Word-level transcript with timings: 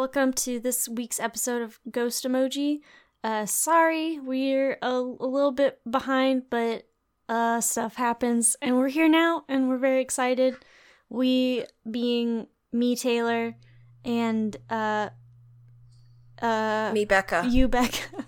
Welcome 0.00 0.32
to 0.32 0.58
this 0.58 0.88
week's 0.88 1.20
episode 1.20 1.60
of 1.60 1.78
Ghost 1.90 2.24
Emoji. 2.24 2.80
Uh, 3.22 3.44
sorry, 3.44 4.18
we're 4.18 4.78
a, 4.80 4.88
a 4.88 5.26
little 5.26 5.52
bit 5.52 5.78
behind, 5.88 6.44
but 6.48 6.88
uh, 7.28 7.60
stuff 7.60 7.96
happens, 7.96 8.56
and 8.62 8.78
we're 8.78 8.88
here 8.88 9.10
now, 9.10 9.44
and 9.46 9.68
we're 9.68 9.76
very 9.76 10.00
excited. 10.00 10.56
We 11.10 11.66
being 11.88 12.46
me, 12.72 12.96
Taylor, 12.96 13.56
and 14.02 14.56
uh, 14.70 15.10
uh, 16.40 16.92
Me, 16.94 17.04
Becca. 17.04 17.46
you, 17.50 17.68
Becca. 17.68 18.24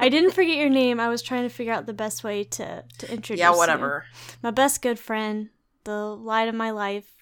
I 0.00 0.08
didn't 0.08 0.30
forget 0.32 0.56
your 0.56 0.70
name. 0.70 0.98
I 0.98 1.10
was 1.10 1.20
trying 1.20 1.42
to 1.42 1.54
figure 1.54 1.74
out 1.74 1.84
the 1.84 1.92
best 1.92 2.24
way 2.24 2.42
to 2.42 2.84
to 3.00 3.12
introduce. 3.12 3.40
yeah, 3.40 3.50
you. 3.50 3.58
whatever. 3.58 4.06
My 4.42 4.50
best 4.50 4.80
good 4.80 4.98
friend, 4.98 5.50
the 5.84 6.16
light 6.16 6.48
of 6.48 6.54
my 6.54 6.70
life, 6.70 7.14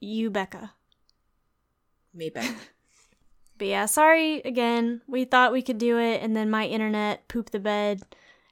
you, 0.00 0.30
Becca. 0.30 0.72
Me, 2.16 2.30
Becca. 2.30 2.54
But 3.58 3.68
yeah, 3.68 3.86
sorry 3.86 4.40
again. 4.42 5.00
We 5.06 5.24
thought 5.24 5.50
we 5.50 5.62
could 5.62 5.78
do 5.78 5.98
it, 5.98 6.22
and 6.22 6.36
then 6.36 6.50
my 6.50 6.66
internet 6.66 7.26
pooped 7.26 7.52
the 7.52 7.58
bed, 7.58 8.02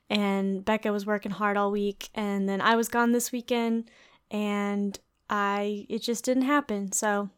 and 0.09 0.65
Becca 0.65 0.91
was 0.93 1.05
working 1.05 1.33
hard 1.33 1.59
all 1.59 1.71
week, 1.71 2.09
and 2.15 2.49
then 2.49 2.63
I 2.63 2.75
was 2.75 2.89
gone 2.89 3.13
this 3.13 3.31
weekend, 3.31 3.91
and 4.31 4.99
I 5.29 5.85
it 5.91 5.99
just 5.99 6.25
didn't 6.25 6.45
happen. 6.45 6.93
So 6.93 7.29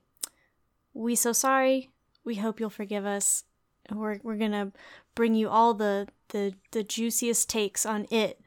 we 0.94 1.16
so 1.16 1.32
sorry. 1.32 1.90
We 2.24 2.36
hope 2.36 2.60
you'll 2.60 2.70
forgive 2.70 3.04
us. 3.04 3.42
We're 3.90 4.20
we're 4.22 4.36
gonna 4.36 4.70
bring 5.16 5.34
you 5.34 5.48
all 5.48 5.74
the 5.74 6.06
the 6.28 6.54
the 6.70 6.84
juiciest 6.84 7.50
takes 7.50 7.84
on 7.84 8.06
it, 8.12 8.40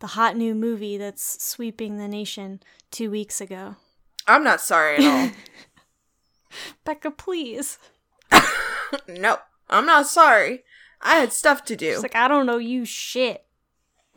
the 0.00 0.08
hot 0.08 0.36
new 0.36 0.54
movie 0.54 0.98
that's 0.98 1.42
sweeping 1.42 1.96
the 1.96 2.08
nation 2.08 2.60
two 2.90 3.10
weeks 3.10 3.40
ago. 3.40 3.76
I'm 4.26 4.44
not 4.44 4.60
sorry 4.60 4.96
at 4.98 5.32
Becca, 6.84 7.10
please. 7.10 7.78
no, 9.08 9.38
I'm 9.68 9.86
not 9.86 10.06
sorry. 10.06 10.64
I 11.02 11.16
had 11.16 11.32
stuff 11.32 11.64
to 11.66 11.76
do. 11.76 12.00
Like, 12.00 12.16
I 12.16 12.28
don't 12.28 12.46
know 12.46 12.58
you 12.58 12.84
shit. 12.84 13.44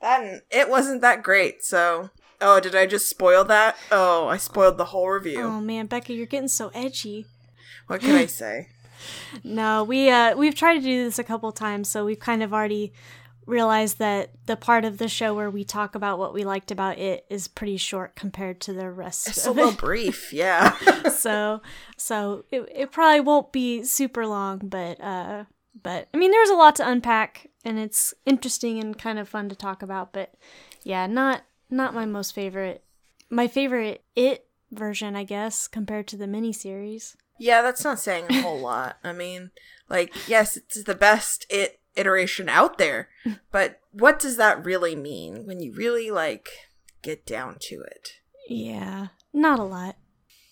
that 0.00 0.42
it 0.50 0.68
wasn't 0.68 1.00
that 1.00 1.22
great. 1.22 1.64
So, 1.64 2.10
oh, 2.40 2.60
did 2.60 2.74
I 2.74 2.86
just 2.86 3.08
spoil 3.08 3.44
that? 3.44 3.76
Oh, 3.90 4.28
I 4.28 4.36
spoiled 4.36 4.78
the 4.78 4.86
whole 4.86 5.08
review. 5.08 5.42
Oh 5.42 5.60
man, 5.60 5.86
Becca, 5.86 6.12
you're 6.12 6.26
getting 6.26 6.48
so 6.48 6.70
edgy. 6.74 7.26
what 7.86 8.00
can 8.00 8.14
I 8.14 8.26
say? 8.26 8.68
No, 9.44 9.84
we 9.84 10.08
uh 10.10 10.36
we've 10.36 10.54
tried 10.54 10.74
to 10.76 10.80
do 10.80 11.04
this 11.04 11.18
a 11.18 11.24
couple 11.24 11.50
times, 11.52 11.88
so 11.88 12.04
we've 12.04 12.20
kind 12.20 12.42
of 12.42 12.52
already 12.52 12.92
realized 13.46 13.98
that 13.98 14.30
the 14.46 14.56
part 14.56 14.84
of 14.84 14.98
the 14.98 15.08
show 15.08 15.34
where 15.34 15.50
we 15.50 15.64
talk 15.64 15.94
about 15.94 16.18
what 16.18 16.34
we 16.34 16.44
liked 16.44 16.70
about 16.70 16.98
it 16.98 17.24
is 17.30 17.46
pretty 17.48 17.76
short 17.76 18.16
compared 18.16 18.60
to 18.60 18.72
the 18.72 18.90
rest 18.90 19.28
It's 19.28 19.46
a 19.46 19.52
little 19.52 19.70
it. 19.72 19.78
brief, 19.78 20.32
yeah. 20.32 20.76
so 21.10 21.62
so 21.96 22.44
it, 22.50 22.68
it 22.74 22.92
probably 22.92 23.20
won't 23.20 23.52
be 23.52 23.84
super 23.84 24.26
long, 24.26 24.58
but 24.64 25.00
uh 25.00 25.44
but 25.82 26.08
I 26.12 26.16
mean 26.16 26.30
there's 26.32 26.50
a 26.50 26.54
lot 26.54 26.74
to 26.76 26.88
unpack 26.88 27.48
and 27.64 27.78
it's 27.78 28.12
interesting 28.24 28.78
and 28.80 28.98
kind 28.98 29.18
of 29.18 29.28
fun 29.28 29.48
to 29.48 29.54
talk 29.56 29.82
about, 29.82 30.12
but 30.12 30.34
yeah, 30.82 31.06
not 31.06 31.42
not 31.70 31.94
my 31.94 32.04
most 32.04 32.34
favorite. 32.34 32.82
My 33.30 33.48
favorite 33.48 34.04
it 34.14 34.46
version, 34.72 35.14
I 35.16 35.24
guess, 35.24 35.68
compared 35.68 36.06
to 36.08 36.16
the 36.16 36.26
miniseries. 36.26 37.14
yeah, 37.38 37.62
that's 37.62 37.84
not 37.84 37.98
saying 38.00 38.26
a 38.30 38.40
whole 38.42 38.58
lot. 38.60 38.98
I 39.04 39.12
mean, 39.12 39.50
like, 39.88 40.12
yes, 40.28 40.56
it's 40.56 40.82
the 40.84 40.94
best 40.94 41.46
it 41.50 41.78
iteration 41.96 42.48
out 42.48 42.78
there, 42.78 43.08
but 43.50 43.80
what 43.92 44.18
does 44.18 44.36
that 44.36 44.64
really 44.64 44.94
mean 44.94 45.46
when 45.46 45.60
you 45.60 45.72
really 45.72 46.10
like 46.10 46.48
get 47.02 47.26
down 47.26 47.56
to 47.60 47.82
it? 47.82 48.10
Yeah, 48.48 49.08
not 49.32 49.58
a 49.58 49.64
lot. 49.64 49.96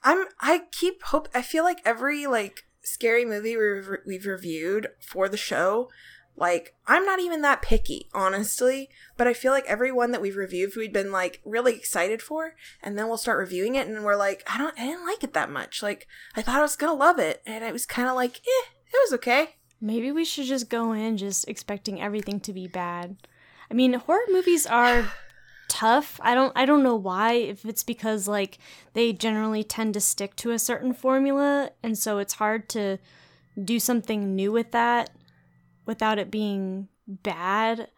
I'm 0.03 0.27
I 0.41 0.65
keep 0.71 1.03
hope 1.05 1.29
I 1.35 1.43
feel 1.43 1.65
like 1.65 1.81
every 1.85 2.27
like 2.27 2.65
scary 2.83 3.25
movie 3.25 3.57
we've, 3.57 3.89
we've 4.07 4.27
reviewed 4.27 4.89
for 5.01 5.29
the 5.29 5.39
show 5.39 5.89
like 6.37 6.75
I'm 6.87 7.07
not 7.07 7.21
even 7.21 7.41
that 7.41 7.63
picky 7.63 8.09
honestly 8.13 8.91
but 9.17 9.27
I 9.27 9.33
feel 9.33 9.53
like 9.53 9.65
every 9.67 9.91
one 9.91 10.11
that 10.13 10.21
we've 10.21 10.37
reviewed 10.37 10.73
we've 10.77 10.93
been 10.93 11.11
like 11.13 11.41
really 11.45 11.75
excited 11.75 12.21
for 12.21 12.55
and 12.83 12.99
then 12.99 13.07
we'll 13.07 13.17
start 13.17 13.39
reviewing 13.39 13.77
it 13.77 13.87
and 13.87 14.05
we're 14.05 14.17
like 14.17 14.43
I 14.47 14.59
don't 14.59 14.79
I 14.79 14.85
didn't 14.85 15.07
like 15.07 15.25
it 15.25 15.33
that 15.33 15.51
much 15.51 15.83
like 15.83 16.07
I 16.37 16.43
thought 16.43 16.59
I 16.59 16.63
was 16.63 16.77
gonna 16.77 16.93
love 16.93 17.19
it 17.19 17.41
and 17.47 17.65
it 17.65 17.73
was 17.73 17.87
kind 17.87 18.09
of 18.09 18.15
like 18.15 18.37
eh 18.39 18.69
it 18.93 19.01
was 19.05 19.15
okay 19.15 19.57
Maybe 19.85 20.11
we 20.11 20.25
should 20.25 20.47
just 20.47 20.71
go 20.71 20.93
in 20.93 21.19
just 21.19 21.47
expecting 21.47 22.01
everything 22.01 22.41
to 22.41 22.55
be 22.55 22.67
bad. 22.67 23.19
I 23.71 23.75
mean, 23.75 23.93
horror 23.93 24.25
movies 24.31 24.65
are 24.65 25.13
tough. 25.69 26.19
I 26.23 26.35
don't 26.35 26.55
I 26.57 26.65
don't 26.65 26.83
know 26.83 26.97
why 26.97 27.35
if 27.35 27.67
it's 27.67 27.83
because 27.83 28.27
like 28.27 28.57
they 28.95 29.13
generally 29.13 29.63
tend 29.63 29.93
to 29.93 30.01
stick 30.01 30.37
to 30.37 30.53
a 30.53 30.59
certain 30.59 30.95
formula 30.95 31.71
and 31.83 31.99
so 31.99 32.17
it's 32.17 32.33
hard 32.33 32.67
to 32.71 32.97
do 33.63 33.79
something 33.79 34.35
new 34.35 34.53
with 34.53 34.71
that 34.71 35.11
without 35.85 36.19
it 36.19 36.31
being 36.31 36.89
bad. 37.07 37.89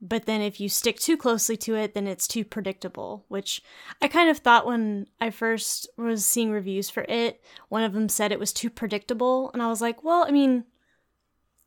But 0.00 0.26
then 0.26 0.40
if 0.40 0.58
you 0.58 0.68
stick 0.68 0.98
too 0.98 1.16
closely 1.16 1.56
to 1.58 1.76
it, 1.76 1.94
then 1.94 2.08
it's 2.08 2.26
too 2.26 2.44
predictable, 2.44 3.24
which 3.28 3.62
I 4.02 4.08
kind 4.08 4.28
of 4.28 4.38
thought 4.38 4.66
when 4.66 5.06
I 5.20 5.30
first 5.30 5.88
was 5.96 6.26
seeing 6.26 6.50
reviews 6.50 6.90
for 6.90 7.04
it, 7.08 7.40
one 7.68 7.84
of 7.84 7.92
them 7.92 8.08
said 8.08 8.32
it 8.32 8.40
was 8.40 8.52
too 8.52 8.70
predictable 8.70 9.52
and 9.52 9.62
I 9.62 9.68
was 9.68 9.80
like, 9.80 10.02
well, 10.02 10.24
I 10.26 10.32
mean, 10.32 10.64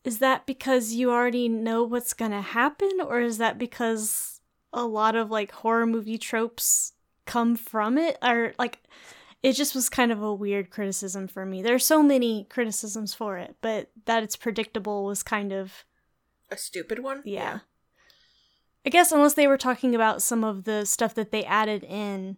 is 0.04 0.20
that 0.20 0.46
because 0.46 0.94
you 0.94 1.12
already 1.12 1.48
know 1.48 1.84
what's 1.84 2.14
gonna 2.14 2.42
happen 2.42 2.92
or 3.06 3.22
is 3.22 3.38
that 3.38 3.58
because 3.58 4.42
a 4.74 4.86
lot 4.86 5.16
of 5.16 5.30
like 5.30 5.52
horror 5.52 5.86
movie 5.86 6.18
tropes 6.18 6.94
come 7.26 7.56
from 7.56 7.98
it? 7.98 8.18
Or 8.24 8.54
like 8.58 8.80
it 9.44 9.54
just 9.54 9.76
was 9.76 9.90
kind 9.90 10.12
of 10.12 10.22
a 10.22 10.34
weird 10.34 10.70
criticism 10.70 11.28
for 11.28 11.46
me. 11.46 11.62
There's 11.62 11.86
so 11.86 12.02
many 12.02 12.46
criticisms 12.50 13.14
for 13.14 13.38
it 13.38 13.56
but 13.62 13.92
that 14.06 14.24
it's 14.24 14.36
predictable 14.36 15.06
was 15.06 15.24
kind 15.24 15.52
of 15.52 15.86
a 16.50 16.58
stupid 16.58 17.00
one? 17.00 17.22
Yeah. 17.24 17.60
I 18.86 18.90
guess 18.90 19.12
unless 19.12 19.36
they 19.36 19.48
were 19.48 19.58
talking 19.58 19.94
about 19.94 20.24
some 20.24 20.44
of 20.44 20.64
the 20.64 20.86
stuff 20.86 21.14
that 21.14 21.32
they 21.32 21.46
added 21.46 21.84
in 21.84 22.38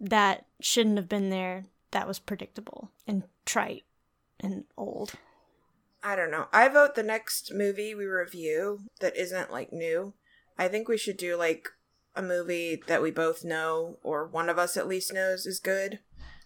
that 0.00 0.46
shouldn't 0.60 0.96
have 0.96 1.08
been 1.08 1.30
there 1.30 1.64
that 1.92 2.08
was 2.08 2.18
predictable 2.18 2.90
and 3.06 3.22
trite 3.44 3.84
and 4.40 4.64
old 4.76 5.12
I 6.06 6.14
don't 6.14 6.30
know. 6.30 6.46
I 6.52 6.68
vote 6.68 6.94
the 6.94 7.02
next 7.02 7.52
movie 7.52 7.92
we 7.92 8.04
review 8.06 8.82
that 9.00 9.16
isn't 9.16 9.50
like 9.50 9.72
new. 9.72 10.14
I 10.56 10.68
think 10.68 10.86
we 10.86 10.96
should 10.96 11.16
do 11.16 11.36
like 11.36 11.68
a 12.14 12.22
movie 12.22 12.80
that 12.86 13.02
we 13.02 13.10
both 13.10 13.44
know 13.44 13.98
or 14.04 14.24
one 14.24 14.48
of 14.48 14.56
us 14.56 14.76
at 14.76 14.86
least 14.86 15.12
knows 15.12 15.46
is 15.46 15.58
good. 15.58 15.98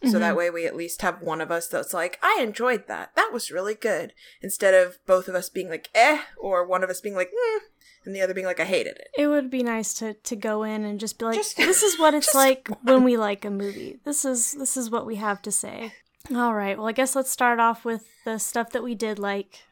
So 0.03 0.19
that 0.19 0.34
way 0.34 0.48
we 0.48 0.65
at 0.65 0.75
least 0.75 1.03
have 1.03 1.21
one 1.21 1.43
of 1.43 1.50
us 1.50 1.69
that's 1.69 1.93
like, 1.93 2.19
I 2.22 2.38
enjoyed 2.41 2.88
that. 2.88 3.15
That 3.16 3.34
was 3.34 3.50
really 3.50 3.75
good. 3.75 4.15
Instead 4.41 4.72
of 4.72 4.98
both 5.06 5.28
of 5.28 5.34
us 5.34 5.50
being 5.50 5.69
like, 5.69 5.91
eh, 5.94 6.22
or 6.38 6.66
one 6.66 6.82
of 6.82 6.88
us 6.88 7.03
being 7.03 7.15
like, 7.15 7.28
mm, 7.28 7.59
and 8.06 8.16
the 8.16 8.22
other 8.22 8.32
being 8.32 8.47
like, 8.47 8.60
I 8.60 8.65
hated 8.65 8.97
it. 8.97 9.09
It 9.19 9.27
would 9.27 9.50
be 9.50 9.62
nice 9.62 9.92
to 9.98 10.15
to 10.15 10.37
go 10.37 10.62
in 10.62 10.87
and 10.87 10.98
just 10.98 11.19
be 11.19 11.27
like, 11.27 11.37
Just- 11.37 11.59
this 11.59 11.82
is 11.82 11.98
what 11.98 12.15
it's 12.15 12.34
like 12.34 12.69
when 12.82 13.04
we 13.04 13.19
like 13.19 13.44
a 13.44 13.50
movie. 13.50 13.98
This 14.06 14.25
is 14.25 14.53
this 14.53 14.78
is 14.78 14.88
what 14.88 15.04
we 15.04 15.16
have 15.16 15.42
to 15.42 15.53
say. 15.53 15.92
All 16.34 16.54
right. 16.54 16.76
Well, 16.76 16.86
I 16.86 16.92
guess 16.92 17.16
let's 17.16 17.31
start 17.31 17.58
off 17.58 17.84
with 17.84 18.06
the 18.25 18.38
stuff 18.38 18.70
that 18.70 18.82
we 18.82 18.94
did 18.94 19.19
like. 19.19 19.64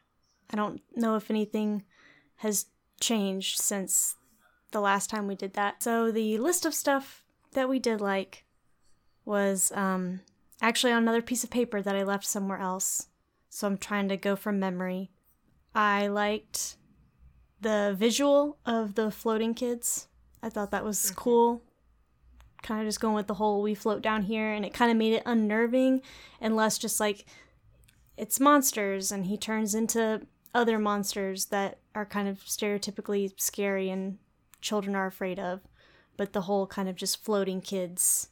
I 0.50 0.56
don't 0.56 0.80
know 0.96 1.16
if 1.16 1.30
anything 1.30 1.84
has 2.36 2.66
changed 3.00 3.60
since 3.60 4.16
the 4.70 4.80
last 4.80 5.10
time 5.10 5.26
we 5.26 5.34
did 5.34 5.54
that. 5.54 5.82
So 5.82 6.10
the 6.10 6.38
list 6.38 6.64
of 6.64 6.74
stuff 6.74 7.24
that 7.52 7.68
we 7.68 7.78
did 7.78 8.00
like 8.00 8.44
was 9.24 9.72
um 9.72 10.20
actually 10.60 10.92
on 10.92 11.02
another 11.02 11.22
piece 11.22 11.44
of 11.44 11.50
paper 11.50 11.82
that 11.82 11.96
I 11.96 12.02
left 12.02 12.24
somewhere 12.24 12.58
else. 12.58 13.08
So 13.50 13.66
I'm 13.66 13.78
trying 13.78 14.08
to 14.08 14.16
go 14.16 14.36
from 14.36 14.58
memory. 14.58 15.10
I 15.74 16.08
liked 16.08 16.76
the 17.60 17.94
visual 17.96 18.58
of 18.66 18.94
the 18.94 19.10
floating 19.10 19.54
kids. 19.54 20.08
I 20.42 20.48
thought 20.48 20.70
that 20.70 20.84
was 20.84 21.10
cool. 21.12 21.62
Kind 22.62 22.80
of 22.80 22.88
just 22.88 23.00
going 23.00 23.14
with 23.14 23.26
the 23.26 23.34
whole 23.34 23.62
we 23.62 23.74
float 23.74 24.02
down 24.02 24.22
here, 24.22 24.52
and 24.52 24.64
it 24.64 24.74
kind 24.74 24.90
of 24.90 24.96
made 24.96 25.14
it 25.14 25.22
unnerving 25.24 26.02
and 26.40 26.56
less 26.56 26.78
just 26.78 27.00
like 27.00 27.24
it's 28.16 28.40
monsters 28.40 29.12
and 29.12 29.26
he 29.26 29.36
turns 29.36 29.74
into 29.74 30.26
other 30.52 30.78
monsters 30.78 31.46
that 31.46 31.78
are 31.94 32.04
kind 32.04 32.28
of 32.28 32.44
stereotypically 32.44 33.32
scary 33.40 33.90
and 33.90 34.18
children 34.60 34.96
are 34.96 35.06
afraid 35.06 35.38
of. 35.38 35.60
But 36.16 36.32
the 36.32 36.42
whole 36.42 36.66
kind 36.66 36.88
of 36.88 36.96
just 36.96 37.24
floating 37.24 37.60
kids 37.60 38.30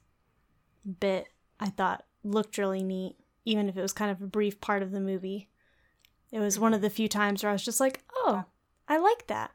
bit 1.01 1.29
I 1.61 1.69
thought 1.69 2.05
looked 2.25 2.59
really 2.59 2.83
neat, 2.83 3.17
even 3.45 3.69
if 3.69 3.77
it 3.77 3.83
was 3.83 3.93
kind 3.93 4.11
of 4.11 4.21
a 4.21 4.27
brief 4.27 4.61
part 4.61 4.83
of 4.83 4.91
the 4.91 5.01
movie. 5.01 5.49
It 6.33 6.41
was 6.41 6.59
one 6.59 6.75
of 6.75 6.83
the 6.83 6.91
few 6.91 7.09
times 7.09 7.43
where 7.43 7.51
I 7.51 7.53
was 7.53 7.65
just 7.65 7.81
like, 7.81 8.03
oh, 8.15 8.45
I 8.89 8.99
like 8.99 9.29
that. 9.29 9.53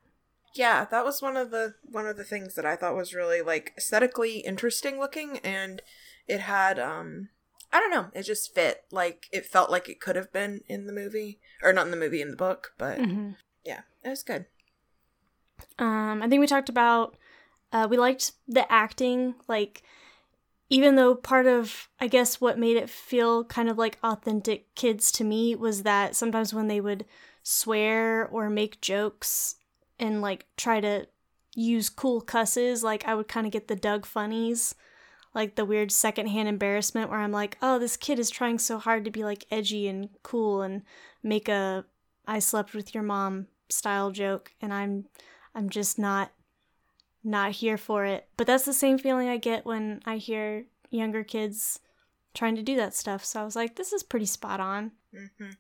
Yeah, 0.54 0.86
that 0.92 1.06
was 1.06 1.22
one 1.22 1.38
of 1.38 1.52
the 1.52 1.76
one 1.84 2.08
of 2.08 2.18
the 2.18 2.24
things 2.24 2.56
that 2.56 2.66
I 2.66 2.76
thought 2.76 2.96
was 2.96 3.14
really 3.14 3.42
like 3.42 3.74
aesthetically 3.78 4.40
interesting 4.40 5.00
looking 5.00 5.38
and 5.40 5.82
it 6.28 6.42
had 6.42 6.78
um 6.80 7.30
I 7.74 7.80
don't 7.80 7.92
know, 7.92 8.08
it 8.14 8.24
just 8.24 8.54
fit. 8.54 8.84
Like 8.92 9.28
it 9.32 9.46
felt 9.46 9.72
like 9.72 9.88
it 9.88 10.02
could 10.02 10.16
have 10.18 10.34
been 10.34 10.62
in 10.68 10.88
the 10.88 10.94
movie 10.94 11.40
or 11.64 11.72
not 11.72 11.86
in 11.86 11.92
the 11.92 11.98
movie 11.98 12.22
in 12.22 12.32
the 12.32 12.38
book, 12.38 12.74
but 12.78 13.00
Mm-hmm. 13.00 13.32
yeah, 13.64 13.82
it 14.04 14.10
was 14.10 14.24
good. 14.24 14.46
Um, 15.80 16.22
I 16.22 16.28
think 16.28 16.40
we 16.40 16.48
talked 16.48 16.70
about 16.70 17.18
uh, 17.72 17.88
we 17.90 17.98
liked 17.98 18.34
the 18.48 18.70
acting. 18.72 19.36
Like 19.48 19.84
even 20.70 20.96
though 20.96 21.16
part 21.16 21.48
of 21.48 21.90
I 22.00 22.08
guess 22.08 22.42
what 22.42 22.60
made 22.60 22.78
it 22.78 22.90
feel 22.90 23.46
kind 23.46 23.70
of 23.70 23.78
like 23.78 23.98
authentic 24.04 24.74
kids 24.76 25.12
to 25.14 25.24
me 25.24 25.56
was 25.56 25.84
that 25.84 26.16
sometimes 26.16 26.54
when 26.54 26.68
they 26.68 26.82
would 26.82 27.06
swear 27.44 28.28
or 28.28 28.50
make 28.50 28.82
jokes 28.82 29.56
and 30.02 30.22
like 30.22 30.48
try 30.58 30.82
to 30.82 31.08
use 31.56 31.90
cool 31.90 32.20
cusses, 32.20 32.84
like 32.84 33.08
I 33.08 33.16
would 33.16 33.28
kind 33.28 33.46
of 33.46 33.54
get 33.54 33.68
the 33.68 33.76
Doug 33.76 34.06
funnies, 34.06 34.76
like 35.34 35.56
the 35.56 35.66
weird 35.66 35.92
secondhand 35.92 36.50
embarrassment 36.50 37.10
where 37.10 37.20
I'm 37.20 37.32
like, 37.32 37.58
oh, 37.62 37.80
this 37.80 37.96
kid 37.96 38.20
is 38.20 38.30
trying 38.30 38.60
so 38.60 38.80
hard 38.80 39.06
to 39.06 39.12
be 39.12 39.24
like 39.24 39.46
edgy 39.52 39.88
and 39.88 40.10
cool 40.24 40.62
and 40.62 40.82
make 41.24 41.48
a 41.48 41.86
I 42.28 42.40
slept 42.40 42.74
with 42.74 42.94
your 42.94 43.04
mom 43.04 43.48
style 43.70 44.12
joke, 44.12 44.52
and 44.62 44.74
I'm 44.74 45.06
I'm 45.56 45.70
just 45.70 45.98
not 45.98 46.32
not 47.24 47.52
here 47.52 47.78
for 47.78 48.06
it. 48.06 48.28
But 48.38 48.48
that's 48.48 48.66
the 48.66 48.74
same 48.74 48.98
feeling 48.98 49.30
I 49.30 49.38
get 49.38 49.66
when 49.66 50.02
I 50.06 50.18
hear 50.18 50.66
younger 50.90 51.24
kids 51.24 51.80
trying 52.34 52.56
to 52.56 52.64
do 52.64 52.76
that 52.78 52.96
stuff. 52.96 53.24
So 53.26 53.42
I 53.42 53.44
was 53.44 53.56
like, 53.56 53.76
this 53.76 53.94
is 53.94 54.04
pretty 54.04 54.26
spot 54.26 54.60
on. 54.60 54.92
Mm-hmm. 55.14 55.52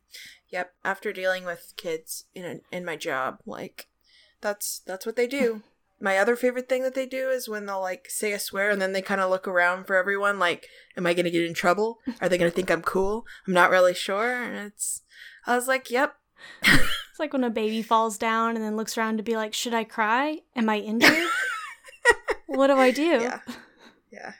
Yep. 0.50 0.74
After 0.84 1.12
dealing 1.12 1.46
with 1.46 1.74
kids 1.76 2.26
in 2.34 2.46
a, 2.46 2.76
in 2.76 2.86
my 2.86 2.96
job, 2.96 3.40
like 3.46 3.88
that's 4.42 4.80
that's 4.80 5.06
what 5.06 5.16
they 5.16 5.28
do. 5.28 5.62
my 6.04 6.18
other 6.18 6.36
favorite 6.36 6.68
thing 6.68 6.82
that 6.82 6.96
they 6.96 7.06
do 7.06 7.30
is 7.30 7.48
when 7.48 7.68
they'll 7.68 7.80
like 7.80 8.08
say 8.10 8.32
a 8.32 8.40
swear 8.40 8.72
and 8.72 8.82
then 8.82 8.92
they 8.92 9.04
kind 9.04 9.22
of 9.22 9.30
look 9.30 9.48
around 9.48 9.86
for 9.86 9.96
everyone 9.96 10.40
like 10.40 10.68
am 10.98 11.06
i 11.06 11.14
going 11.14 11.26
to 11.26 11.30
get 11.30 11.44
in 11.44 11.54
trouble 11.54 12.00
are 12.20 12.28
they 12.28 12.40
going 12.40 12.50
to 12.50 12.56
think 12.56 12.72
i'm 12.72 12.82
cool 12.82 13.24
i'm 13.46 13.54
not 13.54 13.70
really 13.70 13.94
sure 13.94 14.42
and 14.42 14.58
it's 14.58 15.04
i 15.46 15.56
was 15.56 15.68
like 15.68 15.92
yep 15.92 16.16
it's 16.64 17.20
like 17.20 17.34
when 17.34 17.44
a 17.44 17.52
baby 17.52 17.84
falls 17.84 18.18
down 18.18 18.56
and 18.56 18.66
then 18.66 18.76
looks 18.76 18.98
around 18.98 19.18
to 19.18 19.24
be 19.24 19.36
like 19.36 19.54
should 19.54 19.76
i 19.76 19.84
cry 19.84 20.40
am 20.56 20.68
i 20.70 20.80
injured 20.80 21.28
what 22.56 22.68
do 22.68 22.74
I 22.74 22.92
do? 22.92 23.02
Yeah. 23.02 23.40
Yeah. 24.12 24.34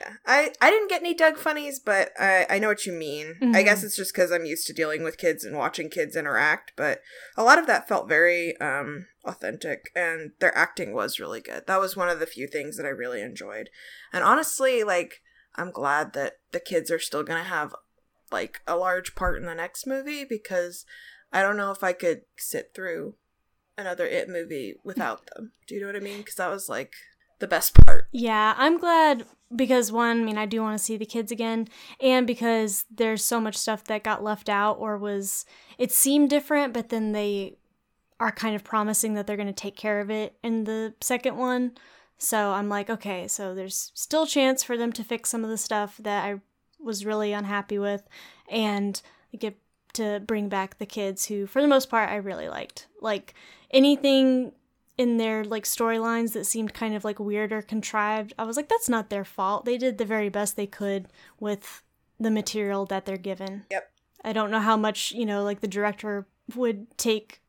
Yeah. 0.00 0.14
I, 0.26 0.52
I 0.62 0.70
didn't 0.70 0.88
get 0.88 1.02
any 1.02 1.12
Doug 1.12 1.36
funnies, 1.36 1.78
but 1.78 2.10
I, 2.18 2.46
I 2.48 2.58
know 2.58 2.68
what 2.68 2.86
you 2.86 2.92
mean. 2.92 3.36
Mm-hmm. 3.40 3.54
I 3.54 3.62
guess 3.62 3.84
it's 3.84 3.96
just 3.96 4.14
because 4.14 4.32
I'm 4.32 4.46
used 4.46 4.66
to 4.68 4.72
dealing 4.72 5.02
with 5.02 5.18
kids 5.18 5.44
and 5.44 5.54
watching 5.56 5.90
kids 5.90 6.16
interact, 6.16 6.72
but 6.74 7.02
a 7.36 7.44
lot 7.44 7.58
of 7.58 7.66
that 7.66 7.86
felt 7.86 8.08
very 8.08 8.58
um, 8.60 9.08
authentic, 9.26 9.90
and 9.94 10.32
their 10.40 10.56
acting 10.56 10.94
was 10.94 11.20
really 11.20 11.42
good. 11.42 11.64
That 11.66 11.80
was 11.80 11.96
one 11.96 12.08
of 12.08 12.18
the 12.18 12.26
few 12.26 12.46
things 12.46 12.78
that 12.78 12.86
I 12.86 12.90
really 12.90 13.20
enjoyed. 13.20 13.68
And 14.10 14.24
honestly, 14.24 14.82
like, 14.82 15.20
I'm 15.56 15.70
glad 15.70 16.14
that 16.14 16.34
the 16.52 16.60
kids 16.60 16.90
are 16.90 16.98
still 16.98 17.22
going 17.22 17.42
to 17.42 17.48
have, 17.50 17.74
like, 18.32 18.62
a 18.66 18.76
large 18.76 19.14
part 19.14 19.38
in 19.38 19.44
the 19.44 19.54
next 19.54 19.86
movie 19.86 20.24
because 20.24 20.86
I 21.30 21.42
don't 21.42 21.58
know 21.58 21.72
if 21.72 21.84
I 21.84 21.92
could 21.92 22.22
sit 22.38 22.70
through 22.74 23.16
another 23.76 24.06
It 24.06 24.30
movie 24.30 24.76
without 24.82 25.28
them. 25.34 25.52
Do 25.66 25.74
you 25.74 25.82
know 25.82 25.88
what 25.88 25.96
I 25.96 26.00
mean? 26.00 26.18
Because 26.18 26.36
that 26.36 26.50
was, 26.50 26.70
like, 26.70 26.94
the 27.40 27.48
best 27.48 27.74
part. 27.84 28.06
Yeah, 28.12 28.54
I'm 28.56 28.78
glad 28.78 29.24
because 29.54 29.90
one, 29.90 30.20
I 30.20 30.24
mean, 30.24 30.38
I 30.38 30.46
do 30.46 30.62
want 30.62 30.78
to 30.78 30.84
see 30.84 30.96
the 30.96 31.04
kids 31.04 31.32
again, 31.32 31.68
and 32.00 32.26
because 32.26 32.84
there's 32.90 33.24
so 33.24 33.40
much 33.40 33.56
stuff 33.56 33.84
that 33.84 34.04
got 34.04 34.22
left 34.22 34.48
out 34.48 34.78
or 34.78 34.96
was 34.96 35.44
it 35.78 35.90
seemed 35.90 36.30
different, 36.30 36.72
but 36.72 36.90
then 36.90 37.12
they 37.12 37.56
are 38.20 38.30
kind 38.30 38.54
of 38.54 38.62
promising 38.62 39.14
that 39.14 39.26
they're 39.26 39.36
going 39.36 39.46
to 39.46 39.52
take 39.52 39.76
care 39.76 39.98
of 40.00 40.10
it 40.10 40.36
in 40.44 40.64
the 40.64 40.94
second 41.00 41.36
one. 41.36 41.72
So 42.18 42.50
I'm 42.50 42.68
like, 42.68 42.90
okay, 42.90 43.26
so 43.26 43.54
there's 43.54 43.90
still 43.94 44.26
chance 44.26 44.62
for 44.62 44.76
them 44.76 44.92
to 44.92 45.02
fix 45.02 45.30
some 45.30 45.42
of 45.42 45.48
the 45.48 45.56
stuff 45.56 45.96
that 45.98 46.24
I 46.24 46.40
was 46.78 47.06
really 47.06 47.32
unhappy 47.32 47.78
with 47.78 48.06
and 48.50 49.00
get 49.38 49.58
to 49.94 50.20
bring 50.20 50.48
back 50.48 50.78
the 50.78 50.86
kids 50.86 51.26
who 51.26 51.46
for 51.46 51.62
the 51.62 51.68
most 51.68 51.88
part 51.88 52.10
I 52.10 52.16
really 52.16 52.48
liked. 52.48 52.88
Like 53.00 53.34
anything 53.70 54.52
in 55.00 55.16
their 55.16 55.42
like 55.42 55.64
storylines 55.64 56.32
that 56.34 56.44
seemed 56.44 56.74
kind 56.74 56.94
of 56.94 57.04
like 57.04 57.18
weird 57.18 57.54
or 57.54 57.62
contrived. 57.62 58.34
I 58.38 58.44
was 58.44 58.58
like, 58.58 58.68
that's 58.68 58.88
not 58.88 59.08
their 59.08 59.24
fault. 59.24 59.64
They 59.64 59.78
did 59.78 59.96
the 59.96 60.04
very 60.04 60.28
best 60.28 60.56
they 60.56 60.66
could 60.66 61.08
with 61.38 61.82
the 62.18 62.30
material 62.30 62.84
that 62.84 63.06
they're 63.06 63.16
given. 63.16 63.64
Yep. 63.70 63.90
I 64.22 64.34
don't 64.34 64.50
know 64.50 64.60
how 64.60 64.76
much, 64.76 65.12
you 65.12 65.24
know, 65.24 65.42
like 65.42 65.60
the 65.62 65.66
director 65.66 66.26
would 66.54 66.98
take, 66.98 67.40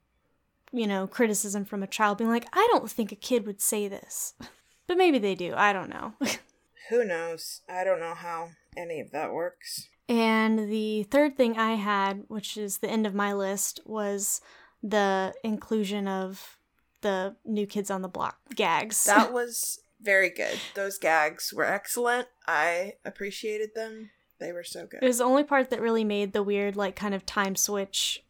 you 0.72 0.88
know, 0.88 1.08
criticism 1.08 1.66
from 1.66 1.84
a 1.84 1.88
child 1.88 2.20
being 2.20 2.30
like, 2.30 2.48
I 2.54 2.66
don't 2.72 2.90
think 2.90 3.12
a 3.12 3.18
kid 3.18 3.46
would 3.46 3.62
say 3.62 3.88
this. 3.88 4.34
But 4.88 4.98
maybe 4.98 5.20
they 5.20 5.36
do. 5.36 5.54
I 5.56 5.72
don't 5.72 5.90
know. 5.90 6.16
Who 6.90 7.06
knows? 7.06 7.62
I 7.70 7.86
don't 7.86 8.02
know 8.02 8.14
how 8.14 8.50
any 8.76 9.00
of 9.00 9.12
that 9.12 9.32
works. 9.32 9.88
And 10.10 10.70
the 10.70 11.04
third 11.04 11.38
thing 11.38 11.58
I 11.58 11.76
had, 11.76 12.24
which 12.28 12.58
is 12.58 12.80
the 12.80 12.90
end 12.90 13.08
of 13.08 13.14
my 13.14 13.32
list, 13.32 13.80
was 13.86 14.42
the 14.84 15.34
inclusion 15.46 16.10
of 16.10 16.58
the 17.02 17.36
New 17.46 17.66
Kids 17.66 17.92
on 17.92 18.02
the 18.02 18.08
Block 18.08 18.38
gags. 18.56 19.04
That 19.06 19.34
was 19.40 19.80
very 20.02 20.30
good. 20.30 20.58
Those 20.76 20.98
gags 20.98 21.54
were 21.54 21.66
excellent. 21.66 22.28
I 22.48 22.94
appreciated 23.06 23.76
them. 23.76 24.10
They 24.40 24.52
were 24.52 24.64
so 24.64 24.88
good. 24.88 25.04
It 25.04 25.08
was 25.08 25.20
the 25.20 25.26
only 25.26 25.44
part 25.44 25.70
that 25.70 25.82
really 25.82 26.04
made 26.04 26.34
the 26.34 26.42
weird 26.44 26.76
like 26.76 26.96
kind 26.96 27.14
of 27.14 27.26
time 27.26 27.56
switch 27.56 28.24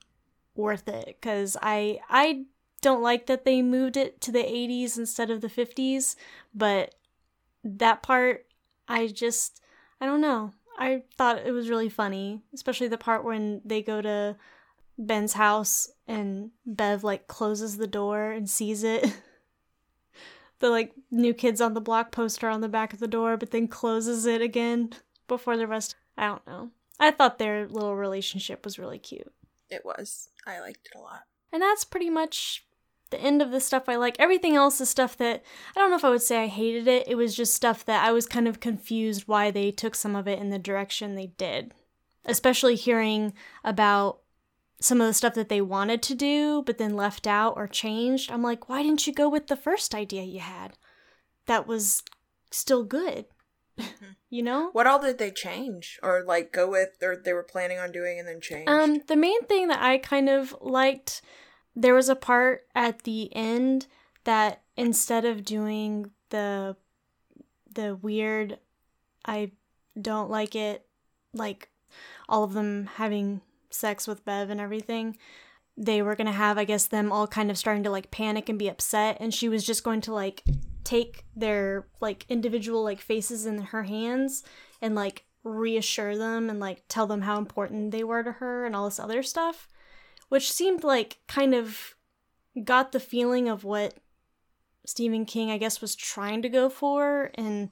worth 0.56 0.90
it 0.90 1.18
cuz 1.22 1.56
I 1.62 2.02
I 2.10 2.46
don't 2.82 3.02
like 3.02 3.28
that 3.28 3.46
they 3.46 3.62
moved 3.62 3.96
it 3.96 4.20
to 4.22 4.32
the 4.32 4.44
80s 4.44 4.98
instead 4.98 5.30
of 5.30 5.40
the 5.40 5.48
50s, 5.48 6.16
but 6.54 6.96
that 7.64 8.04
part 8.04 8.48
I 8.88 9.08
just 9.08 9.62
I 10.02 10.06
don't 10.06 10.22
know. 10.22 10.52
I 10.78 11.04
thought 11.18 11.46
it 11.46 11.52
was 11.52 11.70
really 11.70 11.90
funny, 11.90 12.42
especially 12.54 12.88
the 12.88 12.98
part 12.98 13.24
when 13.24 13.62
they 13.64 13.82
go 13.82 14.02
to 14.02 14.36
Ben's 15.06 15.34
house 15.34 15.90
and 16.08 16.52
Bev 16.66 17.04
like 17.04 17.28
closes 17.28 17.78
the 17.78 17.88
door 17.88 18.32
and 18.32 18.50
sees 18.50 18.84
it. 18.84 19.06
the 20.60 20.70
like 20.70 20.94
new 21.10 21.34
kids 21.34 21.60
on 21.60 21.74
the 21.74 21.82
block 21.82 22.12
poster 22.12 22.48
on 22.48 22.62
the 22.62 22.70
back 22.70 22.94
of 22.94 23.00
the 23.00 23.08
door, 23.08 23.36
but 23.38 23.52
then 23.52 23.68
closes 23.68 24.26
it 24.26 24.42
again 24.42 24.92
before 25.28 25.58
the 25.58 25.68
rest. 25.68 25.96
I 26.18 26.28
don't 26.28 26.46
know. 26.48 26.70
I 27.00 27.12
thought 27.12 27.40
their 27.40 27.68
little 27.68 27.96
relationship 27.96 28.64
was 28.64 28.78
really 28.78 29.00
cute. 29.00 29.34
It 29.70 29.84
was. 29.84 30.30
I 30.46 30.60
liked 30.60 30.88
it 30.94 30.98
a 30.98 31.02
lot. 31.02 31.24
And 31.52 31.62
that's 31.62 31.84
pretty 31.84 32.10
much 32.10 32.64
the 33.10 33.20
end 33.20 33.42
of 33.42 33.52
the 33.52 33.60
stuff 33.60 33.90
I 33.90 33.96
like. 33.96 34.16
Everything 34.20 34.56
else 34.56 34.80
is 34.80 34.90
stuff 34.90 35.18
that 35.18 35.44
I 35.76 35.80
don't 35.80 35.90
know 35.90 35.98
if 35.98 36.06
I 36.06 36.10
would 36.10 36.22
say 36.22 36.44
I 36.44 36.48
hated 36.48 36.88
it. 36.88 37.08
It 37.08 37.16
was 37.16 37.36
just 37.36 37.56
stuff 37.56 37.84
that 37.86 38.06
I 38.06 38.12
was 38.12 38.26
kind 38.26 38.48
of 38.48 38.60
confused 38.60 39.24
why 39.28 39.52
they 39.52 39.72
took 39.72 39.96
some 39.96 40.16
of 40.16 40.28
it 40.28 40.40
in 40.40 40.50
the 40.50 40.60
direction 40.60 41.16
they 41.16 41.28
did. 41.28 41.74
Especially 42.26 42.76
hearing 42.76 43.34
about 43.64 44.21
some 44.82 45.00
of 45.00 45.08
the 45.08 45.14
stuff 45.14 45.36
that 45.36 45.48
they 45.48 45.62
wanted 45.62 46.02
to 46.02 46.16
do 46.16 46.64
but 46.66 46.78
then 46.78 46.96
left 46.96 47.28
out 47.28 47.54
or 47.56 47.68
changed. 47.68 48.32
I'm 48.32 48.42
like, 48.42 48.68
why 48.68 48.82
didn't 48.84 49.06
you 49.06 49.14
go 49.14 49.30
with 49.30 49.48
the 49.48 49.56
first 49.56 49.94
idea 49.94 50.24
you 50.24 50.40
had? 50.40 50.74
That 51.46 51.68
was 51.68 52.04
still 52.50 52.84
good. 52.84 53.26
Mm-hmm. 53.80 54.06
you 54.30 54.42
know? 54.42 54.70
What 54.74 54.88
all 54.88 55.00
did 55.00 55.20
they 55.20 55.32
change 55.32 56.00
or 56.02 56.24
like 56.26 56.52
go 56.52 56.70
with 56.70 56.98
or 57.02 57.16
they 57.16 57.32
were 57.32 57.44
planning 57.44 57.78
on 57.78 57.92
doing 57.92 58.20
and 58.20 58.28
then 58.28 58.42
change? 58.42 58.68
Um 58.68 59.02
the 59.08 59.16
main 59.16 59.46
thing 59.46 59.68
that 59.68 59.82
I 59.82 60.00
kind 60.00 60.28
of 60.28 60.56
liked 60.60 61.22
there 61.76 61.94
was 61.94 62.10
a 62.10 62.16
part 62.16 62.64
at 62.76 63.04
the 63.04 63.34
end 63.36 63.88
that 64.24 64.62
instead 64.76 65.26
of 65.26 65.46
doing 65.46 66.12
the 66.30 66.76
the 67.72 67.96
weird 67.96 68.58
I 69.26 69.52
don't 70.00 70.32
like 70.32 70.56
it 70.56 70.88
like 71.34 71.70
all 72.28 72.44
of 72.44 72.54
them 72.54 72.90
having 72.96 73.42
sex 73.72 74.08
with 74.08 74.26
Bev 74.26 74.50
and 74.50 74.62
everything, 74.62 75.18
they 75.78 76.02
were 76.02 76.16
going 76.16 76.28
to 76.28 76.34
have, 76.34 76.58
I 76.58 76.66
guess, 76.66 76.86
them 76.86 77.12
all 77.12 77.28
kind 77.28 77.50
of 77.50 77.58
starting 77.58 77.84
to 77.84 77.90
like 77.90 78.12
panic 78.12 78.50
and 78.50 78.60
be 78.60 78.70
upset. 78.70 79.18
And 79.20 79.34
she 79.34 79.50
was 79.50 79.66
just 79.66 79.84
going 79.84 80.02
to 80.02 80.14
like 80.14 80.44
take 80.84 81.26
their 81.36 81.88
like 82.00 82.26
individual 82.30 82.84
like 82.84 83.00
faces 83.00 83.46
in 83.46 83.60
her 83.60 83.84
hands 83.84 84.44
and 84.82 84.96
like 84.96 85.26
reassure 85.44 86.18
them 86.18 86.50
and 86.50 86.60
like 86.60 86.84
tell 86.88 87.08
them 87.08 87.22
how 87.22 87.38
important 87.38 87.92
they 87.92 88.04
were 88.04 88.24
to 88.24 88.34
her 88.34 88.66
and 88.66 88.76
all 88.76 88.86
this 88.86 89.00
other 89.00 89.24
stuff, 89.24 89.68
which 90.30 90.52
seemed 90.52 90.84
like 90.84 91.20
kind 91.28 91.56
of 91.56 91.96
got 92.64 92.92
the 92.92 93.00
feeling 93.00 93.48
of 93.48 93.64
what 93.64 93.96
Stephen 94.86 95.26
King, 95.26 95.52
I 95.52 95.58
guess, 95.58 95.82
was 95.82 95.96
trying 95.96 96.42
to 96.42 96.50
go 96.50 96.70
for 96.70 97.32
and 97.36 97.70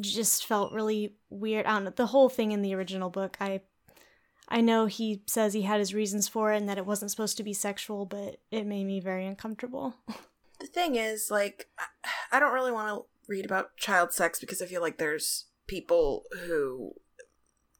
just 0.00 0.46
felt 0.46 0.72
really 0.72 1.16
weird. 1.30 1.66
I 1.66 1.72
don't 1.72 1.84
know. 1.84 1.90
The 1.90 2.06
whole 2.06 2.28
thing 2.28 2.52
in 2.52 2.62
the 2.62 2.74
original 2.74 3.10
book, 3.10 3.36
I 3.40 3.62
I 4.48 4.60
know 4.60 4.86
he 4.86 5.22
says 5.26 5.52
he 5.52 5.62
had 5.62 5.80
his 5.80 5.94
reasons 5.94 6.28
for 6.28 6.52
it 6.52 6.58
and 6.58 6.68
that 6.68 6.78
it 6.78 6.86
wasn't 6.86 7.10
supposed 7.10 7.36
to 7.36 7.42
be 7.42 7.52
sexual, 7.52 8.06
but 8.06 8.40
it 8.50 8.66
made 8.66 8.84
me 8.84 9.00
very 9.00 9.26
uncomfortable. 9.26 9.96
the 10.60 10.66
thing 10.66 10.96
is, 10.96 11.30
like, 11.30 11.68
I 12.30 12.38
don't 12.38 12.54
really 12.54 12.72
want 12.72 12.88
to 12.88 13.04
read 13.28 13.44
about 13.44 13.76
child 13.76 14.12
sex 14.12 14.38
because 14.38 14.62
I 14.62 14.66
feel 14.66 14.80
like 14.80 14.98
there's 14.98 15.46
people 15.66 16.24
who 16.46 16.92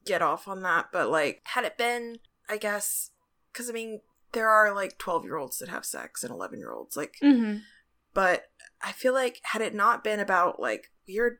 get 0.05 0.21
off 0.21 0.47
on 0.47 0.61
that, 0.63 0.87
but 0.91 1.09
like, 1.09 1.41
had 1.45 1.63
it 1.63 1.77
been, 1.77 2.19
I 2.49 2.57
guess, 2.57 3.11
because 3.51 3.69
I 3.69 3.73
mean, 3.73 4.01
there 4.33 4.49
are 4.49 4.75
like 4.75 4.97
12 4.97 5.23
year 5.23 5.37
olds 5.37 5.59
that 5.59 5.69
have 5.69 5.85
sex 5.85 6.23
and 6.23 6.31
11 6.31 6.59
year 6.59 6.73
olds, 6.73 6.97
like, 6.97 7.15
mm-hmm. 7.23 7.59
but 8.13 8.43
I 8.81 8.91
feel 8.91 9.13
like, 9.13 9.39
had 9.43 9.61
it 9.61 9.73
not 9.73 10.03
been 10.03 10.19
about 10.19 10.59
like 10.59 10.91
weird 11.07 11.37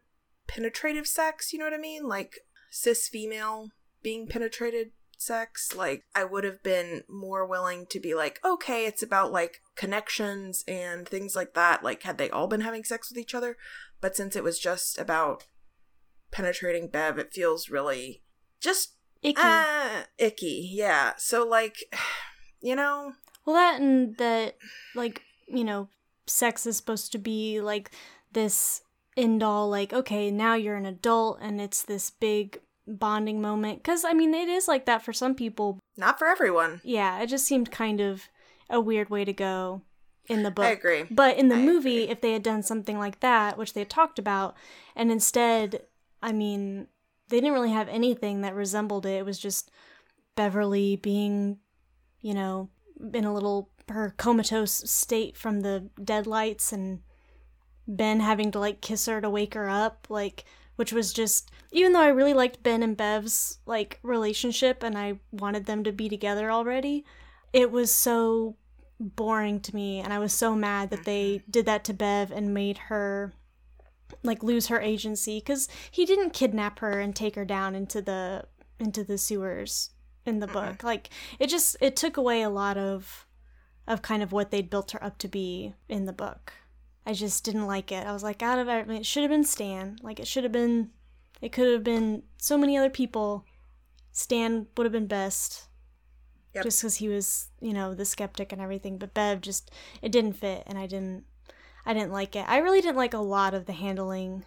penetrative 0.47 1.05
sex, 1.05 1.51
you 1.51 1.59
know 1.59 1.65
what 1.65 1.73
I 1.73 1.77
mean? 1.77 2.07
Like, 2.07 2.39
cis 2.71 3.09
female 3.09 3.71
being 4.01 4.27
penetrated 4.27 4.91
sex, 5.17 5.75
like 5.75 6.03
I 6.15 6.23
would 6.23 6.43
have 6.43 6.63
been 6.63 7.03
more 7.09 7.45
willing 7.45 7.85
to 7.89 7.99
be 7.99 8.13
like, 8.13 8.39
okay, 8.43 8.85
it's 8.85 9.03
about 9.03 9.31
like 9.31 9.61
connections 9.75 10.63
and 10.67 11.07
things 11.07 11.35
like 11.35 11.53
that. 11.53 11.83
Like, 11.83 12.03
had 12.03 12.17
they 12.17 12.29
all 12.29 12.47
been 12.47 12.61
having 12.61 12.83
sex 12.83 13.09
with 13.09 13.17
each 13.17 13.35
other? 13.35 13.57
But 14.01 14.15
since 14.15 14.35
it 14.35 14.43
was 14.43 14.59
just 14.59 14.97
about 14.97 15.45
penetrating 16.31 16.87
Bev, 16.89 17.17
it 17.17 17.33
feels 17.33 17.69
really 17.69 18.23
just 18.59 18.93
Icky. 19.21 19.41
uh, 19.41 20.03
icky. 20.17 20.69
Yeah. 20.71 21.13
So 21.17 21.47
like, 21.47 21.75
you 22.61 22.75
know, 22.75 23.13
well, 23.45 23.55
that 23.55 23.79
and 23.81 24.17
that, 24.17 24.57
like, 24.95 25.21
you 25.47 25.63
know, 25.63 25.89
sex 26.25 26.65
is 26.65 26.77
supposed 26.77 27.11
to 27.13 27.17
be 27.17 27.61
like 27.61 27.91
this 28.33 28.81
end 29.15 29.41
all, 29.41 29.69
like, 29.69 29.93
okay, 29.93 30.29
now 30.29 30.53
you're 30.53 30.75
an 30.75 30.85
adult 30.85 31.39
and 31.41 31.61
it's 31.61 31.81
this 31.81 32.09
big 32.09 32.59
bonding 32.87 33.41
moment. 33.41 33.79
Because, 33.79 34.03
I 34.05 34.13
mean, 34.13 34.33
it 34.33 34.49
is 34.49 34.67
like 34.67 34.85
that 34.85 35.03
for 35.03 35.13
some 35.13 35.35
people. 35.35 35.79
not 35.97 36.17
for 36.17 36.27
everyone. 36.27 36.81
Yeah, 36.83 37.19
it 37.21 37.27
just 37.27 37.45
seemed 37.45 37.71
kind 37.71 37.99
of 37.99 38.29
a 38.69 38.79
weird 38.79 39.09
way 39.09 39.25
to 39.25 39.33
go 39.33 39.81
in 40.27 40.43
the 40.43 40.51
book. 40.51 40.65
I 40.65 40.71
agree. 40.71 41.05
But 41.09 41.37
in 41.37 41.49
the 41.49 41.55
I 41.55 41.61
movie, 41.61 42.03
agree. 42.03 42.11
if 42.11 42.21
they 42.21 42.33
had 42.33 42.43
done 42.43 42.63
something 42.63 42.97
like 42.97 43.19
that, 43.21 43.57
which 43.57 43.73
they 43.73 43.81
had 43.81 43.89
talked 43.89 44.19
about, 44.19 44.55
and 44.95 45.11
instead, 45.11 45.83
I 46.21 46.31
mean, 46.31 46.87
they 47.29 47.37
didn't 47.37 47.53
really 47.53 47.71
have 47.71 47.89
anything 47.89 48.41
that 48.41 48.55
resembled 48.55 49.05
it. 49.05 49.17
It 49.19 49.25
was 49.25 49.39
just 49.39 49.71
Beverly 50.35 50.95
being, 50.95 51.57
you 52.21 52.33
know, 52.33 52.69
in 53.13 53.25
a 53.25 53.33
little 53.33 53.69
her 53.89 54.13
comatose 54.17 54.71
state 54.89 55.37
from 55.37 55.61
the 55.61 55.89
deadlights 56.03 56.73
and 56.73 56.99
Ben 57.87 58.19
having 58.19 58.51
to 58.51 58.59
like 58.59 58.81
kiss 58.81 59.05
her 59.05 59.21
to 59.21 59.29
wake 59.29 59.53
her 59.53 59.69
up, 59.69 60.07
like 60.09 60.43
which 60.77 60.93
was 60.93 61.11
just 61.11 61.51
even 61.71 61.91
though 61.91 62.01
I 62.01 62.07
really 62.07 62.33
liked 62.33 62.63
Ben 62.63 62.81
and 62.81 62.95
Bev's 62.95 63.59
like 63.65 63.99
relationship 64.03 64.83
and 64.83 64.97
I 64.97 65.19
wanted 65.31 65.65
them 65.65 65.83
to 65.83 65.91
be 65.91 66.07
together 66.07 66.49
already, 66.49 67.03
it 67.51 67.71
was 67.71 67.91
so 67.91 68.55
boring 68.99 69.59
to 69.59 69.75
me 69.75 69.99
and 69.99 70.13
I 70.13 70.19
was 70.19 70.33
so 70.33 70.55
mad 70.55 70.89
that 70.91 71.03
they 71.03 71.37
mm-hmm. 71.37 71.51
did 71.51 71.65
that 71.65 71.83
to 71.85 71.93
Bev 71.93 72.31
and 72.31 72.53
made 72.53 72.77
her 72.77 73.33
like 74.23 74.41
lose 74.41 74.67
her 74.67 74.79
agency 74.79 75.41
cuz 75.41 75.67
he 75.91 76.05
didn't 76.05 76.31
kidnap 76.31 76.79
her 76.79 76.99
and 76.99 77.15
take 77.15 77.35
her 77.35 77.45
down 77.45 77.75
into 77.75 78.01
the 78.01 78.45
into 78.79 79.03
the 79.03 79.17
sewers 79.17 79.89
in 80.25 80.39
the 80.39 80.47
book. 80.47 80.77
Mm-hmm. 80.77 80.87
Like 80.87 81.09
it 81.39 81.47
just 81.47 81.75
it 81.81 81.95
took 81.95 82.17
away 82.17 82.41
a 82.41 82.49
lot 82.49 82.77
of 82.77 83.27
of 83.87 84.01
kind 84.01 84.21
of 84.21 84.31
what 84.31 84.51
they'd 84.51 84.69
built 84.69 84.91
her 84.91 85.03
up 85.03 85.17
to 85.19 85.27
be 85.27 85.73
in 85.89 86.05
the 86.05 86.13
book. 86.13 86.53
I 87.07 87.13
just 87.13 87.45
didn't 87.45 87.67
like 87.67 87.93
it. 87.93 88.05
I 88.05 88.11
was 88.11 88.21
like, 88.21 88.43
out 88.43 88.59
of 88.59 88.67
I 88.67 88.83
mean, 88.83 88.97
it 88.97 89.05
should 89.05 89.23
have 89.23 89.31
been 89.31 89.45
Stan. 89.45 89.97
Like 90.03 90.19
it 90.19 90.27
should 90.27 90.43
have 90.43 90.51
been, 90.51 90.89
it 91.41 91.53
could 91.53 91.71
have 91.71 91.83
been 91.83 92.23
so 92.37 92.57
many 92.57 92.77
other 92.77 92.89
people. 92.89 93.45
Stan 94.11 94.67
would 94.75 94.83
have 94.85 94.91
been 94.91 95.07
best, 95.07 95.63
Yep. 96.53 96.65
just 96.65 96.81
because 96.81 96.97
he 96.97 97.07
was, 97.07 97.47
you 97.61 97.71
know, 97.71 97.93
the 97.93 98.03
skeptic 98.03 98.51
and 98.51 98.61
everything. 98.61 98.97
But 98.97 99.13
Bev 99.13 99.39
just, 99.39 99.71
it 100.01 100.11
didn't 100.11 100.33
fit, 100.33 100.63
and 100.67 100.77
I 100.77 100.85
didn't, 100.85 101.23
I 101.85 101.93
didn't 101.93 102.11
like 102.11 102.35
it. 102.35 102.43
I 102.45 102.57
really 102.57 102.81
didn't 102.81 102.97
like 102.97 103.13
a 103.13 103.19
lot 103.19 103.53
of 103.53 103.67
the 103.67 103.73
handling 103.73 104.43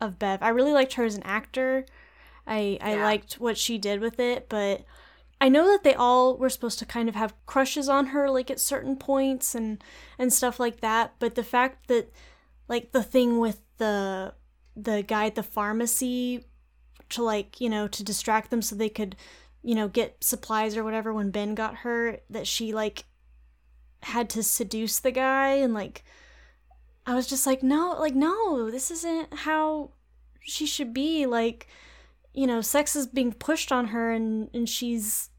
of 0.00 0.18
Bev. 0.18 0.42
I 0.42 0.48
really 0.48 0.72
liked 0.72 0.94
her 0.94 1.04
as 1.04 1.14
an 1.14 1.22
actor. 1.22 1.86
I 2.48 2.78
I 2.80 2.96
liked 2.96 3.34
what 3.34 3.56
she 3.56 3.78
did 3.78 4.00
with 4.00 4.18
it, 4.18 4.48
but 4.48 4.84
I 5.42 5.48
know 5.48 5.66
that 5.72 5.82
they 5.82 5.94
all 5.94 6.36
were 6.36 6.48
supposed 6.48 6.78
to 6.78 6.86
kind 6.86 7.08
of 7.08 7.16
have 7.16 7.34
crushes 7.46 7.88
on 7.88 8.06
her 8.06 8.30
like 8.30 8.48
at 8.48 8.60
certain 8.60 8.94
points 8.94 9.56
and 9.56 9.82
and 10.16 10.32
stuff 10.32 10.60
like 10.60 10.82
that, 10.82 11.14
but 11.18 11.34
the 11.34 11.42
fact 11.42 11.88
that 11.88 12.12
like 12.68 12.92
the 12.92 13.02
thing 13.02 13.40
with 13.40 13.60
the 13.78 14.34
the 14.76 15.02
guy 15.02 15.26
at 15.26 15.34
the 15.34 15.42
pharmacy 15.42 16.44
to 17.08 17.24
like, 17.24 17.60
you 17.60 17.68
know, 17.68 17.88
to 17.88 18.04
distract 18.04 18.50
them 18.50 18.62
so 18.62 18.76
they 18.76 18.88
could, 18.88 19.16
you 19.64 19.74
know, 19.74 19.88
get 19.88 20.22
supplies 20.22 20.76
or 20.76 20.84
whatever 20.84 21.12
when 21.12 21.32
Ben 21.32 21.56
got 21.56 21.78
hurt 21.78 22.22
that 22.30 22.46
she 22.46 22.72
like 22.72 23.02
had 24.04 24.30
to 24.30 24.44
seduce 24.44 25.00
the 25.00 25.10
guy 25.10 25.54
and 25.54 25.74
like 25.74 26.04
I 27.04 27.16
was 27.16 27.26
just 27.26 27.48
like, 27.48 27.64
no, 27.64 27.96
like 27.98 28.14
no, 28.14 28.70
this 28.70 28.92
isn't 28.92 29.34
how 29.34 29.90
she 30.40 30.66
should 30.66 30.94
be. 30.94 31.26
Like 31.26 31.66
you 32.32 32.46
know, 32.46 32.60
sex 32.60 32.94
is 32.94 33.08
being 33.08 33.32
pushed 33.32 33.72
on 33.72 33.88
her 33.88 34.12
and 34.12 34.48
and 34.54 34.68
she's 34.68 35.30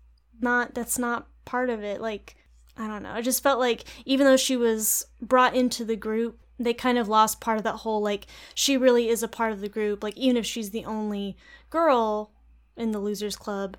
not 0.42 0.74
that's 0.74 0.98
not 0.98 1.28
part 1.46 1.70
of 1.70 1.84
it. 1.84 2.02
Like 2.02 2.36
I 2.78 2.88
don't 2.88 3.04
know. 3.04 3.12
I 3.12 3.22
just 3.22 3.44
felt 3.44 3.60
like 3.60 3.84
even 4.06 4.26
though 4.26 4.38
she 4.38 4.58
was 4.58 5.06
brought 5.22 5.56
into 5.56 5.86
the 5.86 5.96
group, 5.96 6.40
they 6.60 6.74
kind 6.74 6.98
of 6.98 7.08
lost 7.08 7.42
part 7.42 7.58
of 7.58 7.64
that 7.64 7.78
whole 7.78 8.02
like 8.02 8.28
she 8.56 8.78
really 8.78 9.10
is 9.10 9.24
a 9.24 9.28
part 9.28 9.52
of 9.52 9.62
the 9.62 9.70
group. 9.70 10.04
Like 10.04 10.18
even 10.18 10.38
if 10.38 10.46
she's 10.46 10.72
the 10.72 10.86
only 10.86 11.38
girl 11.70 12.32
in 12.76 12.92
the 12.92 13.00
losers 13.00 13.36
club, 13.36 13.78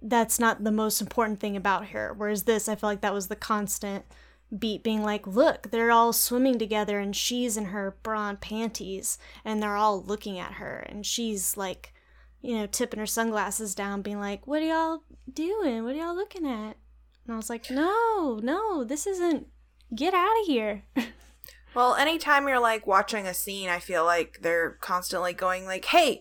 that's 0.00 0.38
not 0.38 0.64
the 0.64 0.72
most 0.72 1.00
important 1.00 1.40
thing 1.40 1.56
about 1.56 1.88
her. 1.88 2.12
Whereas 2.16 2.42
this, 2.44 2.68
I 2.68 2.74
feel 2.74 2.90
like 2.90 3.02
that 3.02 3.14
was 3.14 3.28
the 3.28 3.36
constant 3.36 4.04
beat 4.56 4.82
being 4.82 5.02
like, 5.02 5.26
look, 5.26 5.70
they're 5.70 5.90
all 5.90 6.12
swimming 6.12 6.58
together 6.58 6.98
and 6.98 7.16
she's 7.16 7.56
in 7.56 7.66
her 7.66 7.96
bra 8.02 8.28
and 8.28 8.40
panties 8.40 9.18
and 9.44 9.62
they're 9.62 9.76
all 9.76 10.02
looking 10.02 10.38
at 10.38 10.54
her 10.54 10.84
and 10.88 11.06
she's 11.06 11.56
like, 11.56 11.94
you 12.42 12.58
know, 12.58 12.66
tipping 12.66 13.00
her 13.00 13.06
sunglasses 13.06 13.74
down, 13.74 14.02
being 14.02 14.20
like, 14.20 14.46
What 14.46 14.62
are 14.62 14.66
y'all 14.66 15.02
doing? 15.32 15.84
What 15.84 15.94
are 15.94 15.98
y'all 15.98 16.14
looking 16.14 16.46
at? 16.46 16.76
And 17.24 17.32
I 17.32 17.36
was 17.36 17.48
like, 17.48 17.70
No, 17.70 18.40
no, 18.42 18.84
this 18.84 19.06
isn't 19.06 19.46
get 19.94 20.12
out 20.14 20.40
of 20.40 20.46
here. 20.46 20.82
Well, 21.74 21.94
anytime 21.94 22.48
you're 22.48 22.60
like 22.60 22.86
watching 22.86 23.26
a 23.26 23.32
scene, 23.32 23.68
I 23.70 23.78
feel 23.78 24.04
like 24.04 24.40
they're 24.42 24.72
constantly 24.80 25.32
going 25.32 25.64
like, 25.64 25.86
"Hey, 25.86 26.20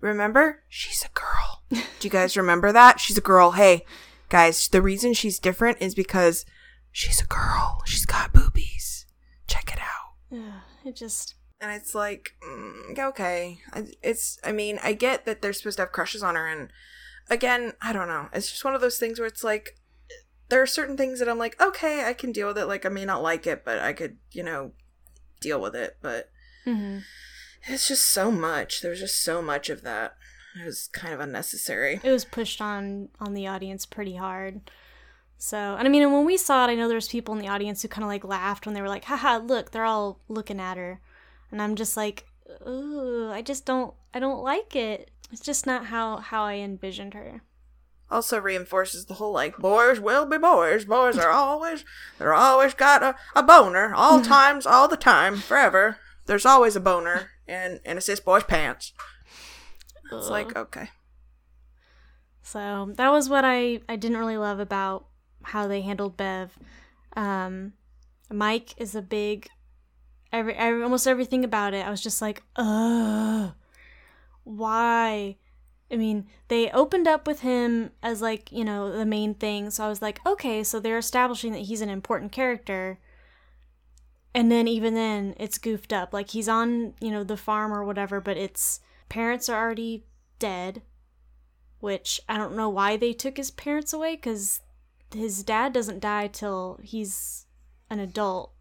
remember? 0.00 0.62
She's 0.68 1.04
a 1.04 1.08
girl." 1.08 1.62
Do 1.98 2.06
you 2.06 2.10
guys 2.10 2.36
remember 2.36 2.70
that? 2.72 3.00
She's 3.00 3.18
a 3.18 3.22
girl. 3.22 3.52
Hey, 3.52 3.84
guys, 4.28 4.68
the 4.68 4.82
reason 4.82 5.12
she's 5.12 5.40
different 5.40 5.78
is 5.80 5.94
because 5.94 6.44
she's 6.92 7.20
a 7.20 7.26
girl. 7.26 7.82
She's 7.84 8.06
got 8.06 8.32
boobies. 8.32 9.06
Check 9.48 9.72
it 9.72 9.80
out. 9.80 10.38
Ugh, 10.38 10.62
it 10.84 10.94
just 10.94 11.34
And 11.60 11.70
it's 11.72 11.94
like, 11.94 12.36
mm, 12.46 12.98
okay. 12.98 13.58
It's, 14.02 14.38
I 14.44 14.52
mean, 14.52 14.78
I 14.82 14.92
get 14.92 15.24
that 15.24 15.40
they're 15.40 15.52
supposed 15.52 15.78
to 15.78 15.82
have 15.82 15.92
crushes 15.92 16.22
on 16.22 16.34
her. 16.34 16.46
And 16.46 16.70
again, 17.30 17.72
I 17.80 17.92
don't 17.92 18.08
know. 18.08 18.28
It's 18.32 18.50
just 18.50 18.64
one 18.64 18.74
of 18.74 18.80
those 18.80 18.98
things 18.98 19.18
where 19.18 19.28
it's 19.28 19.44
like, 19.44 19.78
there 20.48 20.62
are 20.62 20.66
certain 20.66 20.96
things 20.96 21.18
that 21.18 21.28
I'm 21.28 21.38
like, 21.38 21.60
okay, 21.60 22.04
I 22.04 22.12
can 22.12 22.30
deal 22.30 22.46
with 22.46 22.58
it. 22.58 22.66
Like, 22.66 22.86
I 22.86 22.88
may 22.88 23.04
not 23.04 23.22
like 23.22 23.46
it, 23.46 23.64
but 23.64 23.78
I 23.78 23.92
could, 23.92 24.18
you 24.30 24.42
know, 24.42 24.72
deal 25.40 25.60
with 25.60 25.74
it. 25.74 25.96
But 26.02 26.30
mhm. 26.64 27.02
it's 27.66 27.88
just 27.88 28.12
so 28.12 28.30
much. 28.30 28.80
There's 28.80 29.00
just 29.00 29.22
so 29.22 29.42
much 29.42 29.70
of 29.70 29.82
that. 29.82 30.16
It 30.60 30.64
was 30.64 30.88
kind 30.92 31.12
of 31.12 31.20
unnecessary. 31.20 32.00
it 32.02 32.10
was 32.10 32.24
pushed 32.24 32.62
on 32.62 33.10
on 33.20 33.34
the 33.34 33.46
audience 33.46 33.84
pretty 33.84 34.16
hard. 34.16 34.70
So, 35.38 35.76
and 35.76 35.86
I 35.86 35.90
mean, 35.90 36.02
and 36.02 36.12
when 36.12 36.24
we 36.24 36.38
saw 36.38 36.64
it, 36.64 36.70
I 36.70 36.74
know 36.74 36.88
there 36.88 36.94
was 36.94 37.08
people 37.08 37.34
in 37.34 37.40
the 37.40 37.48
audience 37.48 37.82
who 37.82 37.88
kind 37.88 38.04
of 38.04 38.08
like 38.08 38.24
laughed 38.24 38.64
when 38.64 38.74
they 38.74 38.80
were 38.80 38.88
like, 38.88 39.04
"Haha, 39.04 39.38
look, 39.38 39.70
they're 39.70 39.84
all 39.84 40.20
looking 40.28 40.60
at 40.60 40.78
her," 40.78 41.00
and 41.50 41.60
I'm 41.62 41.74
just 41.74 41.96
like, 41.96 42.26
"Ooh, 42.66 43.30
I 43.30 43.42
just 43.42 43.64
don't, 43.64 43.94
I 44.14 44.18
don't 44.18 44.42
like 44.42 44.74
it. 44.76 45.10
It's 45.32 45.40
just 45.40 45.66
not 45.66 45.86
how 45.86 46.18
how 46.18 46.44
I 46.44 46.54
envisioned 46.54 47.14
her." 47.14 47.42
Also 48.08 48.38
reinforces 48.38 49.06
the 49.06 49.14
whole 49.14 49.32
like 49.32 49.58
boys 49.58 49.98
will 49.98 50.26
be 50.26 50.38
boys. 50.38 50.84
Boys 50.84 51.18
are 51.18 51.30
always 51.30 51.84
they're 52.18 52.34
always 52.34 52.74
got 52.74 53.02
a, 53.02 53.16
a 53.34 53.42
boner 53.42 53.92
all 53.94 54.20
times, 54.22 54.66
all 54.66 54.88
the 54.88 54.96
time, 54.96 55.36
forever. 55.36 55.98
There's 56.26 56.46
always 56.46 56.76
a 56.76 56.80
boner 56.80 57.30
and 57.48 57.80
and 57.84 57.98
a 57.98 58.00
cis 58.00 58.20
boy's 58.20 58.44
pants. 58.44 58.92
It's 60.12 60.30
like 60.30 60.56
okay. 60.56 60.90
So 62.42 62.92
that 62.94 63.10
was 63.10 63.28
what 63.28 63.44
I 63.44 63.80
I 63.88 63.96
didn't 63.96 64.18
really 64.18 64.36
love 64.38 64.60
about 64.60 65.06
how 65.42 65.66
they 65.66 65.82
handled 65.82 66.16
Bev. 66.16 66.56
Um, 67.16 67.72
Mike 68.30 68.74
is 68.76 68.94
a 68.94 69.02
big 69.02 69.48
every, 70.36 70.54
every 70.54 70.82
almost 70.82 71.06
everything 71.06 71.44
about 71.44 71.74
it. 71.74 71.86
I 71.86 71.90
was 71.90 72.02
just 72.02 72.22
like, 72.22 72.42
ugh, 72.56 73.52
why? 74.44 75.36
I 75.90 75.96
mean, 75.96 76.26
they 76.48 76.70
opened 76.70 77.06
up 77.06 77.26
with 77.26 77.40
him 77.40 77.90
as 78.02 78.20
like 78.22 78.50
you 78.52 78.64
know 78.64 78.96
the 78.96 79.06
main 79.06 79.34
thing, 79.34 79.70
so 79.70 79.84
I 79.84 79.88
was 79.88 80.02
like, 80.02 80.20
okay, 80.26 80.62
so 80.64 80.80
they're 80.80 80.98
establishing 80.98 81.52
that 81.52 81.62
he's 81.62 81.80
an 81.80 81.90
important 81.90 82.32
character. 82.32 82.98
And 84.34 84.52
then 84.52 84.68
even 84.68 84.94
then, 84.94 85.34
it's 85.38 85.56
goofed 85.56 85.92
up. 85.92 86.12
Like 86.12 86.30
he's 86.30 86.48
on 86.48 86.94
you 87.00 87.10
know 87.10 87.24
the 87.24 87.36
farm 87.36 87.72
or 87.72 87.84
whatever, 87.84 88.20
but 88.20 88.36
its 88.36 88.80
parents 89.08 89.48
are 89.48 89.60
already 89.60 90.04
dead 90.38 90.82
which 91.80 92.20
I 92.28 92.36
don't 92.36 92.56
know 92.56 92.68
why 92.68 92.96
they 92.96 93.12
took 93.12 93.36
his 93.36 93.50
parents 93.50 93.92
away 93.92 94.16
because 94.16 94.60
his 95.14 95.42
dad 95.42 95.72
doesn't 95.72 96.00
die 96.00 96.26
till 96.26 96.80
he's 96.82 97.46
an 97.90 98.00
adult 98.00 98.52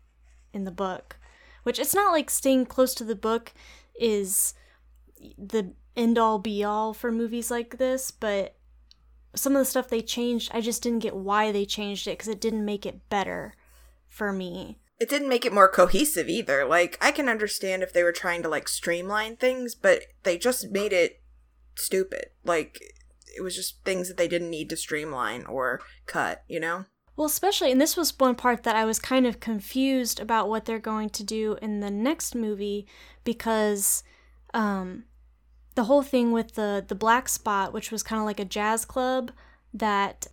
in 0.54 0.64
the 0.64 0.72
book. 0.72 1.18
Which 1.66 1.80
it's 1.80 1.96
not 1.96 2.12
like 2.12 2.30
staying 2.30 2.68
close 2.68 2.94
to 2.94 3.04
the 3.04 3.16
book 3.16 3.52
is 4.00 4.54
the 5.36 5.74
end 5.98 6.20
all 6.20 6.38
be 6.38 6.64
all 6.64 6.94
for 6.94 7.12
movies 7.12 7.50
like 7.50 7.80
this, 7.80 8.12
but 8.12 8.56
some 9.34 9.56
of 9.56 9.60
the 9.60 9.66
stuff 9.66 9.88
they 9.88 10.04
changed, 10.04 10.52
I 10.54 10.62
just 10.62 10.84
didn't 10.84 11.00
get 11.00 11.16
why 11.16 11.52
they 11.52 11.66
changed 11.66 12.06
it 12.06 12.12
because 12.12 12.28
it 12.28 12.40
didn't 12.40 12.66
make 12.66 12.86
it 12.86 13.10
better 13.10 13.56
for 14.06 14.32
me. 14.32 14.78
It 15.00 15.10
didn't 15.10 15.28
make 15.28 15.44
it 15.44 15.54
more 15.54 15.68
cohesive 15.68 16.30
either. 16.30 16.66
Like 16.66 17.00
I 17.02 17.10
can 17.10 17.28
understand 17.28 17.82
if 17.82 17.92
they 17.92 18.04
were 18.04 18.12
trying 18.12 18.44
to 18.44 18.50
like 18.50 18.68
streamline 18.68 19.36
things, 19.36 19.74
but 19.74 20.04
they 20.22 20.38
just 20.38 20.70
made 20.70 20.94
it 20.94 21.24
stupid. 21.74 22.28
Like 22.44 22.80
it 23.36 23.42
was 23.42 23.56
just 23.56 23.84
things 23.84 24.08
that 24.08 24.18
they 24.18 24.28
didn't 24.28 24.52
need 24.52 24.70
to 24.70 24.78
streamline 24.78 25.48
or 25.48 25.82
cut, 26.06 26.44
you 26.48 26.60
know? 26.60 26.86
Well, 27.16 27.28
especially, 27.28 27.72
and 27.72 27.80
this 27.80 27.96
was 27.96 28.18
one 28.20 28.36
part 28.36 28.64
that 28.64 28.76
I 28.76 28.84
was 28.84 29.00
kind 29.00 29.26
of 29.26 29.40
confused 29.40 30.20
about 30.20 30.50
what 30.50 30.66
they're 30.66 30.80
going 30.80 31.10
to 31.12 31.24
do 31.24 31.58
in 31.62 31.80
the 31.80 31.90
next 31.90 32.36
movie 32.36 32.86
because 33.24 34.04
um, 34.54 35.06
the 35.76 35.86
whole 35.86 36.04
thing 36.04 36.32
with 36.32 36.56
the 36.56 36.84
the 36.86 36.96
black 36.96 37.30
spot, 37.30 37.72
which 37.72 37.92
was 37.92 38.04
kind 38.04 38.20
of 38.20 38.26
like 38.26 38.40
a 38.40 38.46
jazz 38.46 38.84
club 38.84 39.32
that 39.74 40.28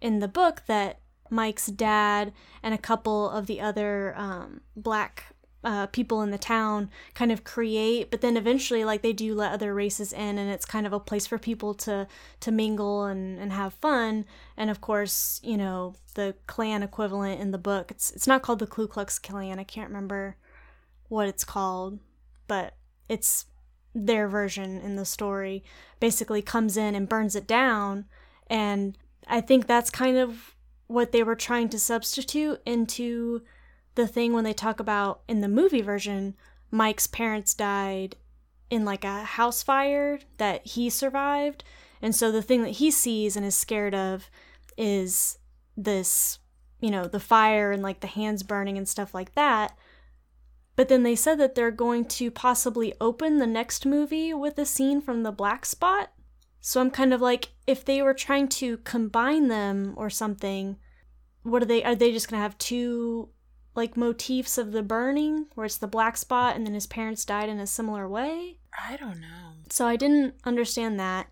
in 0.00 0.20
the 0.20 0.28
book 0.28 0.62
that 0.66 1.00
Mike's 1.30 1.66
dad 1.66 2.32
and 2.62 2.72
a 2.72 2.78
couple 2.78 3.30
of 3.30 3.46
the 3.46 3.60
other 3.60 4.14
um, 4.16 4.60
black 4.76 5.34
uh, 5.64 5.86
people 5.88 6.22
in 6.22 6.30
the 6.30 6.38
town 6.38 6.88
kind 7.14 7.32
of 7.32 7.42
create 7.42 8.10
but 8.10 8.20
then 8.20 8.36
eventually 8.36 8.84
like 8.84 9.02
they 9.02 9.12
do 9.12 9.34
let 9.34 9.52
other 9.52 9.74
races 9.74 10.12
in 10.12 10.38
and 10.38 10.50
it's 10.50 10.64
kind 10.64 10.86
of 10.86 10.92
a 10.92 11.00
place 11.00 11.26
for 11.26 11.36
people 11.36 11.74
to 11.74 12.06
to 12.38 12.52
mingle 12.52 13.04
and, 13.04 13.38
and 13.38 13.52
have 13.52 13.74
fun. 13.74 14.24
And 14.56 14.70
of 14.70 14.80
course 14.80 15.40
you 15.42 15.56
know 15.56 15.94
the 16.14 16.36
Klan 16.46 16.82
equivalent 16.82 17.40
in 17.40 17.50
the 17.50 17.58
book 17.58 17.90
it's 17.90 18.10
it's 18.12 18.26
not 18.26 18.42
called 18.42 18.60
the 18.60 18.66
Ku 18.66 18.86
Klux 18.86 19.18
Klan 19.18 19.58
I 19.58 19.64
can't 19.64 19.88
remember 19.88 20.36
what 21.08 21.28
it's 21.28 21.44
called 21.44 21.98
but 22.46 22.74
it's 23.08 23.46
their 23.94 24.28
version 24.28 24.80
in 24.80 24.96
the 24.96 25.04
story. 25.04 25.64
Basically 25.98 26.40
comes 26.40 26.76
in 26.76 26.94
and 26.94 27.08
burns 27.08 27.34
it 27.34 27.48
down 27.48 28.04
and 28.46 28.96
I 29.26 29.40
think 29.40 29.66
that's 29.66 29.90
kind 29.90 30.16
of 30.16 30.54
what 30.86 31.12
they 31.12 31.22
were 31.22 31.34
trying 31.34 31.68
to 31.70 31.78
substitute 31.78 32.62
into 32.64 33.42
the 33.98 34.06
thing 34.06 34.32
when 34.32 34.44
they 34.44 34.52
talk 34.52 34.78
about 34.78 35.22
in 35.26 35.40
the 35.40 35.48
movie 35.48 35.82
version, 35.82 36.36
Mike's 36.70 37.08
parents 37.08 37.52
died 37.52 38.14
in 38.70 38.84
like 38.84 39.02
a 39.02 39.24
house 39.24 39.60
fire 39.60 40.20
that 40.36 40.64
he 40.64 40.88
survived. 40.88 41.64
And 42.00 42.14
so 42.14 42.30
the 42.30 42.40
thing 42.40 42.62
that 42.62 42.76
he 42.76 42.92
sees 42.92 43.36
and 43.36 43.44
is 43.44 43.56
scared 43.56 43.96
of 43.96 44.30
is 44.76 45.38
this, 45.76 46.38
you 46.80 46.92
know, 46.92 47.06
the 47.06 47.18
fire 47.18 47.72
and 47.72 47.82
like 47.82 47.98
the 47.98 48.06
hands 48.06 48.44
burning 48.44 48.78
and 48.78 48.88
stuff 48.88 49.14
like 49.14 49.34
that. 49.34 49.76
But 50.76 50.88
then 50.88 51.02
they 51.02 51.16
said 51.16 51.40
that 51.40 51.56
they're 51.56 51.72
going 51.72 52.04
to 52.04 52.30
possibly 52.30 52.94
open 53.00 53.38
the 53.38 53.48
next 53.48 53.84
movie 53.84 54.32
with 54.32 54.56
a 54.58 54.64
scene 54.64 55.00
from 55.00 55.24
the 55.24 55.32
black 55.32 55.66
spot. 55.66 56.12
So 56.60 56.80
I'm 56.80 56.92
kind 56.92 57.12
of 57.12 57.20
like, 57.20 57.48
if 57.66 57.84
they 57.84 58.00
were 58.00 58.14
trying 58.14 58.46
to 58.48 58.76
combine 58.78 59.48
them 59.48 59.94
or 59.96 60.08
something, 60.08 60.76
what 61.42 61.62
are 61.62 61.66
they? 61.66 61.82
Are 61.82 61.96
they 61.96 62.12
just 62.12 62.30
going 62.30 62.38
to 62.38 62.42
have 62.42 62.58
two 62.58 63.30
like 63.78 63.96
motifs 63.96 64.58
of 64.58 64.72
the 64.72 64.82
burning 64.82 65.46
where 65.54 65.64
it's 65.64 65.78
the 65.78 65.86
black 65.86 66.16
spot 66.16 66.56
and 66.56 66.66
then 66.66 66.74
his 66.74 66.86
parents 66.86 67.24
died 67.24 67.48
in 67.48 67.60
a 67.60 67.66
similar 67.66 68.08
way? 68.08 68.58
I 68.78 68.96
don't 68.96 69.20
know. 69.20 69.52
So 69.70 69.86
i 69.86 69.96
didn't 69.96 70.34
understand 70.44 70.98
that. 71.00 71.28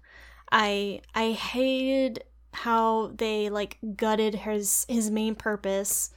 I 0.50 1.02
i 1.14 1.32
hated 1.32 2.24
how 2.54 3.12
they 3.16 3.50
like 3.50 3.78
gutted 3.96 4.36
his 4.36 4.86
his 4.88 5.10
main 5.10 5.34
purpose 5.34 6.10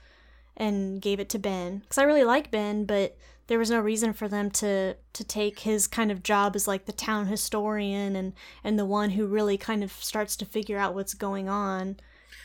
and 0.55 1.01
gave 1.01 1.19
it 1.19 1.29
to 1.29 1.39
ben. 1.39 1.79
Because 1.79 1.97
i 1.97 2.03
really 2.03 2.23
like 2.23 2.51
ben 2.51 2.85
but 2.85 3.17
there 3.47 3.59
was 3.59 3.71
no 3.71 3.79
reason 3.79 4.13
for 4.13 4.27
them 4.27 4.51
to 4.51 4.95
to 5.13 5.23
take 5.23 5.59
his 5.61 5.87
kind 5.87 6.11
of 6.11 6.21
job 6.21 6.55
as 6.55 6.67
like 6.67 6.85
the 6.85 6.93
town 6.93 7.25
historian 7.25 8.15
and 8.15 8.33
and 8.63 8.77
the 8.77 8.85
one 8.85 9.09
who 9.09 9.25
really 9.25 9.57
kind 9.57 9.83
of 9.83 9.91
starts 9.91 10.35
to 10.35 10.45
figure 10.45 10.77
out 10.77 10.93
what's 10.93 11.15
going 11.15 11.49
on. 11.49 11.97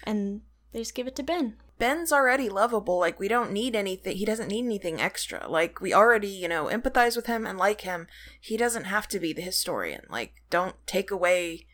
And 0.05 0.41
they 0.73 0.79
just 0.79 0.95
give 0.95 1.07
it 1.07 1.15
to 1.17 1.23
ben 1.23 1.57
Ben's 1.79 2.13
already 2.13 2.49
lovable. 2.49 2.99
Like, 2.99 3.19
we 3.19 3.29
don't 3.29 3.53
need 3.53 3.75
anything. 3.75 4.17
He 4.17 4.25
doesn't 4.25 4.49
need 4.49 4.65
anything 4.65 5.01
extra. 5.01 5.49
Like, 5.49 5.81
we 5.81 5.93
already, 5.93 6.29
you 6.29 6.49
know, 6.49 6.67
empathize 6.67 7.17
with 7.17 7.27
him 7.27 7.47
and 7.47 7.59
like 7.59 7.81
him. 7.81 8.07
He 8.41 8.57
doesn't 8.57 8.85
have 8.85 9.09
to 9.09 9.19
be 9.19 9.33
the 9.33 9.43
historian. 9.43 10.03
Like, 10.09 10.35
don't 10.51 10.77
take 10.87 11.11
away 11.11 11.67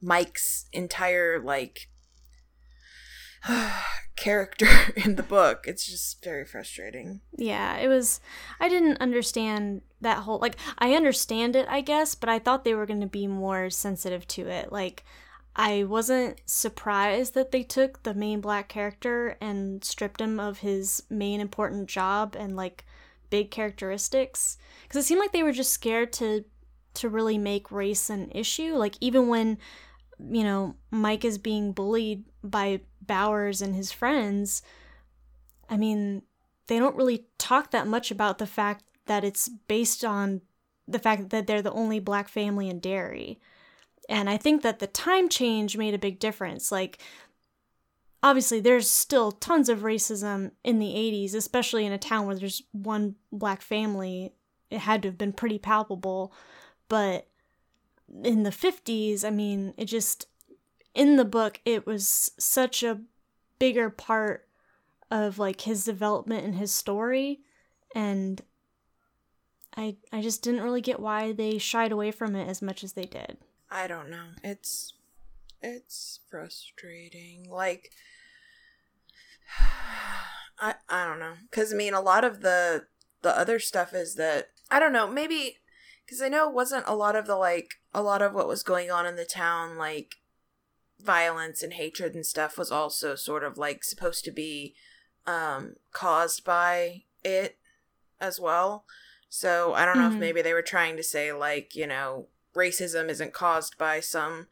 Mike's 0.00 0.66
entire, 0.72 1.40
like, 1.42 1.88
character 4.16 4.68
in 4.96 5.16
the 5.16 5.22
book. 5.22 5.64
It's 5.66 5.86
just 5.86 6.22
very 6.22 6.44
frustrating. 6.44 7.20
Yeah, 7.36 7.76
it 7.76 7.88
was. 7.88 8.20
I 8.60 8.68
didn't 8.68 9.00
understand 9.00 9.82
that 10.00 10.18
whole. 10.18 10.38
Like, 10.38 10.56
I 10.78 10.94
understand 10.94 11.56
it, 11.56 11.66
I 11.68 11.80
guess, 11.80 12.14
but 12.14 12.28
I 12.28 12.38
thought 12.38 12.64
they 12.64 12.74
were 12.74 12.86
going 12.86 13.00
to 13.00 13.06
be 13.06 13.26
more 13.26 13.70
sensitive 13.70 14.26
to 14.28 14.48
it. 14.48 14.72
Like, 14.72 15.04
I 15.58 15.84
wasn't 15.84 16.42
surprised 16.44 17.32
that 17.32 17.50
they 17.50 17.62
took 17.62 18.02
the 18.02 18.12
main 18.12 18.42
black 18.42 18.68
character 18.68 19.38
and 19.40 19.82
stripped 19.82 20.20
him 20.20 20.38
of 20.38 20.58
his 20.58 21.02
main 21.08 21.40
important 21.40 21.88
job 21.88 22.36
and 22.38 22.54
like 22.54 22.84
big 23.30 23.50
characteristics. 23.50 24.58
Because 24.82 25.02
it 25.02 25.06
seemed 25.06 25.20
like 25.20 25.32
they 25.32 25.42
were 25.42 25.52
just 25.52 25.72
scared 25.72 26.12
to 26.14 26.44
to 26.94 27.08
really 27.08 27.36
make 27.38 27.72
race 27.72 28.10
an 28.10 28.30
issue. 28.32 28.74
Like 28.74 28.96
even 29.00 29.28
when 29.28 29.56
you 30.18 30.44
know 30.44 30.76
Mike 30.90 31.24
is 31.24 31.38
being 31.38 31.72
bullied 31.72 32.24
by 32.44 32.80
Bowers 33.00 33.62
and 33.62 33.74
his 33.74 33.92
friends 33.92 34.62
I 35.68 35.76
mean 35.76 36.22
they 36.68 36.78
don't 36.78 36.96
really 36.96 37.26
talk 37.38 37.70
that 37.70 37.86
much 37.86 38.10
about 38.10 38.38
the 38.38 38.46
fact 38.46 38.84
that 39.06 39.24
it's 39.24 39.48
based 39.48 40.04
on 40.04 40.40
the 40.88 40.98
fact 40.98 41.30
that 41.30 41.46
they're 41.46 41.62
the 41.62 41.72
only 41.72 42.00
black 42.00 42.28
family 42.28 42.68
in 42.68 42.80
Derry 42.80 43.38
and 44.08 44.30
I 44.30 44.36
think 44.36 44.62
that 44.62 44.78
the 44.78 44.86
time 44.86 45.28
change 45.28 45.76
made 45.76 45.94
a 45.94 45.98
big 45.98 46.18
difference. 46.18 46.70
Like, 46.70 46.98
obviously, 48.22 48.60
there's 48.60 48.88
still 48.88 49.32
tons 49.32 49.68
of 49.68 49.80
racism 49.80 50.52
in 50.64 50.78
the 50.78 50.94
80s, 50.94 51.34
especially 51.34 51.84
in 51.86 51.92
a 51.92 51.98
town 51.98 52.26
where 52.26 52.36
there's 52.36 52.62
one 52.72 53.16
black 53.32 53.62
family. 53.62 54.32
It 54.70 54.78
had 54.78 55.02
to 55.02 55.08
have 55.08 55.18
been 55.18 55.32
pretty 55.32 55.58
palpable. 55.58 56.32
But 56.88 57.26
in 58.22 58.44
the 58.44 58.50
50s, 58.50 59.24
I 59.24 59.30
mean, 59.30 59.74
it 59.76 59.86
just, 59.86 60.28
in 60.94 61.16
the 61.16 61.24
book, 61.24 61.60
it 61.64 61.86
was 61.86 62.30
such 62.38 62.82
a 62.82 63.00
bigger 63.58 63.90
part 63.90 64.46
of 65.10 65.38
like 65.38 65.62
his 65.62 65.84
development 65.84 66.44
and 66.44 66.54
his 66.54 66.72
story. 66.72 67.40
And 67.94 68.40
I, 69.76 69.96
I 70.12 70.20
just 70.20 70.42
didn't 70.42 70.62
really 70.62 70.80
get 70.80 71.00
why 71.00 71.32
they 71.32 71.58
shied 71.58 71.92
away 71.92 72.10
from 72.10 72.36
it 72.36 72.48
as 72.48 72.62
much 72.62 72.84
as 72.84 72.92
they 72.92 73.04
did. 73.04 73.38
I 73.76 73.86
don't 73.86 74.08
know. 74.08 74.28
It's 74.42 74.94
it's 75.60 76.20
frustrating. 76.30 77.46
Like 77.50 77.90
I 80.58 80.76
I 80.88 81.04
don't 81.04 81.18
know. 81.18 81.34
Cuz 81.50 81.74
I 81.74 81.76
mean 81.76 81.92
a 81.92 82.00
lot 82.00 82.24
of 82.24 82.40
the 82.40 82.86
the 83.20 83.36
other 83.38 83.58
stuff 83.58 83.92
is 83.92 84.14
that 84.14 84.48
I 84.70 84.78
don't 84.78 84.94
know, 84.94 85.06
maybe 85.06 85.58
cuz 86.08 86.22
I 86.22 86.30
know 86.30 86.48
it 86.48 86.54
wasn't 86.54 86.88
a 86.88 86.94
lot 86.94 87.16
of 87.16 87.26
the 87.26 87.36
like 87.36 87.74
a 87.92 88.02
lot 88.02 88.22
of 88.22 88.32
what 88.32 88.48
was 88.48 88.62
going 88.62 88.90
on 88.90 89.04
in 89.04 89.16
the 89.16 89.26
town 89.26 89.76
like 89.76 90.14
violence 90.98 91.62
and 91.62 91.74
hatred 91.74 92.14
and 92.14 92.24
stuff 92.24 92.56
was 92.56 92.72
also 92.72 93.14
sort 93.14 93.44
of 93.44 93.58
like 93.58 93.84
supposed 93.84 94.24
to 94.24 94.30
be 94.30 94.74
um 95.26 95.76
caused 95.92 96.44
by 96.44 97.04
it 97.22 97.58
as 98.22 98.40
well. 98.40 98.86
So 99.28 99.74
I 99.74 99.84
don't 99.84 99.98
know 99.98 100.04
mm-hmm. 100.04 100.14
if 100.14 100.20
maybe 100.20 100.40
they 100.40 100.54
were 100.54 100.62
trying 100.62 100.96
to 100.96 101.02
say 101.02 101.30
like, 101.30 101.74
you 101.74 101.86
know, 101.86 102.28
racism 102.56 103.08
isn't 103.08 103.32
caused 103.32 103.78
by 103.78 104.00
some, 104.00 104.46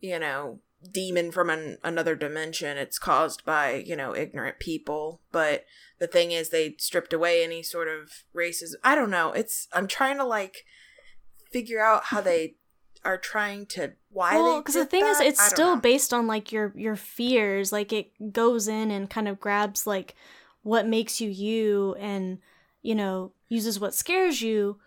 you 0.00 0.18
know, 0.18 0.60
demon 0.90 1.30
from 1.30 1.50
an, 1.50 1.78
another 1.82 2.14
dimension. 2.14 2.76
It's 2.76 2.98
caused 2.98 3.44
by, 3.44 3.82
you 3.86 3.96
know, 3.96 4.14
ignorant 4.14 4.58
people. 4.58 5.20
But 5.32 5.64
the 5.98 6.06
thing 6.06 6.32
is, 6.32 6.48
they 6.48 6.76
stripped 6.78 7.12
away 7.12 7.42
any 7.42 7.62
sort 7.62 7.88
of 7.88 8.24
racism. 8.34 8.74
I 8.82 8.94
don't 8.94 9.10
know. 9.10 9.32
It's, 9.32 9.68
I'm 9.72 9.86
trying 9.86 10.18
to 10.18 10.24
like 10.24 10.64
figure 11.52 11.82
out 11.82 12.04
how 12.04 12.20
they 12.20 12.56
are 13.04 13.18
trying 13.18 13.66
to 13.66 13.92
why 14.10 14.34
well 14.34 14.60
because 14.60 14.74
the 14.74 14.84
thing 14.86 15.04
that? 15.04 15.20
is 15.20 15.32
it's 15.32 15.42
still 15.42 15.74
know. 15.74 15.80
based 15.80 16.14
on 16.14 16.26
like 16.26 16.50
your 16.50 16.72
your 16.74 16.96
fears 16.96 17.70
like 17.70 17.92
it 17.92 18.32
goes 18.32 18.66
in 18.66 18.90
and 18.90 19.10
kind 19.10 19.28
of 19.28 19.38
grabs 19.38 19.86
like 19.86 20.14
what 20.62 20.86
makes 20.86 21.20
you 21.20 21.28
you 21.28 21.94
and 21.98 22.38
you 22.80 22.94
know 22.94 23.32
uses 23.48 23.78
what 23.78 23.94
scares 23.94 24.40
you 24.40 24.78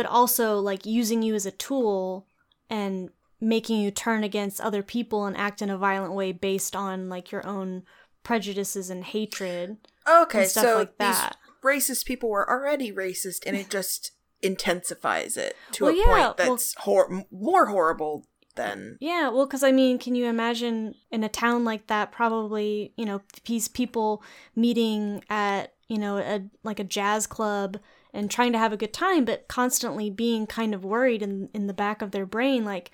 but 0.00 0.06
also 0.06 0.58
like 0.58 0.86
using 0.86 1.20
you 1.20 1.34
as 1.34 1.44
a 1.44 1.50
tool 1.50 2.26
and 2.70 3.10
making 3.38 3.82
you 3.82 3.90
turn 3.90 4.24
against 4.24 4.58
other 4.58 4.82
people 4.82 5.26
and 5.26 5.36
act 5.36 5.60
in 5.60 5.68
a 5.68 5.76
violent 5.76 6.14
way 6.14 6.32
based 6.32 6.74
on 6.74 7.10
like 7.10 7.30
your 7.30 7.46
own 7.46 7.82
prejudices 8.22 8.88
and 8.88 9.04
hatred. 9.04 9.76
Okay, 10.10 10.38
and 10.38 10.48
so 10.50 10.78
like 10.78 10.96
that. 10.96 11.36
racist 11.62 12.06
people 12.06 12.30
were 12.30 12.48
already 12.48 12.90
racist, 12.90 13.46
and 13.46 13.54
it 13.54 13.68
just 13.78 14.12
intensifies 14.40 15.36
it 15.36 15.54
to 15.72 15.84
well, 15.84 15.92
a 15.92 15.96
yeah, 15.98 16.04
point 16.06 16.36
that's 16.38 16.74
well, 16.78 16.84
hor- 16.84 17.26
more 17.30 17.66
horrible 17.66 18.26
than. 18.54 18.96
Yeah, 19.02 19.28
well, 19.28 19.44
because 19.44 19.62
I 19.62 19.70
mean, 19.70 19.98
can 19.98 20.14
you 20.14 20.24
imagine 20.24 20.94
in 21.10 21.24
a 21.24 21.28
town 21.28 21.66
like 21.66 21.88
that? 21.88 22.10
Probably, 22.10 22.94
you 22.96 23.04
know, 23.04 23.20
these 23.44 23.68
people 23.68 24.22
meeting 24.56 25.22
at 25.28 25.74
you 25.88 25.98
know 25.98 26.16
a 26.16 26.48
like 26.62 26.80
a 26.80 26.84
jazz 26.84 27.26
club 27.26 27.76
and 28.12 28.30
trying 28.30 28.52
to 28.52 28.58
have 28.58 28.72
a 28.72 28.76
good 28.76 28.92
time, 28.92 29.24
but 29.24 29.48
constantly 29.48 30.10
being 30.10 30.46
kind 30.46 30.74
of 30.74 30.84
worried 30.84 31.22
in 31.22 31.48
in 31.54 31.66
the 31.66 31.74
back 31.74 32.02
of 32.02 32.10
their 32.10 32.26
brain, 32.26 32.64
like, 32.64 32.90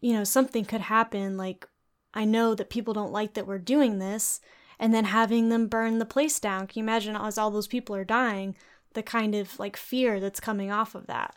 you 0.00 0.12
know, 0.12 0.24
something 0.24 0.64
could 0.64 0.82
happen. 0.82 1.36
Like, 1.36 1.66
I 2.14 2.24
know 2.24 2.54
that 2.54 2.70
people 2.70 2.94
don't 2.94 3.12
like 3.12 3.34
that 3.34 3.46
we're 3.46 3.58
doing 3.58 3.98
this, 3.98 4.40
and 4.78 4.94
then 4.94 5.04
having 5.04 5.48
them 5.48 5.68
burn 5.68 5.98
the 5.98 6.06
place 6.06 6.38
down. 6.40 6.66
Can 6.66 6.80
you 6.80 6.84
imagine 6.84 7.16
as 7.16 7.38
all 7.38 7.50
those 7.50 7.68
people 7.68 7.96
are 7.96 8.04
dying, 8.04 8.56
the 8.92 9.02
kind 9.02 9.34
of 9.34 9.58
like 9.58 9.76
fear 9.76 10.20
that's 10.20 10.40
coming 10.40 10.70
off 10.70 10.94
of 10.94 11.06
that? 11.06 11.34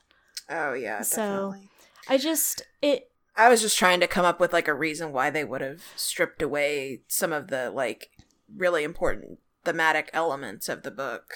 Oh 0.49 0.73
yeah, 0.73 1.01
so 1.01 1.17
definitely. 1.21 1.69
I 2.07 2.17
just 2.17 2.63
it. 2.81 3.11
I 3.35 3.47
was 3.49 3.61
just 3.61 3.77
trying 3.77 4.01
to 4.01 4.07
come 4.07 4.25
up 4.25 4.39
with 4.39 4.51
like 4.51 4.67
a 4.67 4.73
reason 4.73 5.13
why 5.13 5.29
they 5.29 5.45
would 5.45 5.61
have 5.61 5.83
stripped 5.95 6.41
away 6.41 7.01
some 7.07 7.31
of 7.31 7.47
the 7.47 7.69
like 7.69 8.09
really 8.53 8.83
important 8.83 9.39
thematic 9.65 10.09
elements 10.13 10.69
of 10.69 10.83
the 10.83 10.91
book. 10.91 11.35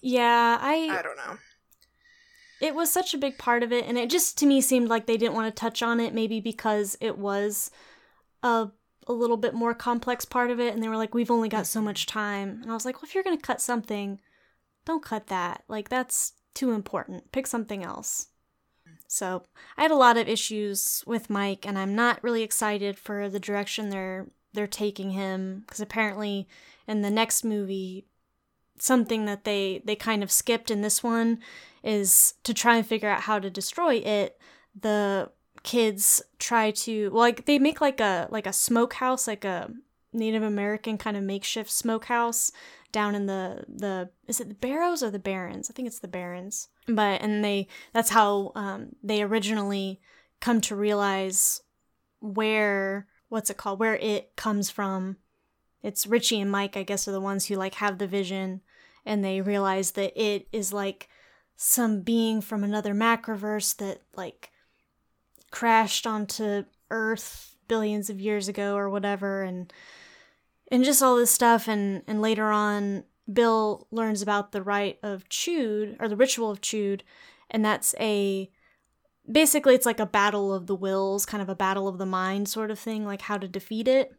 Yeah, 0.00 0.58
I 0.60 0.98
I 0.98 1.02
don't 1.02 1.16
know. 1.16 1.38
it 2.60 2.74
was 2.74 2.92
such 2.92 3.14
a 3.14 3.18
big 3.18 3.38
part 3.38 3.62
of 3.62 3.72
it, 3.72 3.84
and 3.86 3.96
it 3.98 4.10
just 4.10 4.36
to 4.38 4.46
me 4.46 4.60
seemed 4.60 4.88
like 4.88 5.06
they 5.06 5.16
didn't 5.16 5.34
want 5.34 5.54
to 5.54 5.60
touch 5.60 5.82
on 5.82 6.00
it, 6.00 6.12
maybe 6.14 6.40
because 6.40 6.96
it 7.00 7.18
was 7.18 7.70
a 8.42 8.68
a 9.06 9.12
little 9.12 9.36
bit 9.38 9.54
more 9.54 9.74
complex 9.74 10.24
part 10.24 10.50
of 10.50 10.60
it, 10.60 10.74
and 10.74 10.82
they 10.82 10.88
were 10.88 10.96
like, 10.96 11.14
"We've 11.14 11.30
only 11.30 11.48
got 11.48 11.66
so 11.66 11.80
much 11.80 12.06
time," 12.06 12.60
and 12.62 12.70
I 12.70 12.74
was 12.74 12.84
like, 12.84 12.96
"Well, 12.96 13.08
if 13.08 13.14
you're 13.14 13.24
gonna 13.24 13.38
cut 13.38 13.60
something, 13.60 14.20
don't 14.84 15.02
cut 15.04 15.28
that. 15.28 15.64
Like 15.68 15.88
that's 15.88 16.34
too 16.54 16.72
important. 16.72 17.32
Pick 17.32 17.46
something 17.46 17.82
else." 17.84 18.28
So 19.06 19.44
I 19.76 19.82
had 19.82 19.90
a 19.90 19.96
lot 19.96 20.16
of 20.18 20.28
issues 20.28 21.02
with 21.06 21.30
Mike, 21.30 21.66
and 21.66 21.78
I'm 21.78 21.94
not 21.94 22.22
really 22.22 22.42
excited 22.42 22.98
for 22.98 23.28
the 23.28 23.40
direction 23.40 23.90
they're 23.90 24.26
they're 24.58 24.66
taking 24.66 25.10
him 25.10 25.62
because 25.64 25.80
apparently 25.80 26.48
in 26.88 27.02
the 27.02 27.10
next 27.10 27.44
movie 27.44 28.04
something 28.78 29.24
that 29.24 29.44
they 29.44 29.82
they 29.84 29.94
kind 29.94 30.22
of 30.22 30.30
skipped 30.30 30.70
in 30.70 30.82
this 30.82 31.02
one 31.02 31.38
is 31.84 32.34
to 32.42 32.52
try 32.52 32.76
and 32.76 32.86
figure 32.86 33.08
out 33.08 33.22
how 33.22 33.38
to 33.38 33.48
destroy 33.48 33.94
it 33.94 34.38
the 34.80 35.30
kids 35.62 36.22
try 36.38 36.70
to 36.70 37.10
well, 37.10 37.20
like 37.20 37.46
they 37.46 37.58
make 37.58 37.80
like 37.80 38.00
a 38.00 38.26
like 38.30 38.46
a 38.46 38.52
smokehouse 38.52 39.26
like 39.26 39.44
a 39.44 39.70
native 40.12 40.42
american 40.42 40.98
kind 40.98 41.16
of 41.16 41.22
makeshift 41.22 41.70
smokehouse 41.70 42.50
down 42.92 43.14
in 43.14 43.26
the 43.26 43.64
the 43.68 44.10
is 44.26 44.40
it 44.40 44.48
the 44.48 44.54
barrows 44.54 45.02
or 45.02 45.10
the 45.10 45.18
barrens? 45.18 45.70
I 45.70 45.74
think 45.74 45.88
it's 45.88 45.98
the 45.98 46.08
barrens. 46.08 46.68
But 46.86 47.20
and 47.20 47.44
they 47.44 47.68
that's 47.92 48.10
how 48.10 48.52
um, 48.54 48.96
they 49.02 49.22
originally 49.22 50.00
come 50.40 50.60
to 50.62 50.76
realize 50.76 51.62
where 52.20 53.06
what's 53.28 53.50
it 53.50 53.56
called 53.56 53.78
where 53.78 53.96
it 53.96 54.36
comes 54.36 54.70
from. 54.70 55.16
It's 55.82 56.06
richie 56.06 56.40
and 56.40 56.50
mike 56.50 56.76
i 56.76 56.82
guess 56.82 57.06
are 57.06 57.12
the 57.12 57.20
ones 57.20 57.46
who 57.46 57.54
like 57.54 57.74
have 57.74 57.98
the 57.98 58.08
vision 58.08 58.62
and 59.06 59.24
they 59.24 59.40
realize 59.40 59.92
that 59.92 60.12
it 60.20 60.48
is 60.52 60.72
like 60.72 61.08
some 61.56 62.02
being 62.02 62.40
from 62.40 62.62
another 62.62 62.94
macroverse 62.94 63.76
that 63.76 64.02
like 64.14 64.50
crashed 65.50 66.06
onto 66.06 66.64
earth 66.90 67.56
billions 67.68 68.10
of 68.10 68.20
years 68.20 68.48
ago 68.48 68.76
or 68.76 68.88
whatever 68.88 69.42
and 69.42 69.72
and 70.70 70.84
just 70.84 71.02
all 71.02 71.16
this 71.16 71.30
stuff 71.30 71.68
and 71.68 72.02
and 72.06 72.20
later 72.20 72.50
on 72.50 73.04
bill 73.32 73.86
learns 73.90 74.22
about 74.22 74.52
the 74.52 74.62
rite 74.62 74.98
of 75.02 75.28
Chüd 75.28 75.96
or 76.00 76.08
the 76.08 76.16
ritual 76.16 76.50
of 76.50 76.60
Chüd 76.60 77.00
and 77.50 77.64
that's 77.64 77.94
a 77.98 78.50
basically 79.30 79.74
it's 79.74 79.86
like 79.86 80.00
a 80.00 80.06
battle 80.06 80.52
of 80.52 80.66
the 80.66 80.74
wills 80.74 81.26
kind 81.26 81.42
of 81.42 81.48
a 81.48 81.54
battle 81.54 81.88
of 81.88 81.98
the 81.98 82.06
mind 82.06 82.48
sort 82.48 82.70
of 82.70 82.78
thing 82.78 83.04
like 83.04 83.22
how 83.22 83.36
to 83.36 83.48
defeat 83.48 83.88
it. 83.88 84.14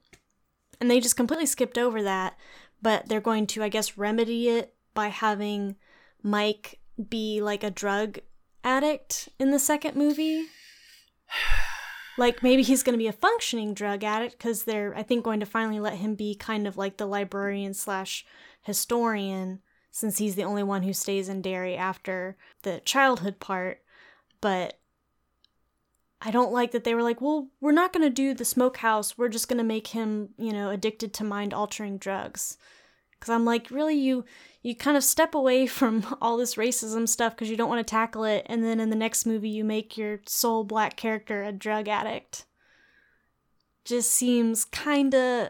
And 0.82 0.90
they 0.90 1.00
just 1.00 1.18
completely 1.18 1.46
skipped 1.46 1.78
over 1.78 2.02
that 2.04 2.38
but 2.82 3.08
they're 3.08 3.20
going 3.20 3.46
to 3.46 3.62
i 3.64 3.70
guess 3.70 3.98
remedy 3.98 4.48
it 4.48 4.74
by 4.94 5.10
having 5.10 5.76
mike 6.24 6.80
be 7.10 7.42
like 7.42 7.64
a 7.64 7.72
drug 7.72 8.20
addict 8.64 9.30
in 9.40 9.52
the 9.52 9.60
second 9.60 9.96
movie. 9.96 10.46
Like 12.18 12.44
maybe 12.44 12.64
he's 12.64 12.84
going 12.84 12.94
to 12.94 12.98
be 12.98 13.08
a 13.08 13.14
functioning 13.14 13.74
drug 13.74 14.04
addict 14.04 14.38
because 14.38 14.64
they're 14.64 14.94
i 14.98 15.04
think 15.04 15.24
going 15.24 15.40
to 15.40 15.46
finally 15.46 15.80
let 15.80 15.94
him 15.94 16.16
be 16.16 16.36
kind 16.36 16.68
of 16.68 16.76
like 16.78 16.98
the 16.98 17.06
librarian 17.06 17.74
slash 17.74 18.26
historian 18.62 19.62
since 19.92 20.18
he's 20.18 20.36
the 20.36 20.44
only 20.44 20.64
one 20.64 20.84
who 20.84 20.94
stays 20.94 21.30
in 21.30 21.42
Derry 21.42 21.76
after 21.76 22.38
the 22.62 22.80
childhood 22.86 23.40
part. 23.40 23.82
But 24.42 24.79
i 26.22 26.32
don't 26.32 26.52
like 26.52 26.72
that 26.72 26.84
they 26.84 26.96
were 26.96 27.04
like 27.04 27.22
well 27.22 27.48
we're 27.62 27.72
not 27.72 27.94
going 27.94 28.04
to 28.04 28.10
do 28.10 28.34
the 28.34 28.46
smokehouse. 28.46 29.18
We're 29.18 29.30
just 29.30 29.48
going 29.48 29.58
to 29.58 29.64
make 29.64 29.88
him 29.88 30.30
you 30.38 30.52
know 30.52 30.70
addicted 30.70 31.14
to 31.14 31.24
mind 31.24 31.54
altering 31.54 31.98
drugs. 31.98 32.58
Because 33.12 33.34
i'm 33.34 33.46
like 33.46 33.70
really? 33.70 33.96
You 33.96 34.26
you 34.62 34.76
kind 34.76 34.98
of 34.98 35.04
step 35.04 35.36
away 35.36 35.68
from 35.80 36.18
all 36.22 36.38
this 36.38 36.56
racism 36.56 37.08
stuff 37.08 37.36
because 37.36 37.50
you 37.50 37.58
don't 37.58 37.70
want 37.70 37.86
to 37.86 37.90
tackle 37.90 38.24
it 38.24 38.46
and 38.48 38.64
then 38.64 38.80
in 38.80 38.90
the 38.90 38.96
next 38.96 39.26
movie 39.26 39.50
you 39.50 39.64
make 39.64 39.98
your 39.98 40.22
sole 40.26 40.64
black 40.64 40.96
character 40.96 41.44
a 41.44 41.52
drug 41.52 41.88
addict. 41.88 42.46
Just 43.86 44.12
seems 44.12 44.66
kind 44.66 45.14
of 45.14 45.50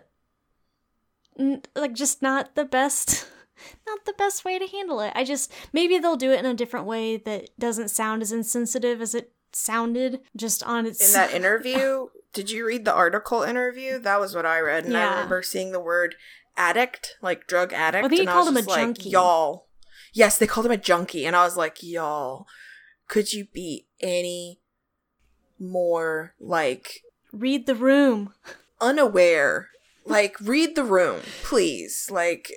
like 1.75 1.93
just 1.93 2.21
not 2.21 2.55
the 2.55 2.65
best 2.65 3.27
not 3.87 4.05
the 4.05 4.13
best 4.13 4.45
way 4.45 4.57
to 4.57 4.67
handle 4.67 4.99
it. 5.01 5.13
I 5.15 5.23
just 5.23 5.51
maybe 5.73 5.97
they'll 5.97 6.15
do 6.15 6.31
it 6.31 6.39
in 6.39 6.45
a 6.45 6.53
different 6.53 6.85
way 6.85 7.17
that 7.17 7.49
doesn't 7.59 7.89
sound 7.89 8.21
as 8.21 8.31
insensitive 8.31 9.01
as 9.01 9.13
it 9.15 9.33
sounded 9.55 10.19
just 10.35 10.63
on 10.63 10.85
its 10.85 11.05
in 11.07 11.13
that 11.13 11.33
interview 11.39 12.07
did 12.31 12.51
you 12.51 12.63
read 12.65 12.85
the 12.85 12.93
article 12.93 13.41
interview? 13.41 13.97
That 13.99 14.19
was 14.19 14.35
what 14.35 14.45
i 14.45 14.59
read 14.59 14.83
and 14.85 14.93
Yeah. 14.93 15.07
i 15.07 15.11
remember 15.11 15.41
seeing 15.41 15.71
the 15.71 15.79
word 15.79 16.15
addict 16.57 17.17
like 17.21 17.47
drug 17.47 17.73
addict 17.73 18.03
think 18.09 18.13
he 18.13 18.19
and 18.21 18.29
called 18.29 18.47
I 18.47 18.49
him 18.49 18.55
was 18.55 18.63
a 18.65 18.67
just 18.67 18.77
like, 18.77 18.85
junkie. 18.85 19.09
y'all. 19.09 19.67
Yes 20.13 20.37
they 20.37 20.47
called 20.47 20.65
him 20.65 20.71
a 20.71 20.77
junkie 20.77 21.25
and 21.25 21.35
i 21.35 21.43
was 21.43 21.57
like 21.57 21.81
y'all 21.81 22.45
could 23.07 23.33
you 23.33 23.45
be 23.53 23.87
any 24.01 24.59
more 25.59 26.33
like 26.39 27.01
read 27.31 27.65
the 27.65 27.75
room. 27.75 28.33
unaware? 28.79 29.69
Like 30.05 30.39
read 30.39 30.75
the 30.75 30.83
room 30.83 31.21
please. 31.43 32.09
Like 32.11 32.51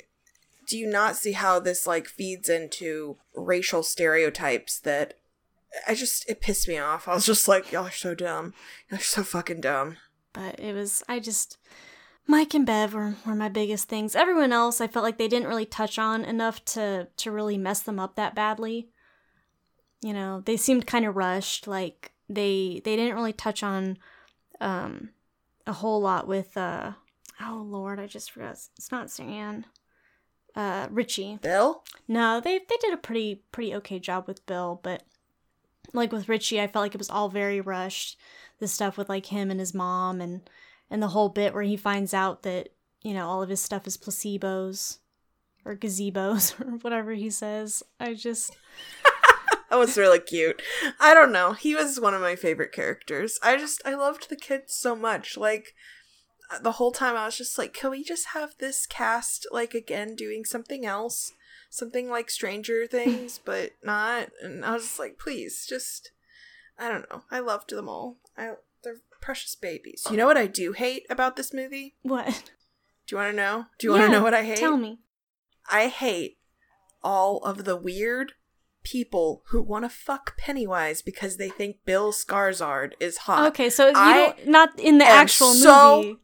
do 0.69 0.79
you 0.79 0.87
not 0.89 1.17
see 1.17 1.33
how 1.33 1.59
this 1.61 1.87
like 1.87 2.07
feeds 2.09 2.49
into 2.49 3.17
racial 3.35 3.83
stereotypes 3.83 4.79
that 4.81 5.15
i 5.87 5.95
just 5.95 6.29
it 6.29 6.41
pissed 6.41 6.69
me 6.69 6.79
off 6.79 7.09
i 7.09 7.15
was 7.15 7.27
just 7.27 7.49
like 7.49 7.73
y'all 7.73 7.87
are 7.87 7.91
so 7.91 8.15
dumb 8.15 8.53
y'all 8.91 8.99
are 8.99 9.03
so 9.03 9.23
fucking 9.23 9.61
dumb 9.61 9.97
but 10.33 10.59
it 10.59 10.75
was 10.75 11.03
I 11.09 11.21
just 11.21 11.59
Mike 12.27 12.55
and 12.55 12.65
Bev 12.65 12.95
were, 12.95 13.15
were 13.27 13.35
my 13.35 13.49
biggest 13.49 13.89
things. 13.89 14.15
Everyone 14.15 14.53
else 14.53 14.81
I 14.81 14.87
felt 14.87 15.05
like 15.05 15.19
they 15.19 15.29
didn't 15.29 15.49
really 15.49 15.67
touch 15.67 15.99
on 15.99 16.25
enough 16.25 16.65
to 16.67 17.09
to 17.17 17.31
really 17.31 17.59
mess 17.59 17.81
them 17.81 17.99
up 17.99 18.17
that 18.17 18.35
badly. 18.35 18.89
You 20.01 20.13
know, 20.13 20.43
they 20.45 20.57
seemed 20.57 20.87
kind 20.87 21.05
of 21.05 21.17
rushed, 21.17 21.67
like 21.67 22.13
they 22.29 22.81
they 22.85 22.97
didn't 22.97 23.15
really 23.15 23.33
touch 23.33 23.63
on 23.63 23.99
um 24.61 25.11
a 25.67 25.73
whole 25.73 26.01
lot 26.01 26.27
with 26.27 26.57
uh 26.57 26.93
oh 27.41 27.65
lord, 27.67 28.01
I 28.01 28.07
just 28.07 28.31
forgot. 28.31 28.53
It's 28.77 28.91
not 28.91 29.11
Stan. 29.11 29.67
Uh 30.55 30.87
Richie. 30.91 31.39
bill 31.43 31.83
No, 32.07 32.41
they 32.41 32.59
they 32.59 32.77
did 32.81 32.95
a 32.95 32.99
pretty 32.99 33.43
pretty 33.53 33.75
okay 33.77 33.99
job 33.99 34.27
with 34.27 34.45
Bill, 34.47 34.81
but 34.83 35.03
like 35.93 36.13
with 36.13 36.29
Richie, 36.29 36.61
I 36.61 36.67
felt 36.67 36.83
like 36.83 36.95
it 36.95 36.99
was 36.99 37.11
all 37.11 37.29
very 37.29 37.61
rushed. 37.61 38.19
The 38.59 38.69
stuff 38.69 38.97
with 38.97 39.09
like 39.09 39.27
him 39.27 39.51
and 39.51 39.61
his 39.61 39.75
mom 39.75 40.21
and 40.21 40.49
and 40.91 41.03
the 41.03 41.09
whole 41.09 41.29
bit 41.29 41.55
where 41.55 41.63
he 41.63 41.77
finds 41.77 42.13
out 42.13 42.43
that, 42.43 42.69
you 43.03 43.15
know, 43.15 43.29
all 43.29 43.43
of 43.43 43.49
his 43.49 43.61
stuff 43.61 43.87
is 43.87 43.97
placebos 43.97 44.99
or 45.65 45.75
gazebos 45.75 46.61
or 46.67 46.77
whatever 46.79 47.13
he 47.13 47.31
says. 47.31 47.83
I 47.99 48.15
just 48.15 48.57
that 49.73 49.79
was 49.79 49.97
really 49.97 50.21
cute 50.21 50.61
i 51.01 51.15
don't 51.15 51.33
know 51.33 51.55
he 51.55 51.75
was 51.75 51.99
one 51.99 52.13
of 52.13 52.21
my 52.21 52.37
favorite 52.37 52.73
characters 52.73 53.39
i 53.43 53.57
just 53.57 53.81
i 53.87 53.95
loved 53.95 54.29
the 54.29 54.37
kids 54.37 54.75
so 54.75 54.95
much 54.95 55.39
like 55.39 55.75
uh, 56.53 56.59
the 56.59 56.73
whole 56.73 56.93
time 56.93 57.17
i 57.17 57.25
was 57.25 57.39
just 57.39 57.57
like 57.57 57.73
can 57.73 57.91
we 57.91 58.05
just 58.05 58.29
have 58.35 58.55
this 58.59 58.87
cast 58.87 59.47
like 59.51 59.73
again 59.73 60.15
doing 60.15 60.45
something 60.45 60.85
else 60.85 61.33
something 61.73 62.11
like 62.11 62.29
stranger 62.29 62.87
things 62.87 63.41
but 63.43 63.71
not 63.83 64.29
and 64.43 64.63
i 64.65 64.73
was 64.75 64.83
just 64.83 64.99
like 64.99 65.19
please 65.19 65.67
just 65.67 66.13
i 66.79 66.87
don't 66.89 67.09
know 67.11 67.23
i 67.31 67.39
loved 67.41 67.71
them 67.71 67.89
all 67.89 68.19
i 68.37 68.51
they're 68.85 68.97
precious 69.23 69.55
babies 69.55 70.07
you 70.11 70.17
know 70.17 70.27
what 70.27 70.37
i 70.37 70.47
do 70.47 70.73
hate 70.73 71.07
about 71.09 71.37
this 71.37 71.55
movie 71.55 71.95
what? 72.03 72.27
do 73.07 73.15
you 73.15 73.17
want 73.17 73.31
to 73.31 73.37
know 73.37 73.65
do 73.79 73.87
you 73.87 73.91
want 73.93 74.05
to 74.05 74.11
know 74.11 74.23
what 74.23 74.35
i 74.35 74.43
hate 74.45 74.59
Tell 74.59 74.77
me. 74.77 74.99
I 75.71 75.89
hate 75.89 76.39
all 77.03 77.39
of 77.39 77.65
the 77.65 77.77
weird 77.77 78.33
people 78.83 79.43
who 79.47 79.63
want 79.63 79.85
to 79.85 79.89
fuck 79.89 80.37
Pennywise 80.37 81.03
because 81.03 81.37
they 81.37 81.49
think 81.49 81.77
Bill 81.85 82.13
Skarsgård 82.13 82.95
is 82.99 83.19
hot. 83.19 83.47
Okay, 83.49 83.71
so 83.71 83.87
you 83.87 83.93
I 83.95 84.17
don't 84.37 84.49
not 84.49 84.79
in 84.79 84.99
the 84.99 85.07
actual 85.07 85.53
so- 85.55 85.97
movie. 86.03 86.19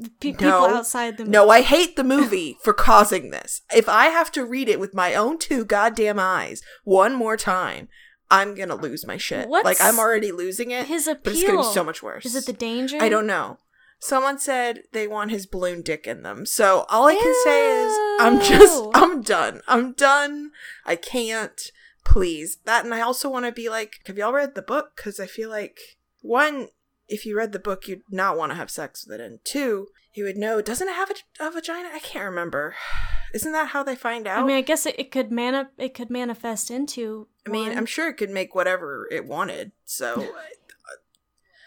Pe- 0.00 0.08
people 0.32 0.46
No. 0.46 0.76
outside 0.76 1.16
the 1.16 1.24
No, 1.24 1.50
I 1.50 1.62
hate 1.62 1.96
the 1.96 2.04
movie 2.04 2.56
for 2.62 2.72
causing 2.72 3.30
this. 3.30 3.62
If 3.74 3.88
I 3.88 4.06
have 4.06 4.30
to 4.32 4.44
read 4.44 4.68
it 4.68 4.78
with 4.80 4.94
my 4.94 5.14
own 5.14 5.38
two 5.38 5.64
goddamn 5.64 6.18
eyes 6.18 6.62
one 6.84 7.14
more 7.14 7.36
time, 7.36 7.88
I'm 8.30 8.54
gonna 8.54 8.74
lose 8.76 9.06
my 9.06 9.16
shit. 9.16 9.48
What's 9.48 9.64
like 9.64 9.80
I'm 9.80 9.98
already 9.98 10.30
losing 10.32 10.70
it, 10.70 10.86
his 10.86 11.06
appeal. 11.06 11.20
but 11.24 11.32
it's 11.32 11.44
gonna 11.44 11.58
be 11.58 11.72
so 11.74 11.82
much 11.84 12.02
worse. 12.02 12.26
Is 12.26 12.36
it 12.36 12.46
the 12.46 12.52
danger? 12.52 12.98
I 13.00 13.08
don't 13.08 13.26
know. 13.26 13.58
Someone 14.00 14.38
said 14.38 14.82
they 14.92 15.08
want 15.08 15.32
his 15.32 15.46
balloon 15.46 15.82
dick 15.82 16.06
in 16.06 16.22
them. 16.22 16.46
So 16.46 16.86
all 16.88 17.08
I 17.08 17.14
can 17.16 17.34
say 17.42 17.84
is 17.84 17.98
I'm 18.20 18.40
just 18.40 18.84
I'm 18.94 19.22
done. 19.22 19.62
I'm 19.66 19.92
done. 19.92 20.52
I 20.86 20.94
can't. 20.94 21.60
Please. 22.04 22.58
That 22.64 22.84
and 22.84 22.94
I 22.94 23.00
also 23.00 23.28
want 23.28 23.46
to 23.46 23.52
be 23.52 23.68
like, 23.68 23.96
have 24.06 24.16
y'all 24.16 24.32
read 24.32 24.54
the 24.54 24.62
book? 24.62 24.92
Because 24.96 25.18
I 25.18 25.26
feel 25.26 25.50
like 25.50 25.78
one, 26.20 26.68
if 27.08 27.24
you 27.24 27.36
read 27.36 27.52
the 27.52 27.58
book, 27.58 27.88
you'd 27.88 28.02
not 28.10 28.36
want 28.36 28.52
to 28.52 28.56
have 28.56 28.70
sex 28.70 29.06
with 29.06 29.20
it, 29.20 29.24
and 29.24 29.44
two, 29.44 29.88
you 30.14 30.24
would 30.24 30.36
know. 30.36 30.60
Doesn't 30.60 30.88
it 30.88 30.94
have 30.94 31.10
a, 31.10 31.46
a 31.46 31.50
vagina? 31.50 31.90
I 31.92 31.98
can't 31.98 32.24
remember. 32.24 32.74
Isn't 33.34 33.52
that 33.52 33.68
how 33.68 33.82
they 33.82 33.96
find 33.96 34.26
out? 34.26 34.42
I 34.42 34.46
mean, 34.46 34.56
I 34.56 34.62
guess 34.62 34.86
it, 34.86 34.98
it 34.98 35.10
could 35.10 35.30
mani- 35.30 35.68
it 35.76 35.94
could 35.94 36.10
manifest 36.10 36.70
into. 36.70 37.28
I 37.46 37.50
mean, 37.50 37.68
one. 37.68 37.78
I'm 37.78 37.86
sure 37.86 38.08
it 38.08 38.16
could 38.16 38.30
make 38.30 38.54
whatever 38.54 39.06
it 39.10 39.26
wanted. 39.26 39.72
So, 39.84 40.14
uh, 40.22 40.96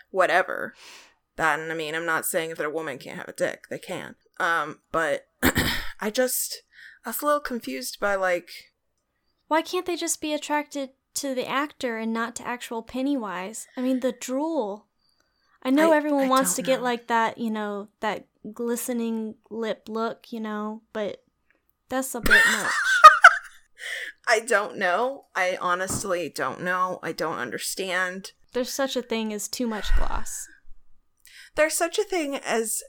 whatever. 0.09 0.73
That, 1.35 1.59
and 1.59 1.71
I 1.71 1.75
mean, 1.75 1.95
I'm 1.95 2.05
not 2.05 2.25
saying 2.25 2.55
that 2.55 2.65
a 2.65 2.69
woman 2.69 2.97
can't 2.97 3.17
have 3.17 3.29
a 3.29 3.33
dick. 3.33 3.65
They 3.69 3.79
can. 3.79 4.15
Um, 4.39 4.79
but 4.91 5.27
I 5.99 6.09
just, 6.09 6.63
I 7.05 7.09
was 7.09 7.21
a 7.21 7.25
little 7.25 7.39
confused 7.39 7.99
by 7.99 8.15
like, 8.15 8.49
Why 9.47 9.61
can't 9.61 9.85
they 9.85 9.95
just 9.95 10.19
be 10.19 10.33
attracted 10.33 10.89
to 11.15 11.35
the 11.35 11.47
actor 11.47 11.97
and 11.97 12.13
not 12.13 12.35
to 12.37 12.47
actual 12.47 12.83
Pennywise. 12.83 13.67
I 13.75 13.81
mean, 13.81 13.99
the 13.99 14.11
drool. 14.11 14.87
I 15.63 15.69
know 15.69 15.93
I- 15.93 15.97
everyone 15.97 16.25
I 16.25 16.29
wants 16.29 16.55
to 16.55 16.61
don't 16.61 16.67
get 16.73 16.81
like 16.83 17.07
that, 17.07 17.37
you 17.37 17.51
know, 17.51 17.89
that 17.99 18.25
glistening 18.53 19.35
lip 19.49 19.83
look, 19.87 20.31
you 20.31 20.39
know, 20.39 20.81
but 20.93 21.23
that's 21.89 22.15
a 22.15 22.21
bit 22.21 22.41
much. 22.51 22.71
I 24.27 24.39
don't 24.39 24.77
know. 24.77 25.25
I 25.35 25.57
honestly 25.59 26.29
don't 26.33 26.61
know. 26.61 26.99
I 27.03 27.11
don't 27.11 27.37
understand. 27.37 28.31
There's 28.53 28.71
such 28.71 28.95
a 28.95 29.01
thing 29.01 29.33
as 29.33 29.47
too 29.47 29.67
much 29.67 29.93
gloss. 29.95 30.47
There's 31.55 31.73
such 31.73 31.97
a 31.99 32.03
thing 32.03 32.35
as 32.37 32.81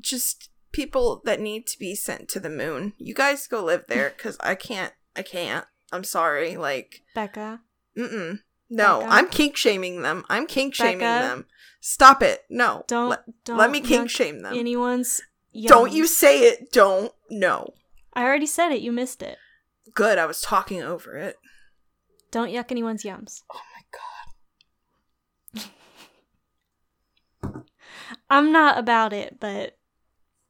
just 0.00 0.50
people 0.72 1.20
that 1.24 1.40
need 1.40 1.66
to 1.68 1.78
be 1.78 1.94
sent 1.94 2.28
to 2.30 2.40
the 2.40 2.50
moon. 2.50 2.92
You 2.98 3.14
guys 3.14 3.46
go 3.46 3.64
live 3.64 3.84
there 3.88 4.10
because 4.16 4.36
I 4.40 4.54
can't. 4.54 4.92
I 5.16 5.22
can't. 5.22 5.64
I'm 5.90 6.04
sorry. 6.04 6.56
Like, 6.56 7.02
Becca. 7.14 7.60
mm-mm. 7.98 8.40
No, 8.70 9.00
Becca? 9.00 9.12
I'm 9.12 9.28
kink 9.30 9.56
shaming 9.56 10.02
them. 10.02 10.24
I'm 10.28 10.46
kink 10.46 10.74
shaming 10.74 10.98
Becca? 10.98 11.26
them. 11.26 11.46
Stop 11.80 12.22
it. 12.22 12.44
No. 12.50 12.84
Don't 12.88 13.10
Let, 13.10 13.44
don't 13.44 13.56
let 13.56 13.70
me 13.70 13.80
kink 13.80 14.10
shame 14.10 14.40
them. 14.40 14.54
anyone's 14.54 15.20
Don't 15.66 15.92
you 15.92 16.06
say 16.06 16.42
it. 16.42 16.72
Don't. 16.72 17.12
No. 17.30 17.74
I 18.14 18.24
already 18.24 18.46
said 18.46 18.72
it, 18.72 18.80
you 18.80 18.92
missed 18.92 19.22
it. 19.22 19.38
Good. 19.94 20.18
I 20.18 20.26
was 20.26 20.40
talking 20.40 20.82
over 20.82 21.16
it. 21.16 21.36
Don't 22.30 22.50
yuck 22.50 22.70
anyone's 22.70 23.04
yums. 23.04 23.42
Oh 23.52 23.60
my 23.74 23.82
god. 27.52 27.64
I'm 28.30 28.52
not 28.52 28.78
about 28.78 29.12
it, 29.12 29.38
but 29.40 29.78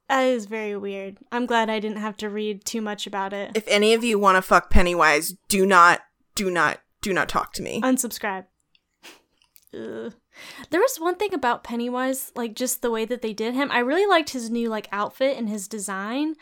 that 0.09 0.23
is 0.23 0.47
very 0.47 0.77
weird. 0.77 1.19
I'm 1.31 1.47
glad 1.47 1.69
I 1.69 1.79
didn't 1.81 1.99
have 1.99 2.17
to 2.19 2.31
read 2.31 2.65
too 2.65 2.81
much 2.81 3.07
about 3.07 3.33
it. 3.33 3.53
If 3.55 3.69
any 3.69 3.95
of 3.95 4.03
you 4.03 4.19
want 4.19 4.37
to 4.37 4.43
fuck 4.43 4.71
Pennywise, 4.71 5.35
do 5.49 5.67
not, 5.67 6.01
do 6.35 6.51
not, 6.51 6.81
do 7.03 7.13
not 7.13 7.29
talk 7.29 7.53
to 7.55 7.63
me. 7.63 7.81
Unsubscribe. 7.83 8.47
Ugh. 9.75 10.15
There 10.71 10.81
was 10.81 10.97
one 10.99 11.17
thing 11.17 11.35
about 11.35 11.65
Pennywise, 11.65 12.33
like 12.35 12.55
just 12.55 12.83
the 12.83 12.91
way 12.91 13.05
that 13.05 13.23
they 13.23 13.33
did 13.33 13.55
him. 13.55 13.71
I 13.71 13.79
really 13.79 14.07
liked 14.07 14.31
his 14.31 14.51
new 14.51 14.69
like 14.69 14.89
outfit 14.93 15.37
and 15.37 15.49
his 15.49 15.69
design, 15.69 16.35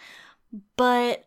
but 0.77 1.27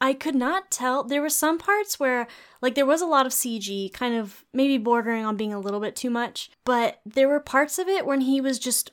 I 0.00 0.12
could 0.12 0.34
not 0.34 0.70
tell. 0.70 1.02
There 1.02 1.22
were 1.22 1.28
some 1.28 1.58
parts 1.58 1.98
where 1.98 2.26
like 2.62 2.74
there 2.74 2.86
was 2.86 3.00
a 3.00 3.06
lot 3.06 3.26
of 3.26 3.32
CG, 3.32 3.92
kind 3.92 4.14
of 4.14 4.44
maybe 4.52 4.78
bordering 4.78 5.24
on 5.24 5.36
being 5.36 5.52
a 5.52 5.60
little 5.60 5.80
bit 5.80 5.96
too 5.96 6.10
much, 6.10 6.50
but 6.64 7.00
there 7.04 7.28
were 7.28 7.40
parts 7.40 7.78
of 7.78 7.88
it 7.88 8.06
when 8.06 8.22
he 8.22 8.40
was 8.40 8.58
just 8.58 8.92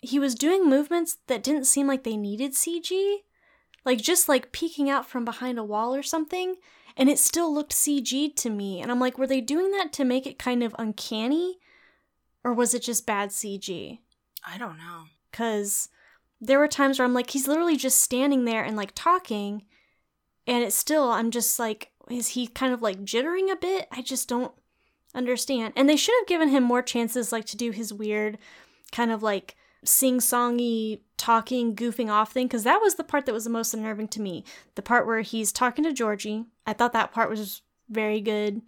he 0.00 0.18
was 0.18 0.34
doing 0.34 0.68
movements 0.68 1.16
that 1.28 1.42
didn't 1.42 1.64
seem 1.64 1.86
like 1.86 2.04
they 2.04 2.16
needed 2.16 2.52
CG. 2.52 3.18
Like 3.84 3.98
just 3.98 4.28
like 4.28 4.52
peeking 4.52 4.90
out 4.90 5.06
from 5.06 5.24
behind 5.24 5.58
a 5.58 5.64
wall 5.64 5.94
or 5.94 6.02
something 6.02 6.56
and 6.96 7.08
it 7.08 7.18
still 7.18 7.52
looked 7.52 7.72
CG 7.72 8.34
to 8.36 8.50
me. 8.50 8.80
And 8.80 8.90
I'm 8.90 9.00
like, 9.00 9.18
were 9.18 9.26
they 9.26 9.40
doing 9.40 9.70
that 9.72 9.92
to 9.94 10.04
make 10.04 10.26
it 10.26 10.38
kind 10.38 10.62
of 10.62 10.74
uncanny? 10.78 11.58
Or 12.44 12.52
was 12.52 12.74
it 12.74 12.82
just 12.82 13.06
bad 13.06 13.30
CG? 13.30 13.98
I 14.46 14.58
don't 14.58 14.76
know. 14.76 15.04
Because 15.30 15.88
there 16.40 16.58
were 16.58 16.68
times 16.68 16.98
where 16.98 17.06
I'm 17.06 17.14
like, 17.14 17.30
he's 17.30 17.48
literally 17.48 17.76
just 17.76 18.00
standing 18.00 18.44
there 18.44 18.62
and 18.62 18.76
like 18.76 18.92
talking. 18.94 19.64
And 20.46 20.62
it's 20.62 20.76
still, 20.76 21.10
I'm 21.10 21.30
just 21.30 21.58
like, 21.58 21.90
is 22.10 22.28
he 22.28 22.46
kind 22.46 22.74
of 22.74 22.82
like 22.82 23.00
jittering 23.04 23.50
a 23.50 23.56
bit? 23.56 23.88
I 23.90 24.02
just 24.02 24.28
don't 24.28 24.52
understand. 25.14 25.72
And 25.74 25.88
they 25.88 25.96
should 25.96 26.14
have 26.20 26.28
given 26.28 26.50
him 26.50 26.62
more 26.62 26.82
chances, 26.82 27.32
like 27.32 27.46
to 27.46 27.56
do 27.56 27.70
his 27.70 27.92
weird 27.92 28.38
kind 28.92 29.10
of 29.10 29.22
like 29.22 29.56
sing 29.84 30.18
songy 30.18 31.00
talking 31.16 31.74
goofing 31.74 32.10
off 32.10 32.32
thing 32.32 32.46
because 32.46 32.64
that 32.64 32.80
was 32.80 32.94
the 32.94 33.04
part 33.04 33.26
that 33.26 33.34
was 33.34 33.44
the 33.44 33.50
most 33.50 33.74
unnerving 33.74 34.08
to 34.08 34.20
me 34.20 34.44
the 34.76 34.82
part 34.82 35.06
where 35.06 35.20
he's 35.20 35.52
talking 35.52 35.84
to 35.84 35.92
georgie 35.92 36.44
i 36.66 36.72
thought 36.72 36.92
that 36.92 37.12
part 37.12 37.28
was 37.28 37.60
very 37.90 38.20
good 38.20 38.62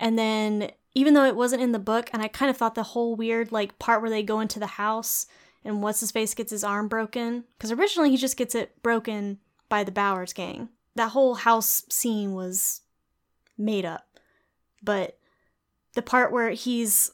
and 0.00 0.18
then 0.18 0.70
even 0.96 1.14
though 1.14 1.24
it 1.24 1.36
wasn't 1.36 1.62
in 1.62 1.72
the 1.72 1.78
book 1.78 2.10
and 2.12 2.22
i 2.22 2.28
kind 2.28 2.50
of 2.50 2.56
thought 2.56 2.74
the 2.74 2.82
whole 2.82 3.14
weird 3.14 3.52
like 3.52 3.78
part 3.78 4.00
where 4.00 4.10
they 4.10 4.22
go 4.22 4.40
into 4.40 4.58
the 4.58 4.66
house 4.66 5.26
and 5.64 5.82
what's 5.82 6.00
his 6.00 6.10
face 6.10 6.34
gets 6.34 6.50
his 6.50 6.64
arm 6.64 6.88
broken 6.88 7.44
because 7.56 7.70
originally 7.70 8.10
he 8.10 8.16
just 8.16 8.36
gets 8.36 8.54
it 8.54 8.82
broken 8.82 9.38
by 9.68 9.84
the 9.84 9.92
bowers 9.92 10.32
gang 10.32 10.68
that 10.94 11.10
whole 11.10 11.34
house 11.34 11.84
scene 11.88 12.32
was 12.32 12.80
made 13.58 13.84
up 13.84 14.18
but 14.82 15.18
the 15.94 16.02
part 16.02 16.30
where 16.30 16.50
he's 16.50 17.10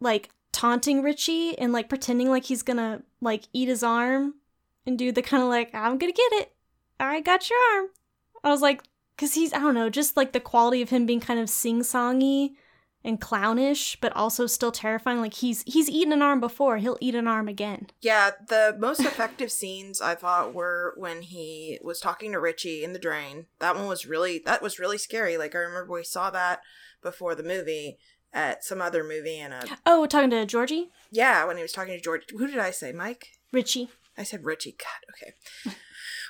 like 0.00 0.30
taunting 0.52 1.02
Richie 1.02 1.56
and 1.58 1.72
like 1.72 1.88
pretending 1.88 2.30
like 2.30 2.44
he's 2.44 2.62
gonna 2.62 3.02
like 3.20 3.44
eat 3.52 3.68
his 3.68 3.82
arm 3.82 4.34
and 4.86 4.98
do 4.98 5.12
the 5.12 5.22
kind 5.22 5.42
of 5.42 5.48
like 5.48 5.72
I'm 5.74 5.98
gonna 5.98 6.12
get 6.12 6.32
it. 6.32 6.52
I 6.98 7.20
got 7.20 7.48
your 7.50 7.58
arm. 7.74 7.90
I 8.42 8.50
was 8.50 8.62
like, 8.62 8.82
cause 9.18 9.34
he's 9.34 9.52
I 9.52 9.58
don't 9.58 9.74
know, 9.74 9.90
just 9.90 10.16
like 10.16 10.32
the 10.32 10.40
quality 10.40 10.82
of 10.82 10.90
him 10.90 11.06
being 11.06 11.20
kind 11.20 11.38
of 11.38 11.50
sing 11.50 11.80
songy 11.80 12.54
and 13.06 13.20
clownish, 13.20 13.96
but 14.00 14.14
also 14.14 14.46
still 14.46 14.72
terrifying. 14.72 15.20
Like 15.20 15.34
he's 15.34 15.62
he's 15.62 15.88
eaten 15.88 16.12
an 16.12 16.22
arm 16.22 16.40
before, 16.40 16.76
he'll 16.78 16.98
eat 17.00 17.14
an 17.14 17.28
arm 17.28 17.48
again. 17.48 17.86
Yeah, 18.02 18.32
the 18.48 18.76
most 18.78 19.00
effective 19.00 19.50
scenes 19.52 20.00
I 20.00 20.14
thought 20.14 20.52
were 20.52 20.92
when 20.96 21.22
he 21.22 21.78
was 21.82 22.00
talking 22.00 22.32
to 22.32 22.40
Richie 22.40 22.84
in 22.84 22.92
the 22.92 22.98
drain. 22.98 23.46
That 23.60 23.76
one 23.76 23.86
was 23.86 24.06
really 24.06 24.42
that 24.44 24.60
was 24.60 24.78
really 24.78 24.98
scary. 24.98 25.38
Like 25.38 25.54
I 25.54 25.58
remember 25.58 25.92
we 25.92 26.04
saw 26.04 26.30
that 26.30 26.60
before 27.02 27.34
the 27.34 27.42
movie 27.42 27.98
at 28.32 28.64
some 28.64 28.82
other 28.82 29.02
movie 29.04 29.38
and 29.38 29.54
a 29.54 29.64
Oh, 29.86 30.04
talking 30.06 30.30
to 30.30 30.44
Georgie, 30.44 30.90
yeah 31.10 31.44
when 31.44 31.56
he 31.56 31.62
was 31.62 31.72
talking 31.72 31.94
to 31.94 32.00
George. 32.00 32.24
Who 32.30 32.46
did 32.46 32.58
I 32.58 32.70
say? 32.72 32.92
Mike. 32.92 33.28
Richie. 33.52 33.88
I 34.18 34.24
said 34.24 34.44
Richie. 34.44 34.76
God, 34.78 35.14
okay. 35.14 35.76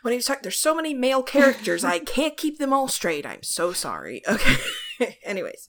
When 0.02 0.12
he 0.12 0.16
was 0.16 0.26
talking, 0.26 0.42
there's 0.42 0.58
so 0.60 0.74
many 0.74 0.92
male 0.94 1.22
characters, 1.22 1.82
I 1.84 1.98
can't 2.16 2.36
keep 2.36 2.58
them 2.58 2.72
all 2.72 2.86
straight. 2.88 3.24
I'm 3.24 3.42
so 3.42 3.72
sorry. 3.72 4.22
Okay. 4.28 4.56
Anyways, 5.24 5.66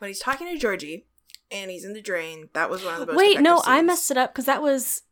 when 0.00 0.08
he's 0.10 0.18
talking 0.18 0.48
to 0.48 0.58
Georgie 0.58 1.06
and 1.50 1.70
he's 1.70 1.84
in 1.84 1.92
the 1.94 2.02
drain, 2.02 2.48
that 2.52 2.68
was 2.68 2.84
one 2.84 2.94
of 2.94 3.00
the 3.00 3.06
most. 3.06 3.16
Wait, 3.16 3.40
no, 3.40 3.62
I 3.64 3.80
messed 3.82 4.10
it 4.10 4.16
up 4.16 4.32
because 4.34 4.46
that 4.46 4.60
was 4.62 5.02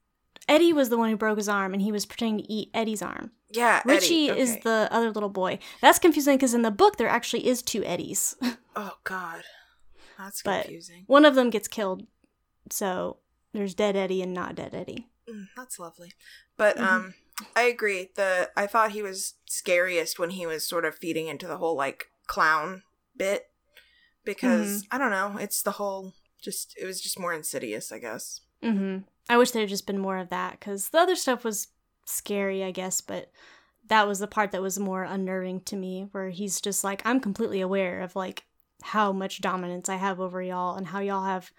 Eddie 0.48 0.72
was 0.72 0.88
the 0.88 0.98
one 0.98 1.10
who 1.10 1.16
broke 1.16 1.38
his 1.38 1.48
arm 1.48 1.72
and 1.72 1.80
he 1.82 1.92
was 1.92 2.04
pretending 2.06 2.44
to 2.44 2.52
eat 2.52 2.70
Eddie's 2.74 3.02
arm. 3.02 3.30
Yeah, 3.50 3.80
Richie 3.84 4.28
Eddie, 4.28 4.40
is 4.40 4.58
the 4.58 4.88
other 4.90 5.10
little 5.10 5.28
boy. 5.30 5.58
That's 5.80 5.98
confusing 5.98 6.36
because 6.36 6.52
in 6.54 6.62
the 6.62 6.70
book 6.70 6.96
there 6.96 7.08
actually 7.08 7.46
is 7.46 7.62
two 7.62 7.84
Eddies. 7.84 8.34
Oh 8.80 8.96
God, 9.02 9.42
that's 10.16 10.40
But- 10.42 10.62
confusing. 10.66 11.02
One 11.08 11.24
of 11.24 11.34
them 11.34 11.50
gets 11.50 11.66
killed, 11.66 12.06
so 12.70 13.16
there's 13.52 13.74
dead 13.74 13.96
Eddie 13.96 14.22
and 14.22 14.32
not 14.32 14.54
dead 14.54 14.72
Eddie. 14.72 15.08
Mm, 15.28 15.48
that's 15.56 15.80
lovely. 15.80 16.12
But 16.56 16.76
Mhm. 16.76 16.82
um 16.88 17.14
I 17.56 17.62
agree. 17.62 18.10
The 18.14 18.50
I 18.56 18.66
thought 18.68 18.92
he 18.92 19.02
was 19.02 19.34
scariest 19.46 20.18
when 20.20 20.30
he 20.30 20.46
was 20.46 20.64
sort 20.64 20.84
of 20.84 20.96
feeding 20.96 21.26
into 21.26 21.46
the 21.48 21.56
whole 21.58 21.74
like 21.76 22.06
clown 22.28 22.82
bit 23.16 23.47
because 24.24 24.82
Mm-hmm. 24.82 24.94
I 24.94 24.98
don't 24.98 25.10
know, 25.10 25.38
it's 25.40 25.62
the 25.62 25.72
whole 25.72 26.14
just 26.40 26.76
it 26.80 26.86
was 26.86 27.00
just 27.00 27.18
more 27.18 27.32
insidious, 27.32 27.90
I 27.92 27.98
guess. 27.98 28.40
hmm 28.62 28.98
I 29.28 29.36
wish 29.36 29.50
there 29.50 29.62
had 29.62 29.68
just 29.68 29.86
been 29.86 29.98
more 29.98 30.16
of 30.18 30.30
that 30.30 30.52
because 30.58 30.88
the 30.88 30.98
other 30.98 31.16
stuff 31.16 31.44
was 31.44 31.68
scary, 32.06 32.64
I 32.64 32.70
guess, 32.70 33.00
but 33.02 33.30
that 33.88 34.06
was 34.06 34.20
the 34.20 34.26
part 34.26 34.52
that 34.52 34.62
was 34.62 34.78
more 34.78 35.02
unnerving 35.02 35.60
to 35.62 35.76
me, 35.76 36.08
where 36.12 36.30
he's 36.30 36.60
just 36.60 36.82
like, 36.84 37.02
I'm 37.04 37.20
completely 37.20 37.60
aware 37.60 38.00
of 38.00 38.16
like 38.16 38.44
how 38.82 39.12
much 39.12 39.40
dominance 39.40 39.88
I 39.88 39.96
have 39.96 40.20
over 40.20 40.40
y'all 40.42 40.76
and 40.76 40.86
how 40.86 41.00
y'all 41.00 41.24
have 41.24 41.50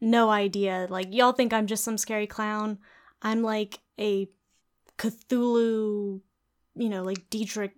no 0.00 0.30
idea. 0.30 0.86
Like, 0.90 1.14
y'all 1.14 1.32
think 1.32 1.52
I'm 1.52 1.66
just 1.66 1.84
some 1.84 1.98
scary 1.98 2.26
clown. 2.26 2.78
I'm 3.22 3.42
like 3.42 3.78
a 3.98 4.28
Cthulhu, 4.98 6.20
you 6.74 6.88
know, 6.88 7.02
like 7.02 7.24
eldritch 7.34 7.72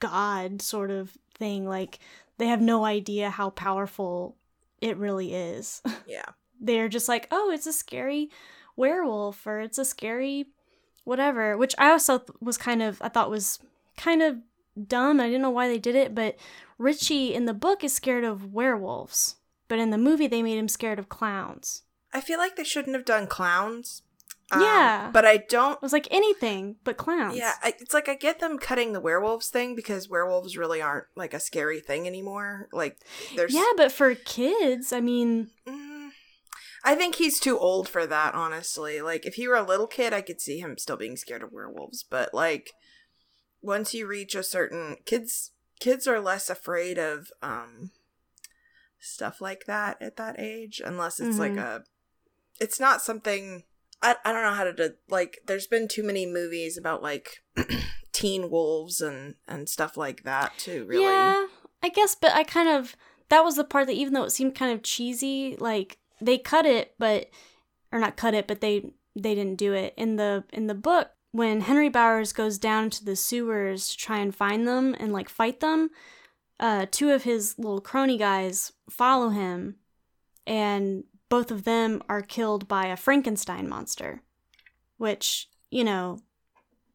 god 0.00 0.62
sort 0.62 0.90
of 0.90 1.16
thing. 1.34 1.66
Like, 1.66 1.98
they 2.38 2.46
have 2.46 2.60
no 2.60 2.84
idea 2.84 3.30
how 3.30 3.50
powerful 3.50 4.36
it 4.80 4.96
really 4.96 5.34
is. 5.34 5.82
Yeah. 6.06 6.24
they're 6.60 6.88
just 6.88 7.08
like, 7.08 7.26
oh, 7.30 7.50
it's 7.50 7.66
a 7.66 7.72
scary 7.72 8.30
werewolf 8.76 9.46
or 9.46 9.60
it's 9.60 9.78
a 9.78 9.84
scary 9.84 10.46
whatever, 11.04 11.56
which 11.56 11.74
I 11.78 11.90
also 11.90 12.18
th- 12.18 12.30
was 12.40 12.56
kind 12.58 12.82
of, 12.82 13.00
I 13.02 13.08
thought 13.08 13.30
was 13.30 13.58
kind 13.96 14.22
of 14.22 14.38
dumb. 14.88 15.20
I 15.20 15.26
didn't 15.26 15.42
know 15.42 15.50
why 15.50 15.68
they 15.68 15.78
did 15.78 15.94
it, 15.94 16.14
but 16.14 16.36
Richie 16.78 17.34
in 17.34 17.44
the 17.44 17.54
book 17.54 17.84
is 17.84 17.92
scared 17.92 18.24
of 18.24 18.52
werewolves, 18.52 19.36
but 19.68 19.78
in 19.78 19.90
the 19.90 19.98
movie 19.98 20.26
they 20.26 20.42
made 20.42 20.58
him 20.58 20.68
scared 20.68 20.98
of 20.98 21.08
clowns. 21.08 21.82
I 22.12 22.20
feel 22.20 22.38
like 22.38 22.56
they 22.56 22.64
shouldn't 22.64 22.96
have 22.96 23.04
done 23.04 23.26
clowns. 23.26 24.02
Yeah. 24.52 25.10
But 25.12 25.24
I 25.24 25.38
don't 25.38 25.74
It 25.74 25.82
was 25.82 25.92
like 25.92 26.08
anything 26.10 26.76
but 26.84 26.96
clowns. 26.96 27.36
Yeah, 27.36 27.54
I, 27.62 27.74
it's 27.80 27.94
like 27.94 28.08
I 28.08 28.14
get 28.14 28.40
them 28.40 28.58
cutting 28.58 28.92
the 28.92 29.00
werewolves 29.00 29.48
thing 29.48 29.74
because 29.74 30.08
werewolves 30.08 30.56
really 30.56 30.80
aren't 30.82 31.06
like 31.16 31.34
a 31.34 31.40
scary 31.40 31.80
thing 31.80 32.06
anymore. 32.06 32.68
Like 32.72 32.98
there's 33.36 33.54
Yeah, 33.54 33.70
but 33.76 33.90
for 33.90 34.14
kids, 34.14 34.92
I 34.92 35.00
mean, 35.00 35.50
Mm, 35.66 36.10
I 36.84 36.94
think 36.94 37.14
he's 37.14 37.40
too 37.40 37.58
old 37.58 37.88
for 37.88 38.06
that, 38.06 38.34
honestly. 38.34 39.00
Like, 39.00 39.24
if 39.24 39.34
he 39.36 39.48
were 39.48 39.56
a 39.56 39.62
little 39.62 39.86
kid, 39.86 40.12
I 40.12 40.20
could 40.20 40.40
see 40.40 40.58
him 40.58 40.76
still 40.76 40.98
being 40.98 41.16
scared 41.16 41.42
of 41.42 41.50
werewolves. 41.50 42.04
But 42.08 42.34
like, 42.34 42.72
once 43.62 43.94
you 43.94 44.06
reach 44.06 44.34
a 44.34 44.42
certain 44.42 44.98
kids, 45.06 45.52
kids 45.80 46.06
are 46.06 46.20
less 46.20 46.50
afraid 46.50 46.98
of 46.98 47.30
um 47.42 47.90
stuff 49.00 49.40
like 49.40 49.64
that 49.66 49.96
at 50.00 50.16
that 50.16 50.36
age, 50.38 50.82
unless 50.84 51.18
it's 51.18 51.38
like 51.38 51.54
Mhm. 51.54 51.58
a. 51.80 51.84
It's 52.60 52.78
not 52.78 53.00
something. 53.02 53.64
I, 54.04 54.16
I 54.24 54.32
don't 54.32 54.42
know 54.42 54.52
how 54.52 54.64
to 54.64 54.72
do, 54.72 54.90
like. 55.08 55.40
There's 55.46 55.66
been 55.66 55.88
too 55.88 56.04
many 56.04 56.26
movies 56.26 56.76
about 56.76 57.02
like 57.02 57.42
teen 58.12 58.50
wolves 58.50 59.00
and 59.00 59.34
and 59.48 59.68
stuff 59.68 59.96
like 59.96 60.22
that 60.24 60.52
too. 60.58 60.84
Really, 60.86 61.04
yeah. 61.04 61.46
I 61.82 61.88
guess, 61.88 62.14
but 62.14 62.32
I 62.32 62.44
kind 62.44 62.68
of 62.68 62.96
that 63.30 63.44
was 63.44 63.56
the 63.56 63.64
part 63.64 63.86
that 63.86 63.94
even 63.94 64.12
though 64.12 64.24
it 64.24 64.30
seemed 64.30 64.54
kind 64.54 64.72
of 64.72 64.82
cheesy, 64.82 65.56
like 65.58 65.98
they 66.20 66.38
cut 66.38 66.66
it, 66.66 66.94
but 66.98 67.30
or 67.90 67.98
not 67.98 68.16
cut 68.16 68.34
it, 68.34 68.46
but 68.46 68.60
they 68.60 68.92
they 69.16 69.34
didn't 69.34 69.56
do 69.56 69.72
it 69.72 69.94
in 69.96 70.16
the 70.16 70.44
in 70.52 70.66
the 70.66 70.74
book 70.74 71.10
when 71.32 71.62
Henry 71.62 71.88
Bowers 71.88 72.32
goes 72.32 72.58
down 72.58 72.90
to 72.90 73.04
the 73.04 73.16
sewers 73.16 73.88
to 73.88 73.96
try 73.96 74.18
and 74.18 74.34
find 74.34 74.68
them 74.68 74.94
and 74.98 75.12
like 75.12 75.28
fight 75.28 75.60
them. 75.60 75.90
Uh, 76.60 76.86
two 76.90 77.10
of 77.10 77.24
his 77.24 77.58
little 77.58 77.80
crony 77.80 78.16
guys 78.16 78.72
follow 78.88 79.30
him, 79.30 79.76
and 80.46 81.04
both 81.28 81.50
of 81.50 81.64
them 81.64 82.02
are 82.08 82.22
killed 82.22 82.68
by 82.68 82.86
a 82.86 82.96
Frankenstein 82.96 83.68
monster, 83.68 84.22
which 84.98 85.48
you 85.70 85.84
know 85.84 86.18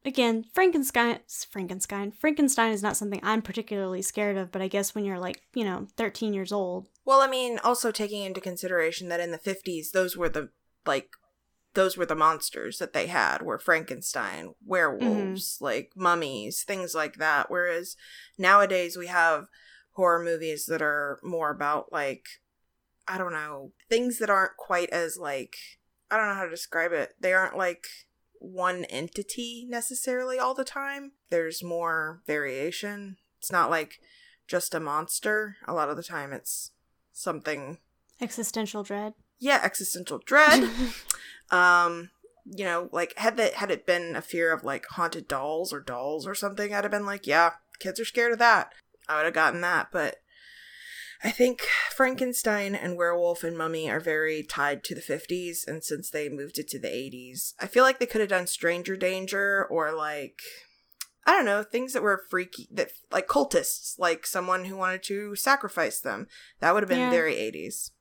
again, 0.06 0.46
Frankenstein, 0.54 1.20
Frankenstein, 1.50 2.12
Frankenstein 2.12 2.72
is 2.72 2.84
not 2.84 2.98
something 2.98 3.20
I'm 3.24 3.42
particularly 3.42 4.02
scared 4.02 4.38
of, 4.38 4.52
but 4.52 4.62
I 4.62 4.68
guess 4.68 4.96
when 4.96 5.06
you're 5.06 5.20
like, 5.20 5.42
you 5.54 5.64
know, 5.64 5.88
13 5.98 6.34
years 6.34 6.52
old. 6.52 6.88
Well, 7.06 7.22
I 7.22 7.28
mean, 7.28 7.60
also 7.64 7.92
taking 7.92 8.24
into 8.24 8.42
consideration 8.42 9.10
that 9.10 9.20
in 9.20 9.32
the 9.32 9.38
50s, 9.38 9.92
those 9.92 10.16
were 10.16 10.30
the, 10.30 10.50
like, 10.86 11.10
those 11.74 11.98
were 11.98 12.06
the 12.06 12.16
monsters 12.16 12.80
that 12.80 12.94
they 12.94 13.08
had 13.08 13.42
were 13.42 13.60
Frankenstein, 13.60 14.56
werewolves, 14.66 15.56
mm-hmm. 15.56 15.64
like 15.64 15.92
mummies, 15.96 16.64
things 16.64 16.96
like 16.96 17.16
that. 17.16 17.50
Whereas 17.50 17.96
nowadays 18.38 18.98
we 18.98 19.08
have 19.08 19.46
horror 19.94 20.24
movies 20.24 20.66
that 20.66 20.82
are 20.82 21.20
more 21.24 21.52
about, 21.52 21.92
like, 21.92 22.26
I 23.10 23.18
don't 23.18 23.34
know, 23.34 23.72
things 23.90 24.20
that 24.20 24.30
aren't 24.30 24.56
quite 24.58 24.90
as, 24.92 25.18
like, 25.18 25.56
I 26.12 26.18
don't 26.18 26.28
know 26.28 26.36
how 26.36 26.46
to 26.46 26.50
describe 26.50 26.92
it. 26.92 27.16
They 27.20 27.34
aren't 27.34 27.58
like 27.58 27.86
one 28.40 28.86
entity 28.86 29.66
necessarily 29.70 30.40
all 30.40 30.54
the 30.54 30.64
time. 30.64 31.12
There's 31.30 31.64
more 31.64 32.22
variation. 32.26 33.18
It's 33.38 33.52
not 33.52 33.70
like 33.70 34.00
just 34.48 34.74
a 34.74 34.80
monster. 34.80 35.58
A 35.68 35.74
lot 35.74 35.90
of 35.90 35.98
the 35.98 36.04
time 36.04 36.34
it's 36.34 36.72
something 37.14 37.78
existential 38.20 38.84
dread. 38.84 39.14
Yeah, 39.38 39.62
existential 39.64 40.20
dread. 40.26 40.70
um, 41.52 42.10
you 42.46 42.66
know, 42.66 42.90
like 42.92 43.18
had 43.18 43.38
that 43.38 43.56
had 43.56 43.72
it 43.72 43.86
been 43.86 44.16
a 44.16 44.22
fear 44.22 44.52
of 44.52 44.64
like 44.64 44.86
haunted 44.88 45.28
dolls 45.28 45.72
or 45.72 45.80
dolls 45.80 46.26
or 46.26 46.34
something, 46.34 46.74
I'd 46.74 46.84
have 46.84 46.92
been 46.92 47.06
like, 47.06 47.28
yeah, 47.28 47.52
kids 47.80 48.00
are 48.00 48.06
scared 48.06 48.34
of 48.34 48.40
that. 48.40 48.74
I 49.08 49.18
would 49.18 49.26
have 49.26 49.34
gotten 49.34 49.62
that, 49.62 49.90
but 49.92 50.18
I 51.24 51.32
think 51.32 51.68
Frankenstein 51.92 52.76
and 52.76 52.96
Werewolf 52.96 53.44
and 53.44 53.58
Mummy 53.58 53.90
are 53.90 54.00
very 54.00 54.42
tied 54.44 54.84
to 54.86 54.96
the 54.96 55.02
50s, 55.02 55.68
and 55.68 55.84
since 55.84 56.10
they 56.10 56.30
moved 56.30 56.58
it 56.58 56.70
to 56.70 56.80
the 56.80 56.88
80s, 56.88 57.54
I 57.60 57.68
feel 57.68 57.84
like 57.84 58.00
they 58.00 58.06
could 58.06 58.22
have 58.22 58.30
done 58.30 58.48
Stranger 58.48 58.96
Danger 58.96 59.66
or 59.66 59.92
like. 59.92 60.40
I 61.26 61.34
don't 61.34 61.46
know, 61.46 61.62
things 61.62 61.94
that 61.94 62.02
were 62.02 62.24
freaky, 62.30 62.68
that 62.72 62.92
like 63.12 63.28
cultists, 63.28 64.00
like 64.00 64.26
someone 64.26 64.66
who 64.66 64.76
wanted 64.76 65.04
to 65.04 65.36
sacrifice 65.36 66.00
them. 66.00 66.28
That 66.60 66.74
would 66.74 66.82
have 66.82 66.90
been 66.90 66.98
yeah. 66.98 67.12
very 67.12 67.36
80s. 67.36 67.92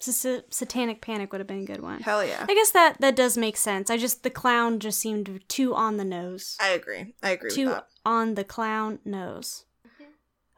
Satanic 0.00 1.00
Panic 1.00 1.30
would 1.30 1.40
have 1.40 1.46
been 1.46 1.62
a 1.62 1.66
good 1.66 1.82
one. 1.82 2.00
Hell 2.00 2.24
yeah. 2.24 2.44
I 2.48 2.54
guess 2.54 2.70
that 2.72 3.00
that 3.00 3.14
does 3.16 3.38
make 3.38 3.56
sense. 3.56 3.90
I 3.90 3.96
just 3.96 4.22
the 4.22 4.30
clown 4.30 4.80
just 4.80 4.98
seemed 4.98 5.40
too 5.48 5.74
on 5.74 5.96
the 5.98 6.04
nose. 6.04 6.56
I 6.60 6.70
agree. 6.70 7.14
I 7.22 7.30
agree 7.30 7.50
too 7.50 7.76
on 8.04 8.34
the 8.34 8.44
clown 8.44 8.98
nose. 9.04 9.64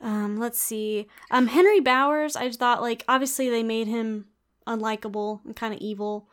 Um, 0.01 0.39
let's 0.39 0.61
see. 0.61 1.09
Um, 1.31 1.47
Henry 1.49 1.81
Bowers, 1.81 2.37
I 2.37 2.51
thought 2.51 2.83
like 2.83 3.05
obviously 3.09 3.49
they 3.49 3.63
made 3.63 3.87
him 3.87 4.27
unlikable 4.67 5.45
and 5.45 5.57
kind 5.57 5.75
of 5.75 5.81
evil. 5.81 6.29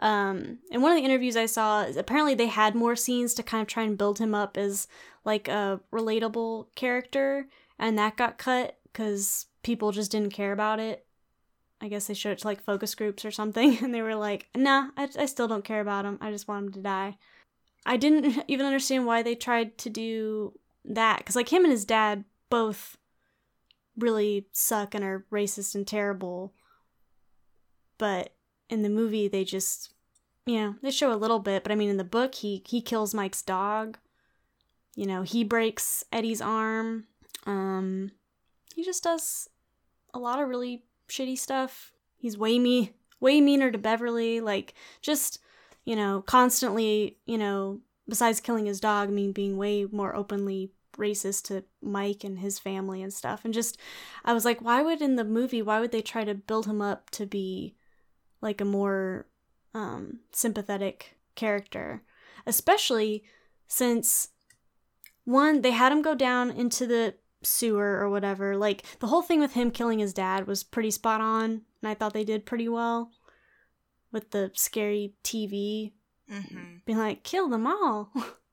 Um, 0.00 0.58
in 0.70 0.80
one 0.80 0.92
of 0.92 0.98
the 0.98 1.04
interviews 1.04 1.36
I 1.36 1.46
saw, 1.46 1.84
apparently 1.96 2.34
they 2.34 2.46
had 2.46 2.74
more 2.74 2.94
scenes 2.94 3.34
to 3.34 3.42
kind 3.42 3.62
of 3.62 3.66
try 3.66 3.82
and 3.82 3.98
build 3.98 4.18
him 4.18 4.34
up 4.34 4.56
as 4.56 4.86
like 5.24 5.48
a 5.48 5.80
relatable 5.92 6.66
character, 6.76 7.48
and 7.78 7.98
that 7.98 8.16
got 8.16 8.38
cut 8.38 8.78
because 8.84 9.46
people 9.62 9.90
just 9.90 10.12
didn't 10.12 10.32
care 10.32 10.52
about 10.52 10.78
it. 10.78 11.04
I 11.80 11.88
guess 11.88 12.06
they 12.06 12.14
showed 12.14 12.32
it 12.32 12.38
to 12.38 12.46
like 12.46 12.62
focus 12.62 12.94
groups 12.94 13.24
or 13.24 13.30
something, 13.30 13.78
and 13.82 13.92
they 13.92 14.02
were 14.02 14.14
like, 14.14 14.46
"Nah, 14.54 14.90
I, 14.96 15.08
I 15.18 15.26
still 15.26 15.48
don't 15.48 15.64
care 15.64 15.80
about 15.80 16.04
him. 16.04 16.18
I 16.20 16.30
just 16.30 16.46
want 16.46 16.66
him 16.66 16.72
to 16.72 16.80
die." 16.80 17.18
I 17.84 17.96
didn't 17.96 18.44
even 18.48 18.66
understand 18.66 19.06
why 19.06 19.22
they 19.22 19.34
tried 19.34 19.78
to 19.78 19.90
do 19.90 20.52
that 20.84 21.18
because 21.18 21.36
like 21.36 21.52
him 21.52 21.64
and 21.64 21.72
his 21.72 21.84
dad 21.84 22.24
both 22.50 22.96
really 23.98 24.46
suck 24.52 24.94
and 24.94 25.04
are 25.04 25.26
racist 25.30 25.74
and 25.74 25.86
terrible. 25.86 26.54
But 27.98 28.34
in 28.70 28.82
the 28.82 28.88
movie, 28.88 29.28
they 29.28 29.44
just, 29.44 29.92
you 30.46 30.56
know, 30.60 30.74
they 30.82 30.90
show 30.90 31.12
a 31.12 31.16
little 31.16 31.40
bit. 31.40 31.62
But 31.62 31.72
I 31.72 31.74
mean, 31.74 31.90
in 31.90 31.96
the 31.96 32.04
book, 32.04 32.36
he 32.36 32.62
he 32.66 32.80
kills 32.80 33.14
Mike's 33.14 33.42
dog. 33.42 33.98
You 34.94 35.06
know, 35.06 35.22
he 35.22 35.44
breaks 35.44 36.04
Eddie's 36.12 36.40
arm. 36.40 37.06
Um, 37.46 38.12
he 38.74 38.84
just 38.84 39.02
does 39.02 39.48
a 40.14 40.18
lot 40.18 40.40
of 40.40 40.48
really 40.48 40.84
shitty 41.08 41.38
stuff. 41.38 41.92
He's 42.16 42.38
way 42.38 42.58
me 42.58 42.92
way 43.20 43.40
meaner 43.40 43.70
to 43.70 43.78
Beverly. 43.78 44.40
Like 44.40 44.74
just 45.02 45.40
you 45.84 45.96
know, 45.96 46.22
constantly, 46.26 47.16
you 47.24 47.38
know, 47.38 47.80
besides 48.06 48.40
killing 48.40 48.66
his 48.66 48.78
dog, 48.78 49.08
I 49.08 49.10
mean, 49.10 49.32
being 49.32 49.56
way 49.56 49.86
more 49.90 50.14
openly 50.14 50.70
racist 50.98 51.44
to 51.44 51.64
Mike 51.80 52.24
and 52.24 52.38
his 52.38 52.58
family 52.58 53.02
and 53.02 53.12
stuff. 53.12 53.44
And 53.44 53.54
just, 53.54 53.78
I 54.24 54.32
was 54.32 54.44
like, 54.44 54.60
why 54.60 54.82
would 54.82 55.00
in 55.00 55.16
the 55.16 55.24
movie, 55.24 55.62
why 55.62 55.80
would 55.80 55.92
they 55.92 56.02
try 56.02 56.24
to 56.24 56.34
build 56.34 56.66
him 56.66 56.82
up 56.82 57.10
to 57.10 57.26
be 57.26 57.76
like 58.40 58.60
a 58.60 58.66
more 58.66 59.26
um, 59.74 60.20
sympathetic 60.32 61.16
character? 61.34 62.02
Especially 62.46 63.24
since, 63.66 64.28
one, 65.24 65.62
they 65.62 65.72
had 65.72 65.92
him 65.92 66.02
go 66.02 66.14
down 66.14 66.50
into 66.50 66.86
the 66.86 67.14
sewer 67.42 67.98
or 68.00 68.10
whatever. 68.10 68.56
Like, 68.56 68.84
the 69.00 69.06
whole 69.06 69.22
thing 69.22 69.40
with 69.40 69.52
him 69.52 69.70
killing 69.70 69.98
his 69.98 70.12
dad 70.12 70.46
was 70.46 70.64
pretty 70.64 70.90
spot 70.90 71.20
on. 71.20 71.62
And 71.82 71.88
I 71.88 71.94
thought 71.94 72.12
they 72.14 72.24
did 72.24 72.46
pretty 72.46 72.68
well 72.68 73.12
with 74.10 74.30
the 74.30 74.50
scary 74.54 75.14
TV. 75.22 75.92
Mm-hmm. 76.32 76.78
Being 76.84 76.98
like, 76.98 77.22
kill 77.22 77.48
them 77.48 77.66
all. 77.66 78.12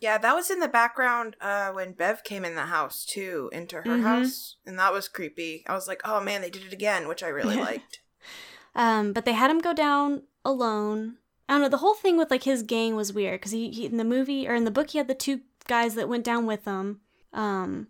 Yeah, 0.00 0.18
that 0.18 0.34
was 0.34 0.50
in 0.50 0.60
the 0.60 0.68
background 0.68 1.36
uh, 1.40 1.70
when 1.72 1.92
Bev 1.92 2.22
came 2.24 2.44
in 2.44 2.54
the 2.54 2.66
house 2.66 3.04
too, 3.04 3.48
into 3.52 3.76
her 3.76 3.82
mm-hmm. 3.82 4.02
house, 4.02 4.56
and 4.66 4.78
that 4.78 4.92
was 4.92 5.08
creepy. 5.08 5.64
I 5.66 5.74
was 5.74 5.88
like, 5.88 6.00
"Oh 6.04 6.20
man, 6.20 6.42
they 6.42 6.50
did 6.50 6.64
it 6.64 6.72
again," 6.72 7.08
which 7.08 7.22
I 7.22 7.28
really 7.28 7.56
liked. 7.56 8.00
Um, 8.78 9.14
but 9.14 9.24
they 9.24 9.32
had 9.32 9.50
him 9.50 9.60
go 9.60 9.72
down 9.72 10.24
alone. 10.44 11.14
I 11.48 11.54
don't 11.54 11.62
know. 11.62 11.68
The 11.70 11.78
whole 11.78 11.94
thing 11.94 12.18
with 12.18 12.30
like 12.30 12.42
his 12.42 12.62
gang 12.62 12.94
was 12.94 13.10
weird 13.10 13.40
because 13.40 13.52
he, 13.52 13.70
he 13.70 13.86
in 13.86 13.96
the 13.96 14.04
movie 14.04 14.46
or 14.46 14.54
in 14.54 14.66
the 14.66 14.70
book 14.70 14.90
he 14.90 14.98
had 14.98 15.08
the 15.08 15.14
two 15.14 15.40
guys 15.66 15.94
that 15.94 16.10
went 16.10 16.24
down 16.26 16.44
with 16.44 16.66
him, 16.66 17.00
um, 17.32 17.86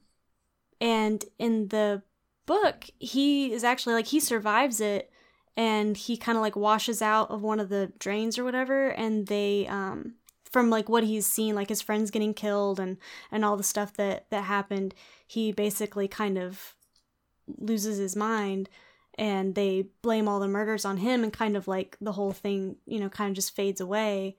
and 0.80 1.24
in 1.40 1.68
the 1.68 2.04
book 2.46 2.86
he 3.00 3.52
is 3.52 3.64
actually 3.64 3.94
like 3.94 4.06
he 4.06 4.20
survives 4.20 4.80
it 4.80 5.10
and 5.56 5.96
he 5.96 6.16
kind 6.16 6.36
of 6.36 6.42
like 6.42 6.54
washes 6.54 7.02
out 7.02 7.30
of 7.30 7.42
one 7.42 7.58
of 7.58 7.68
the 7.68 7.92
drains 7.98 8.38
or 8.38 8.44
whatever 8.44 8.90
and 8.90 9.26
they 9.26 9.66
um 9.66 10.14
from 10.56 10.70
like 10.70 10.88
what 10.88 11.04
he's 11.04 11.26
seen 11.26 11.54
like 11.54 11.68
his 11.68 11.82
friends 11.82 12.10
getting 12.10 12.32
killed 12.32 12.80
and 12.80 12.96
and 13.30 13.44
all 13.44 13.58
the 13.58 13.62
stuff 13.62 13.92
that 13.92 14.24
that 14.30 14.44
happened 14.44 14.94
he 15.26 15.52
basically 15.52 16.08
kind 16.08 16.38
of 16.38 16.74
loses 17.58 17.98
his 17.98 18.16
mind 18.16 18.70
and 19.18 19.54
they 19.54 19.88
blame 20.00 20.26
all 20.26 20.40
the 20.40 20.48
murders 20.48 20.86
on 20.86 20.96
him 20.96 21.22
and 21.22 21.30
kind 21.30 21.58
of 21.58 21.68
like 21.68 21.98
the 22.00 22.12
whole 22.12 22.32
thing 22.32 22.76
you 22.86 22.98
know 22.98 23.10
kind 23.10 23.28
of 23.28 23.34
just 23.34 23.54
fades 23.54 23.82
away. 23.82 24.34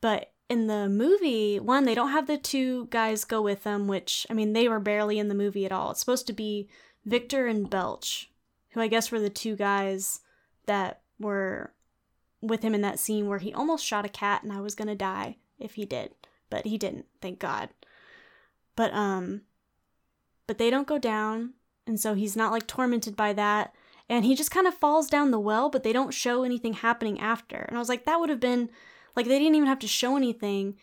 But 0.00 0.32
in 0.48 0.66
the 0.66 0.88
movie 0.88 1.60
one 1.60 1.84
they 1.84 1.94
don't 1.94 2.10
have 2.10 2.26
the 2.26 2.36
two 2.36 2.86
guys 2.86 3.22
go 3.22 3.40
with 3.40 3.62
them 3.62 3.86
which 3.86 4.26
i 4.28 4.34
mean 4.34 4.52
they 4.54 4.68
were 4.68 4.80
barely 4.80 5.20
in 5.20 5.28
the 5.28 5.36
movie 5.36 5.64
at 5.64 5.70
all. 5.70 5.92
It's 5.92 6.00
supposed 6.00 6.26
to 6.26 6.32
be 6.32 6.68
victor 7.04 7.46
and 7.46 7.70
belch 7.70 8.28
who 8.70 8.80
i 8.80 8.88
guess 8.88 9.12
were 9.12 9.20
the 9.20 9.30
two 9.30 9.54
guys 9.54 10.18
that 10.66 11.02
were 11.20 11.72
with 12.42 12.62
him 12.62 12.74
in 12.74 12.80
that 12.80 12.98
scene 12.98 13.26
where 13.26 13.38
he 13.38 13.52
almost 13.52 13.84
shot 13.84 14.06
a 14.06 14.08
cat 14.08 14.42
and 14.42 14.52
I 14.52 14.60
was 14.60 14.74
gonna 14.74 14.94
die 14.94 15.36
if 15.58 15.74
he 15.74 15.84
did, 15.84 16.14
but 16.48 16.66
he 16.66 16.78
didn't, 16.78 17.06
thank 17.20 17.38
God. 17.38 17.70
But 18.76 18.92
um 18.94 19.42
but 20.46 20.58
they 20.58 20.70
don't 20.70 20.88
go 20.88 20.98
down 20.98 21.54
and 21.86 22.00
so 22.00 22.14
he's 22.14 22.36
not 22.36 22.52
like 22.52 22.66
tormented 22.66 23.16
by 23.16 23.32
that 23.34 23.74
and 24.08 24.24
he 24.24 24.34
just 24.34 24.50
kind 24.50 24.66
of 24.66 24.74
falls 24.74 25.08
down 25.08 25.30
the 25.30 25.38
well 25.38 25.68
but 25.68 25.82
they 25.82 25.92
don't 25.92 26.14
show 26.14 26.42
anything 26.42 26.74
happening 26.74 27.20
after. 27.20 27.56
And 27.56 27.76
I 27.76 27.80
was 27.80 27.88
like 27.88 28.04
that 28.04 28.18
would 28.20 28.30
have 28.30 28.40
been 28.40 28.70
like 29.14 29.26
they 29.26 29.38
didn't 29.38 29.54
even 29.54 29.68
have 29.68 29.78
to 29.80 29.88
show 29.88 30.16
anything 30.16 30.76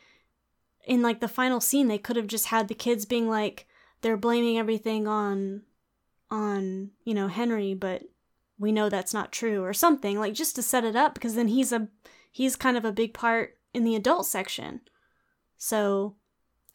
in 0.86 1.02
like 1.02 1.20
the 1.20 1.28
final 1.28 1.60
scene. 1.60 1.88
They 1.88 1.98
could 1.98 2.16
have 2.16 2.28
just 2.28 2.48
had 2.48 2.68
the 2.68 2.76
kids 2.76 3.06
being 3.06 3.28
like 3.28 3.68
they're 4.02 4.18
blaming 4.18 4.58
everything 4.58 5.08
on 5.08 5.64
on, 6.30 6.92
you 7.04 7.14
know, 7.14 7.28
Henry, 7.28 7.74
but 7.74 8.04
we 8.60 8.72
know 8.72 8.90
that's 8.90 9.14
not 9.14 9.32
true 9.32 9.64
or 9.64 9.74
something 9.74 10.20
like 10.20 10.34
just 10.34 10.56
to 10.56 10.62
set 10.62 10.84
it 10.84 10.96
up 10.96 11.14
because 11.14 11.36
then 11.36 11.50
he's 11.50 11.72
a 11.72 11.88
he's 12.32 12.56
kind 12.56 12.78
of 12.78 12.86
a 12.86 12.92
big 12.92 13.14
part 13.14 13.58
in 13.74 13.84
the 13.84 13.96
adult 13.96 14.26
section. 14.26 14.82
So 15.58 16.16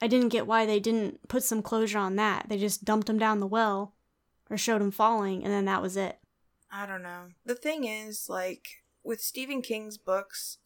i 0.00 0.08
didn't 0.08 0.30
get 0.30 0.46
why 0.46 0.66
they 0.66 0.80
didn't 0.80 1.28
put 1.28 1.42
some 1.42 1.62
closure 1.62 1.98
on 1.98 2.16
that. 2.16 2.48
They 2.48 2.58
just 2.58 2.84
dumped 2.84 3.08
him 3.08 3.18
down 3.18 3.40
the 3.40 3.46
well 3.46 3.94
or 4.50 4.56
showed 4.56 4.82
him 4.82 4.90
falling 4.90 5.44
and 5.44 5.52
then 5.52 5.64
that 5.66 5.82
was 5.82 5.96
it. 5.96 6.18
I 6.70 6.86
don't 6.86 7.02
know. 7.02 7.28
The 7.44 7.54
thing 7.54 7.84
is 7.84 8.28
like 8.28 8.66
with 9.04 9.20
stephen 9.20 9.62
king's 9.62 9.98
books 9.98 10.58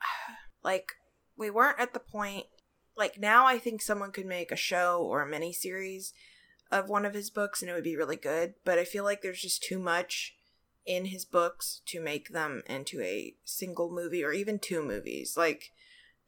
like 0.62 0.92
we 1.36 1.50
weren't 1.50 1.80
at 1.80 1.94
the 1.94 2.00
point 2.00 2.44
like 2.96 3.18
now 3.18 3.46
i 3.46 3.58
think 3.58 3.80
someone 3.80 4.12
could 4.12 4.26
make 4.26 4.52
a 4.52 4.56
show 4.56 5.00
or 5.00 5.22
a 5.22 5.26
mini 5.26 5.54
series 5.54 6.12
of 6.70 6.88
one 6.88 7.04
of 7.04 7.14
his 7.14 7.30
books 7.30 7.62
and 7.62 7.70
it 7.70 7.74
would 7.74 7.84
be 7.84 7.96
really 7.96 8.16
good, 8.16 8.54
but 8.64 8.78
I 8.78 8.84
feel 8.84 9.04
like 9.04 9.22
there's 9.22 9.40
just 9.42 9.62
too 9.62 9.78
much 9.78 10.36
in 10.88 11.04
his 11.04 11.26
books 11.26 11.82
to 11.84 12.00
make 12.00 12.30
them 12.30 12.62
into 12.66 13.00
a 13.02 13.34
single 13.44 13.90
movie 13.90 14.24
or 14.24 14.32
even 14.32 14.58
two 14.58 14.82
movies. 14.82 15.36
Like 15.36 15.70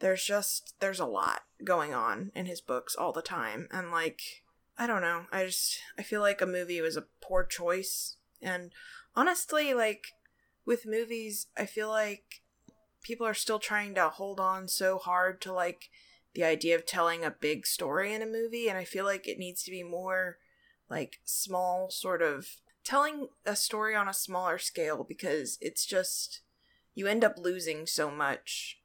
there's 0.00 0.22
just 0.22 0.74
there's 0.80 1.00
a 1.00 1.06
lot 1.06 1.44
going 1.64 1.94
on 1.94 2.30
in 2.34 2.44
his 2.44 2.60
books 2.60 2.94
all 2.94 3.10
the 3.10 3.22
time 3.22 3.68
and 3.72 3.90
like 3.90 4.20
I 4.78 4.86
don't 4.86 5.00
know. 5.00 5.24
I 5.32 5.46
just 5.46 5.80
I 5.98 6.02
feel 6.02 6.20
like 6.20 6.42
a 6.42 6.46
movie 6.46 6.80
was 6.82 6.96
a 6.96 7.06
poor 7.22 7.42
choice 7.42 8.16
and 8.42 8.70
honestly 9.16 9.72
like 9.72 10.08
with 10.66 10.86
movies, 10.86 11.46
I 11.56 11.64
feel 11.64 11.88
like 11.88 12.42
people 13.02 13.26
are 13.26 13.34
still 13.34 13.58
trying 13.58 13.94
to 13.94 14.10
hold 14.10 14.38
on 14.38 14.68
so 14.68 14.98
hard 14.98 15.40
to 15.40 15.54
like 15.54 15.88
the 16.34 16.44
idea 16.44 16.76
of 16.76 16.84
telling 16.84 17.24
a 17.24 17.30
big 17.30 17.66
story 17.66 18.12
in 18.12 18.20
a 18.20 18.26
movie 18.26 18.68
and 18.68 18.76
I 18.76 18.84
feel 18.84 19.06
like 19.06 19.26
it 19.26 19.38
needs 19.38 19.62
to 19.62 19.70
be 19.70 19.82
more 19.82 20.36
like 20.90 21.20
small 21.24 21.88
sort 21.90 22.20
of 22.20 22.46
telling 22.84 23.28
a 23.44 23.56
story 23.56 23.94
on 23.94 24.08
a 24.08 24.14
smaller 24.14 24.58
scale 24.58 25.04
because 25.04 25.58
it's 25.60 25.84
just 25.86 26.42
you 26.94 27.06
end 27.06 27.24
up 27.24 27.36
losing 27.38 27.86
so 27.86 28.10
much 28.10 28.78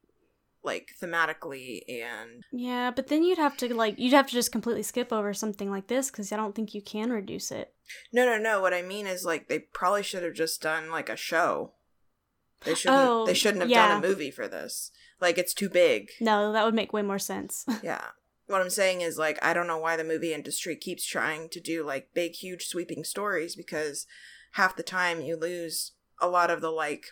like 0.64 0.89
thematically 1.02 1.82
and 1.88 2.43
yeah 2.52 2.89
but 2.89 3.08
then 3.08 3.24
you'd 3.24 3.38
have 3.38 3.56
to 3.56 3.74
like 3.74 3.98
you'd 4.00 4.14
have 4.14 4.26
to 4.26 4.34
just 4.34 4.52
completely 4.52 4.82
skip 4.82 5.14
over 5.14 5.34
something 5.34 5.70
like 5.70 5.88
this 5.88 6.10
because 6.10 6.32
i 6.32 6.36
don't 6.36 6.56
think 6.56 6.74
you 6.74 6.82
can 6.82 7.12
reduce 7.12 7.52
it. 7.52 7.74
No 8.12 8.26
no 8.26 8.38
no. 8.39 8.62
What 8.62 8.74
i 8.74 8.82
mean 8.82 9.06
is 9.06 9.24
like 9.24 9.48
they 9.48 9.60
probably 9.60 10.02
should 10.02 10.24
have 10.24 10.34
just 10.34 10.62
done 10.62 10.89
like 10.89 11.08
a 11.08 11.16
show. 11.16 11.74
They 12.64 12.74
shouldn't 12.74 13.00
oh, 13.00 13.26
they 13.28 13.36
shouldn't 13.36 13.62
have 13.62 13.70
yeah. 13.70 13.89
done 13.89 14.04
a 14.04 14.08
movie 14.08 14.32
for 14.32 14.48
this. 14.48 14.89
Like 15.22 15.38
it's 15.38 15.54
too 15.54 15.70
big. 15.70 16.10
No 16.20 16.52
that 16.52 16.66
would 16.66 16.74
make 16.74 16.93
way 16.93 17.04
more 17.04 17.20
sense. 17.20 17.66
Yeah 17.84 18.08
what 18.48 18.62
I'm 18.62 18.70
saying 18.70 19.02
is 19.02 19.18
like 19.18 19.43
I 19.43 19.54
don't 19.54 19.68
know 19.68 19.78
why 19.78 19.96
the 19.96 20.04
movie 20.04 20.34
industry 20.34 20.76
keeps 20.76 21.06
trying 21.06 21.50
to 21.50 21.60
do 21.60 21.84
like 21.84 22.14
big 22.14 22.34
huge 22.34 22.66
sweeping 22.68 23.04
stories 23.04 23.56
because 23.56 24.06
half 24.54 24.76
the 24.76 24.84
time 24.84 25.22
you 25.22 25.36
lose 25.36 25.93
a 26.22 26.28
lot 26.28 26.50
of 26.50 26.62
the 26.62 26.72
like 26.72 27.08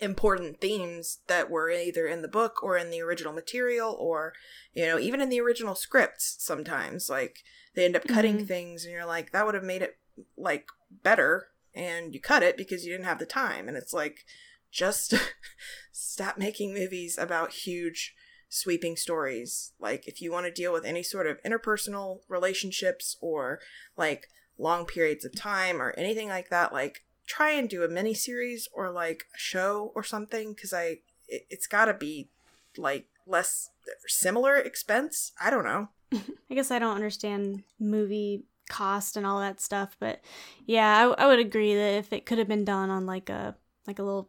important 0.00 0.60
themes 0.60 1.18
that 1.26 1.50
were 1.50 1.70
either 1.70 2.06
in 2.06 2.22
the 2.22 2.28
book 2.28 2.62
or 2.62 2.76
in 2.76 2.90
the 2.90 3.02
original 3.02 3.32
material 3.32 3.94
or 3.98 4.32
you 4.72 4.86
know 4.86 4.98
even 4.98 5.20
in 5.20 5.28
the 5.28 5.40
original 5.40 5.74
scripts 5.74 6.36
sometimes 6.38 7.10
like 7.10 7.40
they 7.74 7.84
end 7.84 7.96
up 7.96 8.06
cutting 8.08 8.36
mm-hmm. 8.36 8.46
things 8.46 8.84
and 8.84 8.92
you're 8.92 9.04
like 9.04 9.32
that 9.32 9.44
would 9.44 9.54
have 9.54 9.64
made 9.64 9.82
it 9.82 9.98
like 10.38 10.68
better 11.02 11.48
and 11.74 12.14
you 12.14 12.20
cut 12.20 12.42
it 12.42 12.56
because 12.56 12.84
you 12.84 12.92
didn't 12.92 13.04
have 13.04 13.18
the 13.18 13.26
time 13.26 13.68
and 13.68 13.76
it's 13.76 13.92
like 13.92 14.24
just 14.70 15.14
stop 15.92 16.38
making 16.38 16.72
movies 16.72 17.18
about 17.18 17.52
huge 17.52 18.14
sweeping 18.50 18.96
stories. 18.96 19.72
Like, 19.80 20.06
if 20.06 20.20
you 20.20 20.30
want 20.30 20.44
to 20.44 20.52
deal 20.52 20.72
with 20.72 20.84
any 20.84 21.02
sort 21.02 21.26
of 21.26 21.42
interpersonal 21.42 22.18
relationships 22.28 23.16
or 23.22 23.60
like 23.96 24.28
long 24.58 24.84
periods 24.84 25.24
of 25.24 25.34
time 25.34 25.80
or 25.80 25.94
anything 25.96 26.28
like 26.28 26.50
that, 26.50 26.72
like, 26.72 27.04
try 27.26 27.52
and 27.52 27.70
do 27.70 27.84
a 27.84 27.88
mini 27.88 28.12
series 28.12 28.68
or 28.74 28.90
like 28.90 29.24
a 29.34 29.38
show 29.38 29.92
or 29.94 30.02
something 30.02 30.52
because 30.52 30.74
I, 30.74 30.98
it, 31.28 31.46
it's 31.48 31.66
got 31.68 31.86
to 31.86 31.94
be 31.94 32.28
like 32.76 33.06
less 33.26 33.70
similar 34.06 34.56
expense. 34.56 35.32
I 35.40 35.48
don't 35.48 35.64
know. 35.64 35.88
I 36.50 36.54
guess 36.54 36.70
I 36.70 36.80
don't 36.80 36.96
understand 36.96 37.62
movie 37.78 38.44
cost 38.68 39.16
and 39.16 39.24
all 39.24 39.40
that 39.40 39.60
stuff, 39.60 39.96
but 40.00 40.20
yeah, 40.66 41.14
I, 41.16 41.24
I 41.24 41.26
would 41.28 41.38
agree 41.38 41.74
that 41.74 41.98
if 41.98 42.12
it 42.12 42.26
could 42.26 42.38
have 42.38 42.48
been 42.48 42.64
done 42.64 42.90
on 42.90 43.06
like 43.06 43.28
a 43.28 43.54
like 43.86 43.98
a 43.98 44.02
little, 44.02 44.28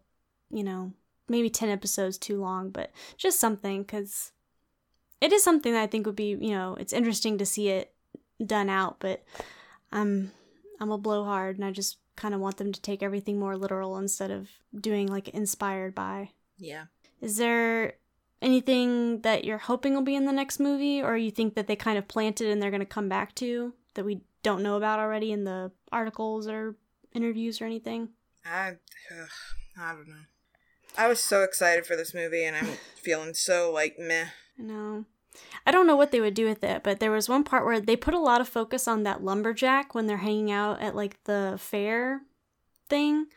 you 0.51 0.63
know, 0.63 0.93
maybe 1.31 1.49
10 1.49 1.69
episodes 1.69 2.17
too 2.17 2.39
long, 2.39 2.69
but 2.69 2.91
just 3.17 3.39
something 3.39 3.81
because 3.81 4.31
it 5.19 5.31
is 5.31 5.43
something 5.43 5.73
that 5.73 5.83
I 5.83 5.87
think 5.87 6.05
would 6.05 6.15
be, 6.15 6.37
you 6.39 6.51
know, 6.51 6.75
it's 6.79 6.93
interesting 6.93 7.37
to 7.37 7.45
see 7.45 7.69
it 7.69 7.93
done 8.45 8.69
out, 8.69 8.97
but 8.99 9.23
I'm 9.91 10.31
I'm 10.79 10.91
a 10.91 10.97
blowhard 10.97 11.57
and 11.57 11.65
I 11.65 11.71
just 11.71 11.97
kind 12.15 12.33
of 12.33 12.41
want 12.41 12.57
them 12.57 12.71
to 12.71 12.81
take 12.81 13.03
everything 13.03 13.39
more 13.39 13.55
literal 13.55 13.97
instead 13.97 14.31
of 14.31 14.49
doing 14.79 15.07
like 15.07 15.29
inspired 15.29 15.95
by. 15.95 16.31
Yeah. 16.57 16.85
Is 17.21 17.37
there 17.37 17.93
anything 18.41 19.21
that 19.21 19.45
you're 19.45 19.59
hoping 19.59 19.93
will 19.93 20.01
be 20.01 20.15
in 20.15 20.25
the 20.25 20.31
next 20.31 20.59
movie 20.59 21.01
or 21.01 21.15
you 21.15 21.29
think 21.29 21.53
that 21.53 21.67
they 21.67 21.75
kind 21.75 21.97
of 21.97 22.07
planted 22.07 22.49
and 22.49 22.61
they're 22.61 22.71
going 22.71 22.79
to 22.79 22.85
come 22.85 23.07
back 23.07 23.35
to 23.35 23.73
that 23.93 24.05
we 24.05 24.21
don't 24.41 24.63
know 24.63 24.75
about 24.75 24.99
already 24.99 25.31
in 25.31 25.43
the 25.43 25.71
articles 25.91 26.47
or 26.47 26.75
interviews 27.13 27.61
or 27.61 27.65
anything? 27.65 28.09
I 28.43 28.69
uh, 29.11 29.25
I 29.79 29.93
don't 29.93 30.07
know. 30.07 30.15
I 30.97 31.07
was 31.07 31.19
so 31.23 31.43
excited 31.43 31.85
for 31.85 31.95
this 31.95 32.13
movie, 32.13 32.43
and 32.43 32.55
I'm 32.55 32.77
feeling 32.95 33.33
so 33.33 33.71
like 33.71 33.97
meh. 33.97 34.27
I 34.59 34.61
know. 34.61 35.05
I 35.65 35.71
don't 35.71 35.87
know 35.87 35.95
what 35.95 36.11
they 36.11 36.19
would 36.19 36.33
do 36.33 36.45
with 36.45 36.63
it, 36.63 36.83
but 36.83 36.99
there 36.99 37.11
was 37.11 37.29
one 37.29 37.43
part 37.43 37.65
where 37.65 37.79
they 37.79 37.95
put 37.95 38.13
a 38.13 38.19
lot 38.19 38.41
of 38.41 38.49
focus 38.49 38.87
on 38.87 39.03
that 39.03 39.23
lumberjack 39.23 39.95
when 39.95 40.07
they're 40.07 40.17
hanging 40.17 40.51
out 40.51 40.81
at 40.81 40.95
like 40.95 41.23
the 41.23 41.55
fair 41.59 42.21
thing. 42.89 43.27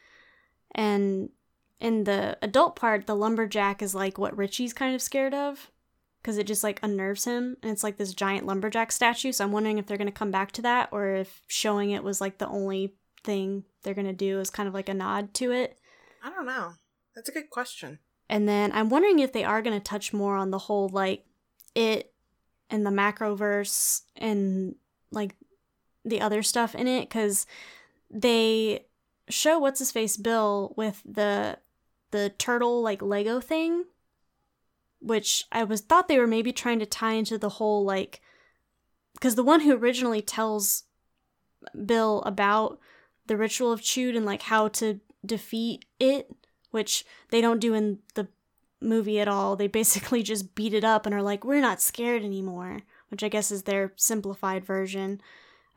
And 0.74 1.30
in 1.80 2.04
the 2.04 2.36
adult 2.42 2.76
part, 2.76 3.06
the 3.06 3.14
lumberjack 3.14 3.82
is 3.82 3.94
like 3.94 4.18
what 4.18 4.36
Richie's 4.36 4.72
kind 4.72 4.94
of 4.94 5.02
scared 5.02 5.34
of 5.34 5.70
because 6.20 6.38
it 6.38 6.46
just 6.46 6.64
like 6.64 6.80
unnerves 6.82 7.26
him. 7.26 7.56
And 7.62 7.70
it's 7.70 7.84
like 7.84 7.96
this 7.96 8.14
giant 8.14 8.46
lumberjack 8.46 8.90
statue. 8.90 9.32
So 9.32 9.44
I'm 9.44 9.52
wondering 9.52 9.78
if 9.78 9.86
they're 9.86 9.98
going 9.98 10.06
to 10.06 10.12
come 10.12 10.30
back 10.30 10.52
to 10.52 10.62
that 10.62 10.88
or 10.90 11.14
if 11.14 11.42
showing 11.46 11.90
it 11.90 12.02
was 12.02 12.20
like 12.20 12.38
the 12.38 12.48
only 12.48 12.94
thing 13.22 13.64
they're 13.82 13.94
going 13.94 14.06
to 14.06 14.12
do 14.12 14.40
is 14.40 14.50
kind 14.50 14.66
of 14.66 14.74
like 14.74 14.88
a 14.88 14.94
nod 14.94 15.34
to 15.34 15.52
it. 15.52 15.78
I 16.22 16.30
don't 16.30 16.46
know. 16.46 16.72
That's 17.14 17.28
a 17.28 17.32
good 17.32 17.50
question. 17.50 17.98
And 18.28 18.48
then 18.48 18.72
I'm 18.72 18.88
wondering 18.88 19.18
if 19.18 19.32
they 19.32 19.44
are 19.44 19.62
going 19.62 19.78
to 19.78 19.84
touch 19.84 20.12
more 20.12 20.36
on 20.36 20.50
the 20.50 20.58
whole 20.58 20.88
like 20.88 21.24
it 21.74 22.12
and 22.70 22.84
the 22.84 22.90
macroverse 22.90 24.02
and 24.16 24.74
like 25.10 25.36
the 26.04 26.20
other 26.20 26.42
stuff 26.42 26.74
in 26.74 26.86
it 26.86 27.10
cuz 27.10 27.46
they 28.10 28.86
show 29.28 29.58
what's 29.58 29.78
his 29.78 29.92
face 29.92 30.16
Bill 30.16 30.74
with 30.76 31.02
the 31.04 31.58
the 32.10 32.30
turtle 32.30 32.82
like 32.82 33.02
Lego 33.02 33.40
thing 33.40 33.84
which 35.00 35.44
I 35.52 35.64
was 35.64 35.82
thought 35.82 36.08
they 36.08 36.18
were 36.18 36.26
maybe 36.26 36.52
trying 36.52 36.78
to 36.78 36.86
tie 36.86 37.12
into 37.12 37.36
the 37.38 37.50
whole 37.50 37.84
like 37.84 38.20
cuz 39.20 39.34
the 39.34 39.42
one 39.42 39.60
who 39.60 39.76
originally 39.76 40.22
tells 40.22 40.84
Bill 41.86 42.22
about 42.22 42.78
the 43.26 43.36
ritual 43.36 43.72
of 43.72 43.80
Chüd 43.80 44.16
and 44.16 44.26
like 44.26 44.42
how 44.42 44.68
to 44.68 45.00
defeat 45.24 45.84
it 45.98 46.30
which 46.74 47.06
they 47.30 47.40
don't 47.40 47.60
do 47.60 47.72
in 47.72 48.00
the 48.14 48.26
movie 48.80 49.20
at 49.20 49.28
all. 49.28 49.54
They 49.56 49.68
basically 49.68 50.22
just 50.24 50.54
beat 50.54 50.74
it 50.74 50.84
up 50.84 51.06
and 51.06 51.14
are 51.14 51.22
like, 51.22 51.44
we're 51.44 51.60
not 51.60 51.80
scared 51.80 52.22
anymore, 52.22 52.80
which 53.08 53.22
I 53.22 53.28
guess 53.28 53.50
is 53.50 53.62
their 53.62 53.92
simplified 53.96 54.64
version. 54.64 55.20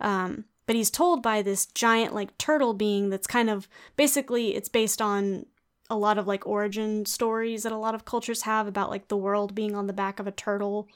Um, 0.01 0.45
but 0.65 0.75
he's 0.75 0.89
told 0.89 1.23
by 1.23 1.41
this 1.41 1.67
giant, 1.67 2.13
like, 2.13 2.37
turtle 2.37 2.73
being 2.73 3.09
that's 3.09 3.27
kind 3.27 3.49
of 3.49 3.69
basically 3.95 4.55
it's 4.55 4.69
based 4.69 5.01
on 5.01 5.45
a 5.89 5.97
lot 5.97 6.17
of 6.17 6.27
like 6.27 6.45
origin 6.45 7.05
stories 7.05 7.63
that 7.63 7.71
a 7.71 7.77
lot 7.77 7.95
of 7.95 8.03
cultures 8.03 8.41
have 8.41 8.67
about 8.67 8.89
like 8.89 9.07
the 9.07 9.15
world 9.15 9.55
being 9.55 9.73
on 9.73 9.87
the 9.87 9.93
back 9.93 10.19
of 10.19 10.27
a 10.27 10.31
turtle 10.31 10.89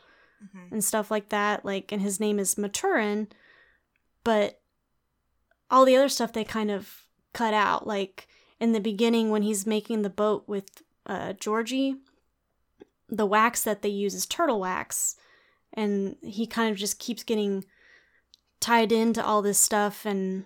mm-hmm. 0.44 0.74
and 0.74 0.84
stuff 0.84 1.10
like 1.10 1.30
that. 1.30 1.64
Like, 1.64 1.94
and 1.94 2.02
his 2.02 2.20
name 2.20 2.40
is 2.40 2.58
Maturin, 2.58 3.28
but 4.26 4.60
all 5.70 5.86
the 5.86 5.96
other 5.96 6.10
stuff 6.10 6.34
they 6.34 6.44
kind 6.44 6.72
of 6.72 7.06
cut 7.34 7.54
out. 7.54 7.88
Like, 7.88 8.28
in 8.62 8.74
the 8.74 8.80
beginning 8.80 9.32
when 9.32 9.42
he's 9.42 9.66
making 9.66 10.04
the 10.04 10.10
boat 10.10 10.44
with 10.46 10.84
uh, 11.08 11.34
Georgie, 11.34 11.96
the 13.10 13.26
wax 13.26 13.64
that 13.64 13.82
they 13.82 13.90
use 13.90 14.14
is 14.14 14.28
turtle 14.28 14.60
wax. 14.60 15.16
And 15.74 16.16
he 16.22 16.46
kind 16.46 16.70
of 16.70 16.78
just 16.78 17.00
keeps 17.00 17.24
getting 17.24 17.66
tied 18.60 18.92
into 18.92 19.26
all 19.26 19.42
this 19.42 19.58
stuff. 19.58 20.06
And 20.06 20.46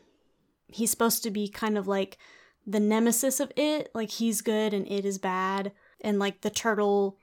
he's 0.67 0.89
supposed 0.89 1.23
to 1.23 1.29
be 1.29 1.49
kind 1.49 1.77
of 1.77 1.89
like 1.89 2.17
the 2.65 2.79
nemesis 2.79 3.41
of 3.41 3.51
it. 3.57 3.91
Like 3.93 4.11
he's 4.11 4.39
good 4.39 4.73
and 4.73 4.87
it 4.87 5.03
is 5.05 5.17
bad. 5.17 5.73
And 5.99 6.17
like 6.17 6.39
the 6.39 6.49
turtle 6.49 7.17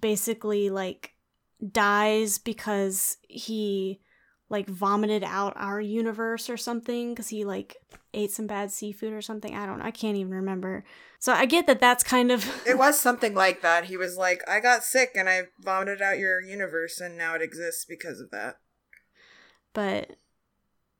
basically 0.00 0.68
like 0.68 1.14
dies 1.72 2.36
because 2.36 3.16
he 3.26 4.02
like 4.50 4.68
vomited 4.68 5.24
out 5.24 5.54
our 5.56 5.80
universe 5.80 6.50
or 6.50 6.58
something 6.58 7.14
because 7.14 7.28
he 7.28 7.46
like 7.46 7.76
ate 8.16 8.32
some 8.32 8.46
bad 8.46 8.72
seafood 8.72 9.12
or 9.12 9.22
something. 9.22 9.54
I 9.54 9.66
don't 9.66 9.78
know. 9.78 9.84
I 9.84 9.90
can't 9.90 10.16
even 10.16 10.32
remember. 10.32 10.84
So 11.18 11.32
I 11.32 11.44
get 11.46 11.66
that 11.66 11.80
that's 11.80 12.02
kind 12.02 12.32
of. 12.32 12.44
it 12.66 12.78
was 12.78 12.98
something 12.98 13.34
like 13.34 13.62
that. 13.62 13.84
He 13.84 13.96
was 13.96 14.16
like, 14.16 14.42
I 14.48 14.58
got 14.60 14.82
sick 14.82 15.10
and 15.14 15.28
I 15.28 15.42
vomited 15.60 16.02
out 16.02 16.18
your 16.18 16.40
universe 16.40 17.00
and 17.00 17.16
now 17.16 17.34
it 17.34 17.42
exists 17.42 17.84
because 17.84 18.20
of 18.20 18.30
that. 18.30 18.56
But 19.72 20.16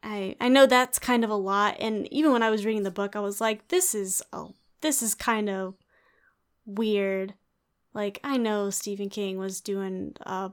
I 0.02 0.36
I 0.40 0.48
know 0.48 0.66
that's 0.66 0.98
kind 0.98 1.24
of 1.24 1.30
a 1.30 1.36
lot. 1.36 1.76
And 1.80 2.12
even 2.12 2.32
when 2.32 2.42
I 2.42 2.50
was 2.50 2.64
reading 2.64 2.84
the 2.84 2.90
book, 2.90 3.16
I 3.16 3.20
was 3.20 3.40
like, 3.40 3.68
this 3.68 3.94
is 3.94 4.22
oh, 4.32 4.54
this 4.82 5.02
is 5.02 5.14
kind 5.14 5.48
of 5.48 5.74
weird. 6.66 7.34
Like 7.94 8.20
I 8.22 8.36
know 8.36 8.70
Stephen 8.70 9.08
King 9.08 9.38
was 9.38 9.60
doing 9.60 10.14
a 10.20 10.52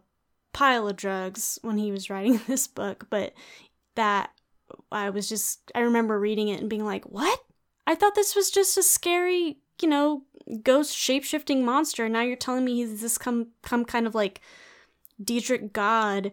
pile 0.54 0.88
of 0.88 0.96
drugs 0.96 1.60
when 1.62 1.78
he 1.78 1.92
was 1.92 2.10
writing 2.10 2.40
this 2.48 2.68
book, 2.68 3.08
but 3.10 3.34
that 3.96 4.32
I 4.92 5.10
was 5.10 5.30
just 5.30 5.72
I 5.76 5.82
remember 5.82 6.20
reading 6.20 6.50
it 6.50 6.60
and 6.60 6.70
being 6.70 6.86
like, 6.86 7.06
"What? 7.06 7.40
I 7.86 7.96
thought 7.96 8.16
this 8.16 8.36
was 8.36 8.50
just 8.50 8.78
a 8.78 8.84
scary, 8.84 9.58
you 9.82 9.88
know, 9.88 10.24
ghost 10.62 10.96
shape-shifting 10.96 11.66
monster. 11.66 12.06
And 12.06 12.14
now 12.14 12.22
you're 12.22 12.36
telling 12.36 12.66
me 12.66 12.76
he's 12.76 13.02
this 13.02 13.18
come 13.18 13.48
come 13.62 13.86
kind 13.86 14.08
of 14.08 14.16
like 14.16 14.42
eldritch 15.20 15.74
God 15.74 16.32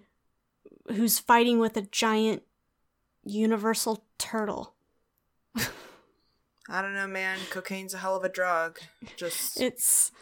who's 0.88 1.18
fighting 1.18 1.59
with 1.59 1.76
a 1.76 1.82
giant 1.82 2.43
universal 3.24 4.05
turtle. 4.18 4.74
I 6.68 6.82
don't 6.82 6.95
know, 6.95 7.09
man. 7.09 7.38
Cocaine's 7.51 7.95
a 7.95 7.99
hell 7.99 8.14
of 8.16 8.24
a 8.24 8.28
drug. 8.28 8.78
Just 9.16 9.61
It's 9.61 10.12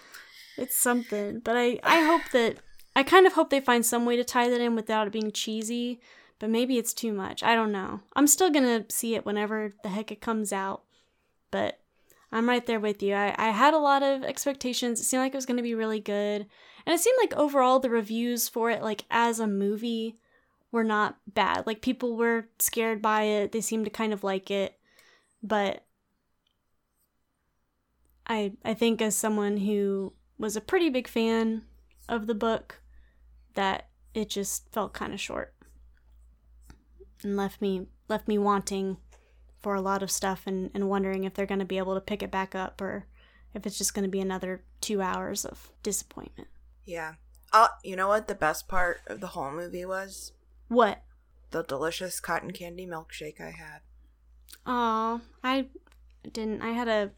it's 0.56 0.76
something, 0.76 1.40
but 1.40 1.56
I 1.56 1.78
I 1.82 2.02
hope 2.02 2.22
that 2.32 2.56
I 2.96 3.02
kind 3.02 3.26
of 3.26 3.34
hope 3.34 3.50
they 3.50 3.60
find 3.60 3.84
some 3.84 4.06
way 4.06 4.16
to 4.16 4.24
tie 4.24 4.48
that 4.48 4.60
in 4.60 4.74
without 4.74 5.06
it 5.06 5.12
being 5.12 5.30
cheesy, 5.30 6.00
but 6.38 6.50
maybe 6.50 6.78
it's 6.78 6.94
too 6.94 7.12
much. 7.12 7.42
I 7.42 7.54
don't 7.54 7.72
know. 7.72 8.00
I'm 8.14 8.26
still 8.26 8.50
to 8.64 8.94
see 8.94 9.14
it 9.14 9.26
whenever 9.26 9.74
the 9.82 9.88
heck 9.88 10.12
it 10.12 10.20
comes 10.20 10.52
out. 10.52 10.82
But 11.50 11.80
I'm 12.30 12.48
right 12.48 12.64
there 12.64 12.80
with 12.80 13.02
you. 13.02 13.14
I, 13.14 13.34
I 13.36 13.50
had 13.50 13.74
a 13.74 13.78
lot 13.78 14.02
of 14.02 14.22
expectations. 14.22 15.00
It 15.00 15.04
seemed 15.04 15.22
like 15.22 15.32
it 15.32 15.36
was 15.36 15.46
to 15.56 15.62
be 15.62 15.74
really 15.74 16.00
good. 16.00 16.46
And 16.86 16.94
it 16.94 17.00
seemed 17.00 17.18
like 17.20 17.34
overall 17.34 17.80
the 17.80 17.90
reviews 17.90 18.48
for 18.48 18.70
it, 18.70 18.82
like 18.82 19.04
as 19.10 19.40
a 19.40 19.46
movie, 19.46 20.18
were 20.70 20.84
not 20.84 21.16
bad. 21.26 21.66
Like 21.66 21.80
people 21.80 22.16
were 22.16 22.48
scared 22.58 23.02
by 23.02 23.22
it. 23.22 23.52
They 23.52 23.60
seemed 23.60 23.86
to 23.86 23.90
kind 23.90 24.12
of 24.12 24.22
like 24.22 24.50
it. 24.50 24.78
But 25.42 25.84
I 28.26 28.52
I 28.64 28.74
think 28.74 29.00
as 29.00 29.16
someone 29.16 29.58
who 29.58 30.12
was 30.38 30.56
a 30.56 30.60
pretty 30.60 30.90
big 30.90 31.08
fan 31.08 31.62
of 32.08 32.26
the 32.26 32.34
book, 32.34 32.80
that 33.54 33.88
it 34.14 34.28
just 34.28 34.70
felt 34.72 34.92
kind 34.92 35.12
of 35.12 35.20
short 35.20 35.54
and 37.22 37.36
left 37.36 37.60
me 37.60 37.86
left 38.08 38.28
me 38.28 38.38
wanting 38.38 38.96
for 39.60 39.74
a 39.74 39.80
lot 39.80 40.02
of 40.02 40.10
stuff 40.10 40.42
and, 40.46 40.70
and 40.72 40.88
wondering 40.88 41.24
if 41.24 41.34
they're 41.34 41.46
going 41.46 41.58
to 41.58 41.64
be 41.64 41.78
able 41.78 41.94
to 41.94 42.00
pick 42.00 42.22
it 42.22 42.30
back 42.30 42.54
up 42.54 42.80
or 42.80 43.06
if 43.54 43.66
it's 43.66 43.78
just 43.78 43.92
going 43.92 44.04
to 44.04 44.10
be 44.10 44.20
another 44.20 44.62
two 44.80 45.02
hours 45.02 45.44
of 45.44 45.72
disappointment. 45.82 46.48
yeah. 46.84 47.14
Uh, 47.50 47.68
you 47.82 47.96
know 47.96 48.08
what 48.08 48.28
the 48.28 48.34
best 48.34 48.68
part 48.68 49.00
of 49.06 49.20
the 49.20 49.28
whole 49.28 49.50
movie 49.50 49.84
was? 49.86 50.32
What? 50.68 51.02
The 51.50 51.62
delicious 51.62 52.20
cotton 52.20 52.50
candy 52.50 52.86
milkshake 52.86 53.40
I 53.40 53.52
had. 53.52 53.80
Oh, 54.66 55.22
I 55.42 55.68
didn't. 56.30 56.60
I 56.60 56.72
had 56.72 56.88
a 56.88 57.10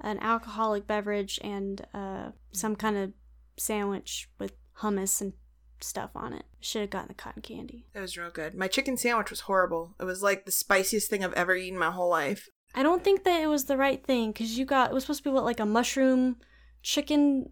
an 0.00 0.18
alcoholic 0.20 0.86
beverage 0.86 1.38
and 1.42 1.86
uh, 1.92 2.30
some 2.52 2.74
kind 2.74 2.96
of 2.96 3.12
sandwich 3.58 4.30
with 4.38 4.54
hummus 4.78 5.20
and 5.20 5.34
stuff 5.80 6.10
on 6.14 6.32
it. 6.32 6.44
Should 6.60 6.82
have 6.82 6.90
gotten 6.90 7.08
the 7.08 7.14
cotton 7.14 7.42
candy. 7.42 7.86
It 7.94 8.00
was 8.00 8.16
real 8.16 8.30
good. 8.30 8.54
My 8.54 8.68
chicken 8.68 8.96
sandwich 8.96 9.30
was 9.30 9.40
horrible. 9.40 9.94
It 10.00 10.04
was 10.04 10.22
like 10.22 10.44
the 10.44 10.52
spiciest 10.52 11.08
thing 11.10 11.24
I've 11.24 11.32
ever 11.34 11.54
eaten 11.54 11.78
my 11.78 11.90
whole 11.90 12.10
life. 12.10 12.48
I 12.74 12.82
don't 12.82 13.02
think 13.02 13.24
that 13.24 13.42
it 13.42 13.46
was 13.46 13.64
the 13.64 13.76
right 13.76 14.04
thing 14.04 14.32
because 14.32 14.58
you 14.58 14.64
got 14.64 14.90
it 14.90 14.94
was 14.94 15.04
supposed 15.04 15.22
to 15.22 15.30
be 15.30 15.32
what 15.32 15.44
like 15.44 15.60
a 15.60 15.66
mushroom 15.66 16.36
chicken 16.82 17.50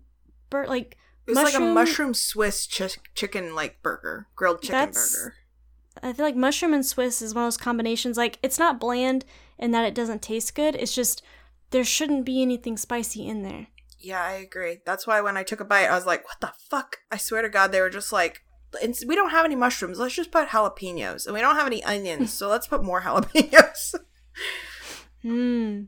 bur 0.51 0.67
like 0.67 0.97
It 1.27 1.31
was 1.31 1.37
like 1.37 1.55
a 1.55 1.61
mushroom 1.61 2.15
Swiss 2.15 2.67
ch- 2.67 2.99
chicken 3.15 3.55
like 3.55 3.83
burger, 3.83 4.29
grilled 4.37 4.63
chicken 4.63 4.93
burger. 4.93 5.35
I 6.03 6.13
feel 6.13 6.27
like 6.27 6.37
mushroom 6.37 6.75
and 6.75 6.85
Swiss 6.85 7.23
is 7.23 7.35
one 7.35 7.45
of 7.45 7.47
those 7.47 7.57
combinations. 7.57 8.17
Like 8.17 8.39
it's 8.43 8.59
not 8.59 8.81
bland 8.81 9.25
in 9.59 9.71
that 9.71 9.85
it 9.85 9.95
doesn't 9.95 10.23
taste 10.23 10.55
good. 10.55 10.75
It's 10.75 10.95
just 10.95 11.23
there 11.71 11.85
shouldn't 11.85 12.25
be 12.25 12.43
anything 12.43 12.77
spicy 12.77 13.27
in 13.27 13.43
there. 13.43 13.69
Yeah, 14.05 14.23
I 14.23 14.33
agree. 14.33 14.81
That's 14.85 15.07
why 15.07 15.21
when 15.23 15.37
I 15.37 15.43
took 15.43 15.61
a 15.61 15.65
bite, 15.65 15.87
I 15.89 15.95
was 15.95 16.07
like, 16.07 16.25
"What 16.27 16.41
the 16.41 16.53
fuck?" 16.71 16.99
I 17.11 17.17
swear 17.17 17.43
to 17.43 17.49
God, 17.49 17.73
they 17.73 17.81
were 17.81 17.91
just 17.91 18.13
like, 18.13 18.43
"We 19.07 19.15
don't 19.15 19.31
have 19.31 19.47
any 19.47 19.57
mushrooms. 19.57 19.99
Let's 19.99 20.15
just 20.15 20.31
put 20.31 20.49
jalapenos, 20.49 21.27
and 21.27 21.35
we 21.35 21.41
don't 21.41 21.57
have 21.57 21.67
any 21.67 21.83
onions, 21.85 22.33
so 22.39 22.49
let's 22.49 22.67
put 22.67 22.85
more 22.85 23.01
jalapenos." 23.03 23.95
Hmm. 25.23 25.85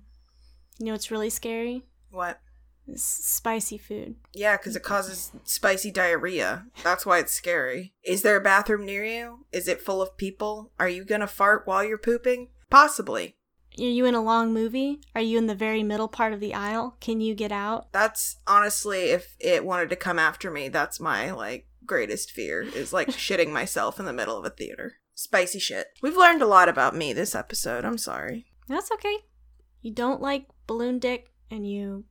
You 0.78 0.86
know 0.86 0.92
what's 0.92 1.10
really 1.10 1.28
scary? 1.28 1.84
what? 2.10 2.40
Is 2.88 3.04
spicy 3.04 3.76
food. 3.76 4.14
Yeah, 4.32 4.56
because 4.56 4.76
it 4.76 4.82
causes 4.82 5.32
spicy 5.44 5.90
diarrhea. 5.90 6.66
That's 6.84 7.04
why 7.04 7.18
it's 7.18 7.32
scary. 7.34 7.92
Is 8.02 8.22
there 8.22 8.36
a 8.36 8.40
bathroom 8.40 8.86
near 8.86 9.04
you? 9.04 9.44
Is 9.52 9.68
it 9.68 9.82
full 9.82 10.00
of 10.00 10.16
people? 10.16 10.72
Are 10.78 10.88
you 10.88 11.04
gonna 11.04 11.26
fart 11.26 11.66
while 11.66 11.84
you're 11.84 11.98
pooping? 11.98 12.48
Possibly. 12.70 13.35
Are 13.78 13.82
you 13.82 14.06
in 14.06 14.14
a 14.14 14.22
long 14.22 14.54
movie? 14.54 15.00
Are 15.14 15.20
you 15.20 15.38
in 15.38 15.46
the 15.46 15.54
very 15.54 15.82
middle 15.82 16.08
part 16.08 16.32
of 16.32 16.40
the 16.40 16.54
aisle? 16.54 16.96
Can 17.00 17.20
you 17.20 17.34
get 17.34 17.52
out? 17.52 17.92
That's 17.92 18.36
honestly, 18.46 19.10
if 19.10 19.36
it 19.38 19.64
wanted 19.64 19.90
to 19.90 19.96
come 19.96 20.18
after 20.18 20.50
me, 20.50 20.68
that's 20.68 21.00
my 21.00 21.30
like 21.30 21.66
greatest 21.84 22.30
fear 22.30 22.62
is 22.62 22.92
like 22.92 23.08
shitting 23.10 23.50
myself 23.52 24.00
in 24.00 24.06
the 24.06 24.12
middle 24.12 24.36
of 24.36 24.44
a 24.44 24.50
theater. 24.50 24.94
Spicy 25.14 25.58
shit. 25.58 25.88
We've 26.02 26.16
learned 26.16 26.42
a 26.42 26.46
lot 26.46 26.68
about 26.68 26.94
me 26.94 27.12
this 27.12 27.34
episode. 27.34 27.84
I'm 27.84 27.98
sorry. 27.98 28.46
That's 28.68 28.90
okay. 28.92 29.18
You 29.80 29.92
don't 29.92 30.20
like 30.20 30.46
balloon 30.66 30.98
dick 30.98 31.30
and 31.50 31.68
you 31.68 32.04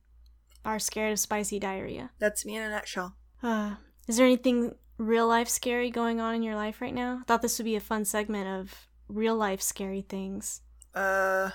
are 0.64 0.78
scared 0.78 1.12
of 1.12 1.18
spicy 1.18 1.58
diarrhea. 1.58 2.10
That's 2.18 2.44
me 2.44 2.56
in 2.56 2.62
a 2.62 2.70
nutshell. 2.70 3.16
Uh, 3.42 3.76
is 4.08 4.16
there 4.16 4.26
anything 4.26 4.74
real 4.98 5.28
life 5.28 5.48
scary 5.48 5.90
going 5.90 6.20
on 6.20 6.34
in 6.34 6.42
your 6.42 6.56
life 6.56 6.80
right 6.80 6.94
now? 6.94 7.18
I 7.20 7.24
thought 7.24 7.42
this 7.42 7.58
would 7.58 7.64
be 7.64 7.76
a 7.76 7.80
fun 7.80 8.04
segment 8.04 8.48
of 8.48 8.88
real 9.08 9.36
life 9.36 9.62
scary 9.62 10.00
things. 10.00 10.62
Uh, 10.96 11.50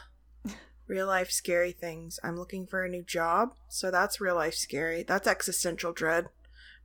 real 0.87 1.07
life 1.07 1.31
scary 1.31 1.71
things. 1.71 2.19
I'm 2.23 2.37
looking 2.37 2.67
for 2.67 2.83
a 2.83 2.89
new 2.89 3.03
job, 3.03 3.55
so 3.67 3.89
that's 3.91 4.21
real 4.21 4.35
life 4.35 4.53
scary. 4.53 5.03
That's 5.03 5.27
existential 5.27 5.93
dread, 5.93 6.27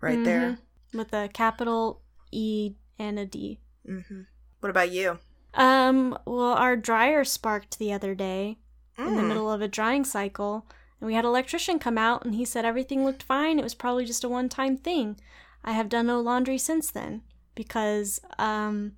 right 0.01 0.25
there. 0.25 0.59
Mhm. 0.93 0.99
With 0.99 1.13
a 1.13 1.29
capital 1.29 2.01
E 2.33 2.75
and 2.99 3.19
a 3.19 3.27
D. 3.27 3.61
Mm-hmm. 3.87 4.23
What 4.61 4.71
about 4.71 4.91
you? 4.91 5.19
Um, 5.55 6.19
well, 6.27 6.53
our 6.55 6.77
dryer 6.77 7.25
sparked 7.25 7.79
the 7.79 7.93
other 7.93 8.15
day 8.15 8.59
in 8.99 9.17
the 9.17 9.23
Mm. 9.23 9.29
middle 9.29 9.53
of 9.53 9.61
a 9.61 9.69
drying 9.69 10.05
cycle, 10.05 10.67
and 11.01 11.07
we 11.07 11.15
had 11.15 11.25
an 11.25 11.31
electrician 11.31 11.79
come 11.79 11.99
out 11.99 12.25
and 12.25 12.35
he 12.35 12.45
said 12.47 12.65
everything 12.65 13.05
looked 13.05 13.23
fine. 13.23 13.59
It 13.59 13.63
was 13.63 13.75
probably 13.75 14.07
just 14.07 14.25
a 14.25 14.29
one 14.29 14.49
time 14.49 14.77
thing. 14.79 15.21
I 15.63 15.73
have 15.73 15.89
done 15.91 16.07
no 16.07 16.21
laundry 16.21 16.59
since 16.59 16.91
then 16.91 17.23
because, 17.55 18.21
um, 18.39 18.97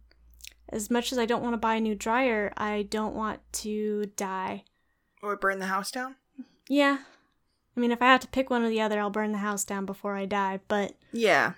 as 0.71 0.91
much 0.91 1.13
as 1.13 1.19
I 1.19 1.27
don't 1.27 1.43
want 1.43 1.55
to 1.55 1.59
buy 1.59 1.77
a 1.77 1.81
new 1.81 1.95
dryer, 1.95 2.53
I 2.57 2.83
don't 2.83 3.15
want 3.15 3.41
to 3.55 4.07
die. 4.17 4.65
Or 5.23 5.37
burn 5.37 5.59
the 5.59 5.67
house 5.67 5.91
down? 5.91 6.17
Yeah. 6.69 6.99
I 7.77 7.81
mean, 7.81 7.93
if 7.93 8.03
I 8.03 8.07
have 8.07 8.21
to 8.21 8.29
pick 8.29 8.51
one 8.51 8.63
or 8.63 8.69
the 8.69 8.81
other, 8.81 8.99
I'll 9.01 9.11
burn 9.11 9.33
the 9.33 9.39
house 9.39 9.65
down 9.65 9.87
before 9.87 10.17
I 10.17 10.27
die, 10.27 10.61
but 10.69 10.95
Yeah. 11.13 11.53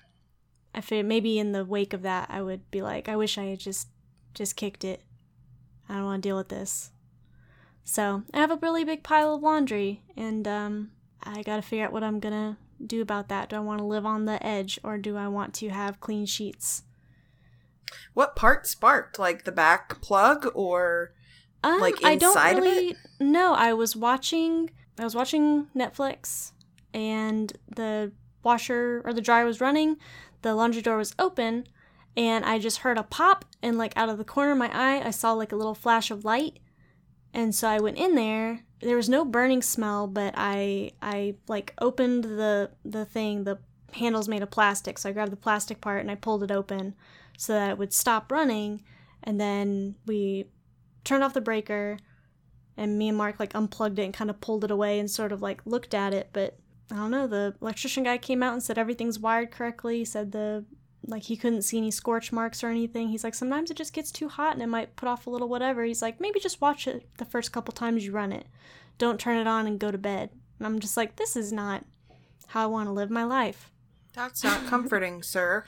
I 0.74 0.80
feel 0.80 1.02
maybe 1.02 1.38
in 1.38 1.52
the 1.52 1.64
wake 1.64 1.92
of 1.92 2.02
that, 2.02 2.28
I 2.30 2.42
would 2.42 2.70
be 2.70 2.82
like, 2.82 3.08
I 3.08 3.16
wish 3.16 3.36
I 3.38 3.44
had 3.44 3.58
just 3.58 3.88
just 4.34 4.54
kicked 4.54 4.84
it. 4.84 5.02
I 5.88 5.94
don't 5.94 6.04
want 6.04 6.22
to 6.22 6.28
deal 6.28 6.36
with 6.36 6.48
this. 6.50 6.92
So 7.82 8.22
I 8.32 8.38
have 8.38 8.52
a 8.52 8.56
really 8.62 8.84
big 8.84 9.02
pile 9.02 9.34
of 9.34 9.42
laundry, 9.42 10.02
and 10.16 10.46
um, 10.46 10.90
I 11.24 11.42
got 11.42 11.56
to 11.56 11.62
figure 11.62 11.84
out 11.84 11.92
what 11.92 12.04
I'm 12.04 12.20
gonna 12.20 12.56
do 12.86 13.02
about 13.02 13.28
that. 13.28 13.48
Do 13.48 13.56
I 13.56 13.60
want 13.60 13.78
to 13.80 13.84
live 13.84 14.06
on 14.06 14.26
the 14.26 14.44
edge, 14.46 14.78
or 14.84 14.98
do 14.98 15.16
I 15.16 15.26
want 15.26 15.52
to 15.54 15.70
have 15.70 15.98
clean 16.00 16.26
sheets? 16.26 16.84
What 18.14 18.36
part 18.36 18.66
sparked? 18.66 19.18
Like 19.18 19.44
the 19.44 19.52
back 19.52 20.00
plug 20.00 20.50
or 20.54 21.12
Um, 21.62 21.80
Like, 21.80 21.96
I 22.04 22.16
don't 22.16 22.30
inside 22.30 22.58
of 22.58 22.64
it? 22.64 22.68
really 22.70 22.96
know. 23.18 23.52
I 23.54 23.72
was 23.74 23.94
watching. 23.96 24.70
I 24.98 25.04
was 25.04 25.14
watching 25.14 25.66
Netflix, 25.76 26.52
and 26.94 27.52
the 27.68 28.12
washer 28.42 29.02
or 29.04 29.12
the 29.12 29.20
dryer 29.20 29.44
was 29.44 29.60
running. 29.60 29.96
The 30.42 30.54
laundry 30.54 30.82
door 30.82 30.96
was 30.96 31.14
open, 31.18 31.66
and 32.16 32.44
I 32.44 32.58
just 32.58 32.78
heard 32.78 32.98
a 32.98 33.02
pop, 33.02 33.44
and 33.62 33.76
like 33.78 33.94
out 33.96 34.08
of 34.08 34.18
the 34.18 34.24
corner 34.24 34.52
of 34.52 34.58
my 34.58 34.70
eye, 34.72 35.02
I 35.06 35.10
saw 35.10 35.32
like 35.32 35.52
a 35.52 35.56
little 35.56 35.74
flash 35.74 36.10
of 36.10 36.24
light, 36.24 36.58
and 37.32 37.54
so 37.54 37.68
I 37.68 37.78
went 37.80 37.98
in 37.98 38.14
there. 38.14 38.60
There 38.80 38.96
was 38.96 39.08
no 39.08 39.24
burning 39.24 39.62
smell, 39.62 40.06
but 40.06 40.34
I 40.36 40.92
I 41.02 41.36
like 41.48 41.74
opened 41.80 42.24
the 42.24 42.70
the 42.84 43.04
thing. 43.04 43.44
The 43.44 43.58
handle's 43.92 44.28
made 44.28 44.42
of 44.42 44.50
plastic, 44.50 44.98
so 44.98 45.08
I 45.08 45.12
grabbed 45.12 45.32
the 45.32 45.36
plastic 45.36 45.80
part 45.80 46.00
and 46.00 46.10
I 46.10 46.14
pulled 46.14 46.42
it 46.42 46.50
open 46.50 46.94
so 47.40 47.52
that 47.54 47.70
it 47.70 47.78
would 47.78 47.92
stop 47.92 48.30
running, 48.30 48.82
and 49.22 49.40
then 49.40 49.94
we 50.06 50.46
turned 51.04 51.24
off 51.24 51.32
the 51.32 51.40
breaker 51.40 51.96
and 52.76 52.98
me 52.98 53.08
and 53.08 53.16
Mark 53.16 53.40
like 53.40 53.54
unplugged 53.54 53.98
it 53.98 54.04
and 54.04 54.14
kind 54.14 54.28
of 54.28 54.40
pulled 54.40 54.64
it 54.64 54.70
away 54.70 54.98
and 54.98 55.10
sort 55.10 55.32
of 55.32 55.40
like 55.40 55.64
looked 55.64 55.94
at 55.94 56.12
it 56.12 56.28
but 56.34 56.58
I 56.92 56.96
don't 56.96 57.10
know 57.10 57.26
the 57.26 57.54
electrician 57.62 58.04
guy 58.04 58.18
came 58.18 58.42
out 58.42 58.52
and 58.52 58.62
said 58.62 58.76
everything's 58.76 59.18
wired 59.18 59.50
correctly 59.50 59.98
he 59.98 60.04
said 60.04 60.32
the 60.32 60.66
like 61.06 61.24
he 61.24 61.36
couldn't 61.36 61.62
see 61.62 61.78
any 61.78 61.90
scorch 61.90 62.32
marks 62.32 62.62
or 62.62 62.68
anything. 62.68 63.08
He's 63.08 63.24
like 63.24 63.34
sometimes 63.34 63.70
it 63.70 63.76
just 63.76 63.92
gets 63.92 64.10
too 64.10 64.28
hot 64.28 64.54
and 64.54 64.62
it 64.62 64.66
might 64.68 64.96
put 64.96 65.08
off 65.08 65.26
a 65.26 65.30
little 65.30 65.48
whatever. 65.48 65.84
He's 65.84 66.02
like 66.02 66.20
maybe 66.20 66.40
just 66.40 66.60
watch 66.60 66.86
it 66.86 67.08
the 67.18 67.24
first 67.24 67.52
couple 67.52 67.72
times 67.72 68.04
you 68.04 68.12
run 68.12 68.32
it. 68.32 68.46
Don't 68.98 69.18
turn 69.18 69.38
it 69.38 69.46
on 69.46 69.66
and 69.66 69.78
go 69.78 69.90
to 69.90 69.98
bed. 69.98 70.30
And 70.58 70.66
I'm 70.66 70.78
just 70.78 70.96
like 70.96 71.16
this 71.16 71.36
is 71.36 71.52
not 71.52 71.84
how 72.48 72.64
I 72.64 72.66
want 72.66 72.88
to 72.88 72.92
live 72.92 73.10
my 73.10 73.24
life. 73.24 73.70
That's 74.12 74.42
not 74.42 74.66
comforting, 74.66 75.22
sir. 75.22 75.64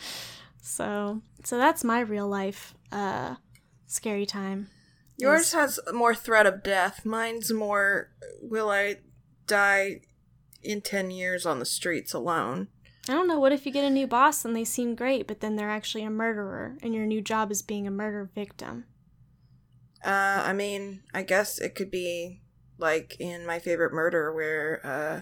So 0.62 1.20
so 1.44 1.58
that's 1.58 1.84
my 1.84 2.00
real 2.00 2.26
life 2.26 2.74
uh 2.90 3.34
scary 3.86 4.24
time 4.24 4.68
Yours 5.22 5.52
has 5.52 5.78
more 5.92 6.14
threat 6.14 6.46
of 6.46 6.62
death. 6.62 7.04
Mine's 7.04 7.52
more 7.52 8.10
will 8.40 8.70
I 8.70 8.96
die 9.46 10.00
in 10.62 10.80
10 10.80 11.10
years 11.10 11.46
on 11.46 11.58
the 11.60 11.64
streets 11.64 12.12
alone. 12.12 12.68
I 13.08 13.12
don't 13.12 13.28
know. 13.28 13.38
What 13.38 13.52
if 13.52 13.66
you 13.66 13.72
get 13.72 13.84
a 13.84 13.90
new 13.90 14.06
boss 14.06 14.44
and 14.44 14.54
they 14.54 14.64
seem 14.64 14.94
great, 14.94 15.28
but 15.28 15.40
then 15.40 15.54
they're 15.54 15.70
actually 15.70 16.04
a 16.04 16.10
murderer, 16.10 16.76
and 16.82 16.94
your 16.94 17.06
new 17.06 17.20
job 17.20 17.50
is 17.50 17.62
being 17.62 17.86
a 17.86 17.90
murder 17.90 18.30
victim? 18.34 18.84
Uh, 20.04 20.42
I 20.44 20.52
mean, 20.52 21.02
I 21.12 21.22
guess 21.22 21.60
it 21.60 21.74
could 21.74 21.90
be 21.90 22.40
like 22.78 23.16
in 23.20 23.46
my 23.46 23.60
favorite 23.60 23.92
murder 23.92 24.32
where 24.32 24.80
uh 24.84 25.20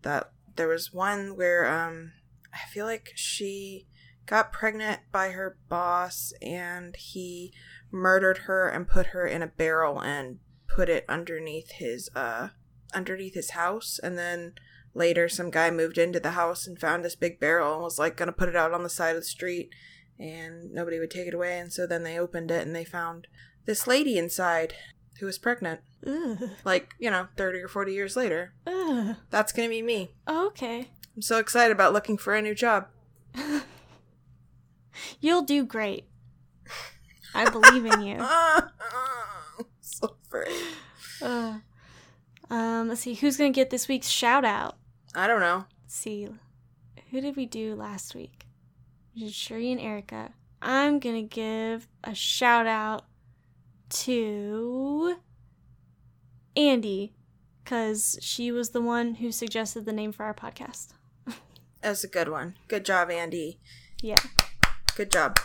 that 0.00 0.30
there 0.54 0.68
was 0.68 0.94
one 0.94 1.36
where 1.36 1.66
um 1.66 2.12
I 2.54 2.66
feel 2.68 2.86
like 2.86 3.12
she 3.14 3.86
got 4.26 4.52
pregnant 4.52 5.00
by 5.12 5.30
her 5.30 5.56
boss 5.68 6.32
and 6.42 6.96
he 6.96 7.52
murdered 7.90 8.38
her 8.38 8.68
and 8.68 8.88
put 8.88 9.06
her 9.06 9.26
in 9.26 9.42
a 9.42 9.46
barrel 9.46 10.00
and 10.00 10.38
put 10.68 10.88
it 10.88 11.04
underneath 11.08 11.70
his 11.72 12.10
uh 12.14 12.48
underneath 12.94 13.34
his 13.34 13.50
house 13.50 13.98
and 14.02 14.18
then 14.18 14.52
later 14.94 15.28
some 15.28 15.50
guy 15.50 15.70
moved 15.70 15.96
into 15.98 16.18
the 16.18 16.32
house 16.32 16.66
and 16.66 16.78
found 16.80 17.04
this 17.04 17.14
big 17.14 17.38
barrel 17.38 17.74
and 17.74 17.82
was 17.82 17.98
like 17.98 18.16
going 18.16 18.26
to 18.26 18.32
put 18.32 18.48
it 18.48 18.56
out 18.56 18.72
on 18.72 18.82
the 18.82 18.88
side 18.88 19.14
of 19.14 19.22
the 19.22 19.26
street 19.26 19.70
and 20.18 20.72
nobody 20.72 20.98
would 20.98 21.10
take 21.10 21.28
it 21.28 21.34
away 21.34 21.58
and 21.58 21.72
so 21.72 21.86
then 21.86 22.02
they 22.02 22.18
opened 22.18 22.50
it 22.50 22.66
and 22.66 22.74
they 22.74 22.84
found 22.84 23.26
this 23.66 23.86
lady 23.86 24.16
inside 24.18 24.74
who 25.20 25.26
was 25.26 25.38
pregnant 25.38 25.80
Ugh. 26.06 26.50
like 26.64 26.94
you 26.98 27.10
know 27.10 27.28
30 27.36 27.60
or 27.60 27.68
40 27.68 27.92
years 27.92 28.16
later 28.16 28.52
Ugh. 28.66 29.16
that's 29.30 29.52
going 29.52 29.68
to 29.68 29.74
be 29.74 29.82
me 29.82 30.10
Oh, 30.26 30.46
okay. 30.48 30.88
i'm 31.14 31.22
so 31.22 31.38
excited 31.38 31.72
about 31.72 31.92
looking 31.92 32.16
for 32.18 32.34
a 32.34 32.42
new 32.42 32.54
job 32.54 32.86
You'll 35.20 35.42
do 35.42 35.64
great. 35.64 36.06
I 37.34 37.48
believe 37.50 37.84
in 37.84 38.00
you. 38.02 38.18
so 39.80 40.16
afraid. 40.24 40.54
Uh, 41.20 41.58
um, 42.50 42.88
let's 42.88 43.00
see 43.02 43.14
who's 43.14 43.36
gonna 43.36 43.50
get 43.50 43.70
this 43.70 43.88
week's 43.88 44.08
shout 44.08 44.44
out. 44.44 44.76
i 45.14 45.26
don't 45.26 45.40
know 45.40 45.64
Let's 45.84 45.94
see, 45.94 46.28
who 47.10 47.20
did 47.20 47.36
we 47.36 47.46
do 47.46 47.74
last 47.74 48.14
week? 48.14 48.46
We 49.14 49.22
did 49.22 49.32
Shuri 49.34 49.70
and 49.72 49.80
Erica. 49.80 50.32
I'm 50.60 50.98
gonna 50.98 51.22
give 51.22 51.86
a 52.04 52.14
shout 52.14 52.66
out 52.66 53.04
to 53.90 55.16
Andy, 56.56 57.14
cause 57.64 58.18
she 58.20 58.50
was 58.50 58.70
the 58.70 58.80
one 58.80 59.16
who 59.16 59.30
suggested 59.30 59.84
the 59.84 59.92
name 59.92 60.12
for 60.12 60.24
our 60.24 60.34
podcast. 60.34 60.88
that's 61.82 62.02
a 62.04 62.08
good 62.08 62.28
one 62.28 62.54
good 62.68 62.84
job 62.84 63.10
andy 63.10 63.58
Yeah. 64.00 64.16
Good 64.96 65.12
job 65.12 65.38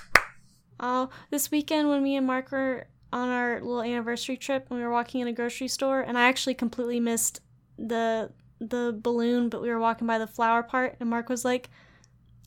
Oh, 0.83 1.09
this 1.29 1.51
weekend 1.51 1.89
when 1.89 2.01
me 2.01 2.15
and 2.15 2.25
Mark 2.25 2.51
were 2.51 2.87
on 3.13 3.29
our 3.29 3.59
little 3.61 3.83
anniversary 3.83 4.35
trip, 4.35 4.67
we 4.71 4.79
were 4.79 4.89
walking 4.89 5.21
in 5.21 5.27
a 5.27 5.33
grocery 5.33 5.67
store, 5.67 6.01
and 6.01 6.17
I 6.17 6.27
actually 6.27 6.55
completely 6.55 6.99
missed 6.99 7.39
the 7.77 8.31
the 8.59 8.97
balloon, 8.99 9.49
but 9.49 9.61
we 9.61 9.69
were 9.69 9.79
walking 9.79 10.07
by 10.07 10.17
the 10.17 10.27
flower 10.27 10.63
part, 10.63 10.97
and 10.99 11.09
Mark 11.09 11.29
was 11.29 11.45
like, 11.45 11.69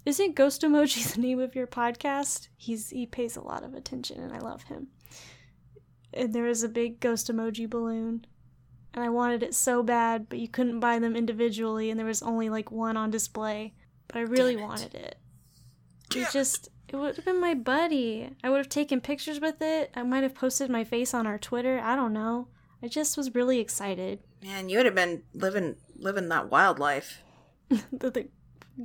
"Isn't 0.05 0.34
Ghost 0.34 0.62
Emoji 0.62 1.12
the 1.14 1.20
name 1.20 1.38
of 1.38 1.55
your 1.55 1.68
podcast?" 1.68 2.48
He's 2.57 2.90
he 2.90 3.07
pays 3.07 3.36
a 3.36 3.40
lot 3.40 3.62
of 3.62 3.74
attention, 3.74 4.20
and 4.20 4.32
I 4.32 4.38
love 4.38 4.64
him. 4.64 4.88
And 6.12 6.32
there 6.32 6.44
was 6.44 6.62
a 6.64 6.68
big 6.68 6.98
ghost 7.00 7.30
emoji 7.30 7.70
balloon, 7.70 8.26
and 8.94 9.05
I 9.05 9.11
wanted 9.11 9.44
it 9.44 9.55
so 9.55 9.82
bad, 9.82 10.28
but 10.28 10.38
you 10.40 10.48
couldn't 10.48 10.80
buy 10.80 10.98
them 10.98 11.14
individually, 11.14 11.90
and 11.90 11.98
there 11.98 12.07
was 12.07 12.22
only 12.22 12.50
like 12.50 12.72
one 12.72 12.96
on 12.96 13.11
display. 13.12 13.74
But 14.09 14.16
I 14.16 14.20
really 14.22 14.55
it. 14.55 14.61
wanted 14.61 14.94
it. 14.94 15.18
It. 16.14 16.28
just 16.32 16.68
it 16.95 17.01
would 17.01 17.16
have 17.16 17.24
been 17.24 17.40
my 17.40 17.55
buddy. 17.55 18.30
I 18.42 18.51
would 18.51 18.59
have 18.59 18.68
taken 18.68 19.01
pictures 19.01 19.40
with 19.40 19.61
it. 19.61 19.90
I 19.95 20.03
might 20.03 20.22
have 20.22 20.34
posted 20.34 20.70
my 20.70 20.84
face 20.84 21.12
on 21.12 21.26
our 21.26 21.38
Twitter. 21.38 21.80
I 21.82 21.97
don't 21.97 22.12
know. 22.12 22.49
I 22.82 22.88
just 22.88 23.16
was 23.16 23.34
really 23.34 23.61
excited. 23.61 24.20
man 24.42 24.68
you 24.68 24.76
would 24.76 24.86
have 24.86 24.95
been 24.95 25.22
living 25.32 25.76
living 25.97 26.28
that 26.28 26.51
wild 26.51 26.78
life 26.78 27.22
the, 27.68 28.11
the 28.11 28.28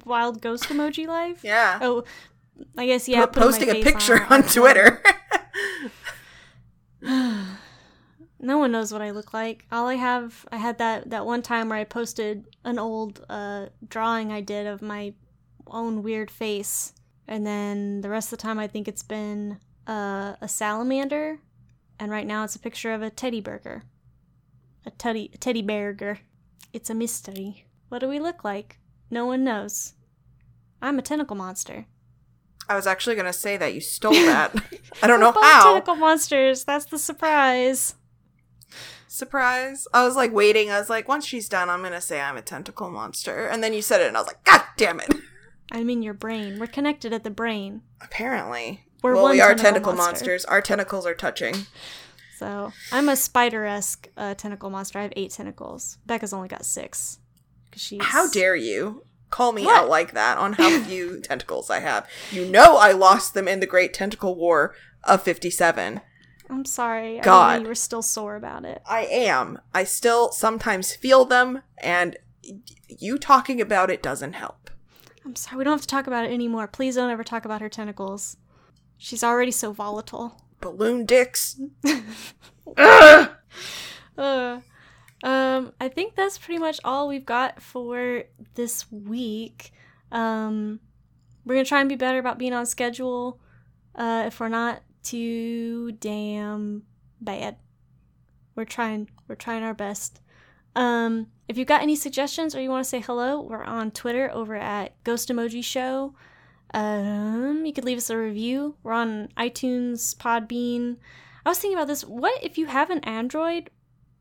wild 0.06 0.42
ghost 0.42 0.66
emoji 0.66 1.06
life. 1.06 1.44
yeah 1.44 1.80
Oh, 1.82 2.06
I 2.78 2.86
guess 2.86 3.08
yeah. 3.10 3.26
Putting 3.26 3.44
posting 3.44 3.70
a 3.70 3.84
picture 3.84 4.16
it, 4.18 4.32
on 4.32 4.44
twitter 4.44 5.04
no 8.40 8.58
one 8.58 8.72
knows 8.72 8.92
what 8.92 9.02
I 9.02 9.12
look 9.12 9.34
like. 9.34 9.66
All 9.72 9.88
I 9.88 9.96
have, 9.96 10.46
I 10.52 10.58
had 10.58 10.78
that 10.78 11.10
that 11.10 11.26
one 11.26 11.42
time 11.42 11.70
where 11.70 11.78
I 11.78 11.84
posted 11.84 12.46
an 12.64 12.80
old 12.80 13.26
uh, 13.30 13.68
drawing 13.88 14.32
I 14.32 14.42
did 14.42 14.68
of 14.68 14.82
my 14.82 15.14
own 15.68 16.04
weird 16.04 16.32
face, 16.32 16.94
and 17.30 17.46
then 17.48 18.02
the 18.02 18.10
rest 18.10 18.34
of 18.34 18.38
the 18.40 18.44
time 18.44 18.60
I 18.60 18.68
think 18.68 18.88
it's 18.90 19.04
been 19.04 19.60
uh, 19.88 20.34
a 20.42 20.48
salamander, 20.50 21.40
and 21.98 22.12
right 22.12 22.28
now 22.28 22.44
it's 22.44 22.56
a 22.58 22.60
picture 22.60 22.92
of 22.94 23.02
a 23.02 23.10
teddy 23.10 23.40
burger, 23.40 23.84
a 24.86 24.92
teddy 24.92 25.32
a 25.34 25.38
teddy 25.38 25.62
burger. 25.62 26.20
It's 26.74 26.90
a 26.90 26.94
mystery. 26.94 27.66
What 27.88 28.00
do 28.00 28.08
we 28.10 28.20
look 28.20 28.44
like? 28.44 28.80
No 29.10 29.26
one 29.26 29.44
knows. 29.46 29.94
I'm 30.82 31.00
a 31.00 31.02
tentacle 31.02 31.36
monster. 31.38 31.86
i 32.70 32.76
was 32.76 32.86
actually 32.88 33.16
going 33.16 33.26
to 33.26 33.34
say 33.34 33.58
that 33.58 33.74
you 33.74 33.82
stole 33.82 34.14
that 34.14 34.54
i 35.04 35.08
don't 35.08 35.20
We're 35.20 35.26
know 35.26 35.32
both 35.32 35.44
how 35.44 35.74
Tentacle 35.74 35.96
monsters. 35.96 36.64
That's 36.66 36.86
the 36.86 37.00
surprise. 37.00 37.96
surprise 39.08 39.88
i 39.94 40.06
was 40.06 40.16
like 40.16 40.32
waiting 40.32 40.70
i 40.70 40.78
was 40.80 40.90
like 40.90 41.08
once 41.08 41.26
she's 41.26 41.50
done 41.50 41.68
i'm 41.70 41.82
going 41.82 41.92
to 41.94 42.00
say 42.02 42.22
i'm 42.22 42.38
a 42.38 42.42
tentacle 42.44 42.90
monster 42.92 43.48
and 43.48 43.64
then 43.64 43.74
you 43.74 43.82
said 43.82 44.00
it 44.02 44.08
and 44.08 44.16
i 44.16 44.20
was 44.22 44.28
like 44.28 44.44
god 44.44 44.62
damn 44.78 45.00
it 45.00 45.12
I'm 45.72 45.90
in 45.90 46.02
your 46.02 46.14
brain. 46.14 46.60
We're 46.60 46.68
connected 46.68 47.14
at 47.14 47.24
the 47.24 47.30
brain. 47.30 47.82
apparently 48.02 48.84
We're 49.04 49.14
well 49.14 49.24
one 49.24 49.32
we 49.34 49.42
are 49.42 49.54
tentacle 49.56 49.94
monster. 49.94 50.12
monsters 50.26 50.46
our 50.46 50.62
tentacles 50.62 51.06
are 51.06 51.14
touching 51.14 51.56
So 52.38 52.72
I'm 52.92 53.10
a 53.10 53.16
spider-esque 53.16 54.08
uh, 54.18 54.34
tentacle 54.36 54.70
monster. 54.70 55.00
I 55.00 55.04
have 55.04 55.14
eight 55.16 55.32
tentacles. 55.32 55.98
Becca's 56.06 56.34
only 56.34 56.48
got 56.48 56.66
six. 56.66 57.20
she's 57.76 58.02
How 58.04 58.30
dare 58.30 58.56
you 58.56 59.04
call 59.30 59.52
me 59.52 59.66
What? 59.66 59.84
out 59.84 59.90
like 59.90 60.14
that 60.14 60.38
on 60.38 60.54
how 60.54 60.80
few 60.84 61.20
tentacles 61.22 61.70
I 61.70 61.80
have? 61.82 62.08
You 62.32 62.46
know 62.46 62.78
I 62.78 62.92
lost 62.94 63.34
them 63.34 63.48
in 63.48 63.60
the 63.60 63.68
Great 63.68 63.94
Tentacle 63.94 64.36
War 64.36 64.74
of 65.04 65.22
57. 65.22 66.02
I'm 66.52 66.66
sorry. 66.66 67.20
God. 67.22 67.62
you 67.62 67.68
were 67.68 67.76
still 67.76 68.02
sore 68.02 68.36
about 68.36 68.66
it. 68.66 68.82
I 68.88 69.02
am. 69.06 69.60
I 69.72 69.84
still 69.84 70.32
sometimes 70.32 70.96
feel 70.96 71.24
them, 71.26 71.62
and 71.78 72.18
y- 72.44 72.56
you 72.88 73.20
talking 73.20 73.62
about 73.62 73.92
it 73.92 74.02
doesn't 74.02 74.34
help. 74.34 74.72
I'm 75.30 75.36
sorry. 75.36 75.58
We 75.60 75.64
don't 75.64 75.74
have 75.74 75.82
to 75.82 75.88
talk 75.88 76.08
about 76.08 76.26
it 76.26 76.32
anymore. 76.32 76.66
Please 76.66 76.96
don't 76.96 77.12
ever 77.12 77.24
talk 77.24 77.46
about 77.46 77.62
her 77.62 77.70
tentacles. 77.70 78.36
She's 78.98 79.24
already 79.24 79.52
so 79.52 79.72
volatile. 79.72 80.42
Balloon 80.60 81.06
dicks. 81.06 81.60
Uh, 84.18 84.60
um, 85.24 85.72
I 85.80 85.88
think 85.88 86.14
that's 86.14 86.38
pretty 86.38 86.60
much 86.60 86.82
all 86.84 87.08
we've 87.08 87.26
got 87.26 87.62
for 87.62 88.24
this 88.56 88.92
week. 88.92 89.72
Um, 90.12 90.82
we're 91.46 91.56
gonna 91.56 91.64
try 91.64 91.80
and 91.80 91.88
be 91.88 91.96
better 91.96 92.20
about 92.20 92.38
being 92.38 92.52
on 92.52 92.66
schedule. 92.66 93.40
Uh, 93.96 94.26
if 94.28 94.40
we're 94.42 94.50
not 94.50 94.84
too 95.04 95.94
damn 95.94 96.84
bad, 97.22 97.56
we're 98.56 98.66
trying. 98.66 99.10
We're 99.30 99.36
trying 99.36 99.64
our 99.64 99.74
best. 99.74 100.20
Um, 100.80 101.28
if 101.50 101.58
you've 101.58 101.68
got 101.68 101.82
any 101.82 101.98
suggestions 101.98 102.56
or 102.56 102.62
you 102.62 102.70
want 102.70 102.86
to 102.86 102.90
say 102.90 103.02
hello, 103.02 103.42
we're 103.42 103.66
on 103.66 103.92
Twitter 103.92 104.32
over 104.34 104.56
at 104.56 104.94
Ghost 105.04 105.28
Emoji 105.28 105.62
Show. 105.62 106.16
Um, 106.74 107.66
you 107.66 107.74
could 107.74 107.84
leave 107.84 107.98
us 107.98 108.10
a 108.10 108.18
review. 108.18 108.76
We're 108.82 108.94
on 108.94 109.28
iTunes, 109.36 110.16
Podbean. 110.16 110.96
I 111.46 111.50
was 111.50 111.60
thinking 111.60 111.78
about 111.78 111.90
this. 111.90 112.04
What 112.06 112.42
if 112.42 112.58
you 112.58 112.68
have 112.68 112.92
an 112.92 113.00
Android? 113.00 113.72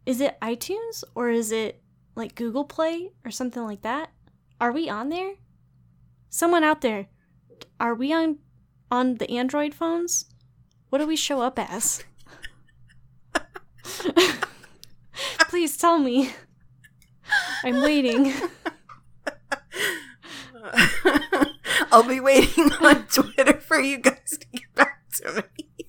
Is 0.04 0.20
it 0.20 0.36
iTunes 0.42 1.04
or 1.14 1.30
is 1.30 1.52
it 1.52 1.80
like 2.16 2.34
Google 2.34 2.64
Play 2.64 3.12
or 3.24 3.30
something 3.30 3.62
like 3.62 3.82
that? 3.82 4.10
Are 4.60 4.72
we 4.72 4.88
on 4.88 5.10
there? 5.10 5.34
Someone 6.28 6.64
out 6.64 6.80
there, 6.80 7.06
are 7.78 7.94
we 7.94 8.12
on 8.12 8.38
on 8.90 9.14
the 9.18 9.30
Android 9.30 9.74
phones? 9.74 10.24
What 10.88 10.98
do 10.98 11.06
we 11.06 11.14
show 11.14 11.40
up 11.40 11.56
as? 11.60 12.02
Please 15.48 15.76
tell 15.76 15.98
me. 15.98 16.32
I'm 17.64 17.82
waiting. 17.82 18.32
I'll 21.90 22.02
be 22.02 22.20
waiting 22.20 22.70
on 22.72 23.06
Twitter 23.12 23.60
for 23.60 23.80
you 23.80 23.98
guys 23.98 24.38
to 24.38 24.46
get 24.52 24.74
back 24.74 25.08
to 25.16 25.44
me. 25.44 25.86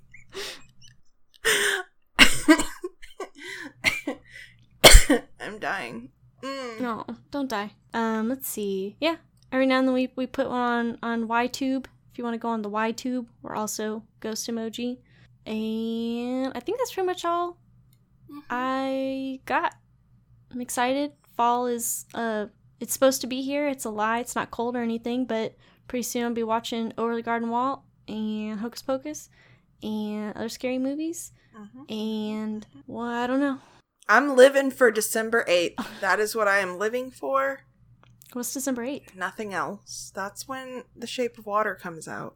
I'm 5.40 5.60
dying. 5.60 6.10
Mm. 6.42 6.80
No, 6.82 7.06
don't 7.32 7.50
die. 7.50 7.72
Um, 7.94 8.30
let's 8.30 8.48
see. 8.48 8.96
Yeah, 9.00 9.16
every 9.52 9.66
now 9.66 9.80
and 9.80 9.88
then 9.88 9.94
we, 9.94 10.12
we 10.16 10.26
put 10.28 10.50
one 10.50 10.98
on 11.02 11.22
on 11.22 11.28
YouTube. 11.28 11.86
If 12.12 12.18
you 12.18 12.24
want 12.24 12.36
to 12.36 12.40
go 12.40 12.50
on 12.50 12.62
the 12.62 12.70
YouTube, 12.70 13.26
we're 13.42 13.56
also 13.56 14.04
Ghost 14.20 14.48
Emoji. 14.48 15.00
And 15.46 16.52
I 16.56 16.60
think 16.60 16.78
that's 16.78 16.94
pretty 16.94 17.08
much 17.08 17.26
all 17.26 17.58
I 18.50 19.40
got. 19.46 19.76
I'm 20.52 20.62
excited. 20.62 21.12
Fall 21.40 21.68
is 21.68 22.06
uh 22.14 22.48
it's 22.82 22.92
supposed 22.92 23.22
to 23.22 23.28
be 23.28 23.42
here. 23.42 23.66
It's 23.70 23.86
a 23.86 23.90
lie. 23.90 24.20
It's 24.20 24.36
not 24.36 24.52
cold 24.52 24.76
or 24.76 24.82
anything, 24.82 25.24
but 25.24 25.56
pretty 25.88 26.04
soon 26.04 26.26
I'll 26.26 26.34
be 26.34 26.44
watching 26.44 26.92
Over 26.98 27.16
the 27.16 27.22
Garden 27.22 27.50
Wall 27.50 27.86
and 28.10 28.60
Hocus 28.60 28.82
Pocus 28.82 29.30
and 29.82 30.36
other 30.36 30.50
scary 30.50 30.78
movies. 30.78 31.32
Mhm. 31.56 31.90
And 31.90 32.68
well, 32.88 33.06
I 33.06 33.26
don't 33.26 33.40
know. 33.40 33.60
I'm 34.10 34.36
living 34.36 34.70
for 34.70 34.92
December 34.92 35.46
8th. 35.48 36.02
That 36.02 36.20
is 36.20 36.36
what 36.36 36.50
I 36.50 36.60
am 36.60 36.78
living 36.78 37.10
for. 37.10 37.62
What's 38.34 38.54
December 38.54 38.84
8th? 38.84 39.16
Nothing 39.16 39.54
else. 39.54 40.12
That's 40.14 40.46
when 40.46 40.84
The 40.94 41.08
Shape 41.08 41.38
of 41.38 41.46
Water 41.46 41.74
comes 41.74 42.06
out. 42.06 42.36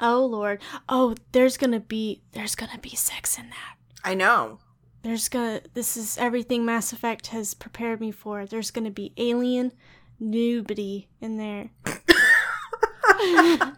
Oh 0.00 0.24
lord. 0.24 0.62
Oh, 0.88 1.16
there's 1.32 1.56
gonna 1.56 1.80
be 1.80 2.22
there's 2.34 2.54
gonna 2.54 2.78
be 2.78 2.94
sex 2.94 3.36
in 3.36 3.50
that. 3.50 3.76
I 4.04 4.14
know. 4.14 4.60
There's 5.02 5.28
gonna 5.28 5.60
this 5.74 5.96
is 5.96 6.18
everything 6.18 6.64
Mass 6.64 6.92
Effect 6.92 7.28
has 7.28 7.54
prepared 7.54 8.00
me 8.00 8.10
for. 8.10 8.46
There's 8.46 8.70
gonna 8.70 8.90
be 8.90 9.12
alien 9.16 9.72
nudity 10.20 11.08
in 11.20 11.36
there. 11.36 11.70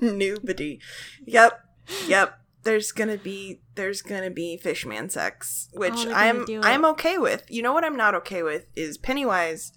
Nobody. 0.00 0.80
Yep. 1.26 1.60
Yep. 2.06 2.38
There's 2.62 2.92
gonna 2.92 3.18
be 3.18 3.60
there's 3.74 4.00
gonna 4.02 4.30
be 4.30 4.56
fishman 4.56 5.10
sex, 5.10 5.68
which 5.72 6.06
Oh, 6.06 6.12
I'm. 6.14 6.46
I'm 6.62 6.84
okay 6.86 7.18
with. 7.18 7.44
You 7.48 7.62
know 7.62 7.72
what 7.72 7.84
I'm 7.84 7.96
not 7.96 8.14
okay 8.14 8.42
with 8.42 8.66
is 8.74 8.96
Pennywise. 8.96 9.72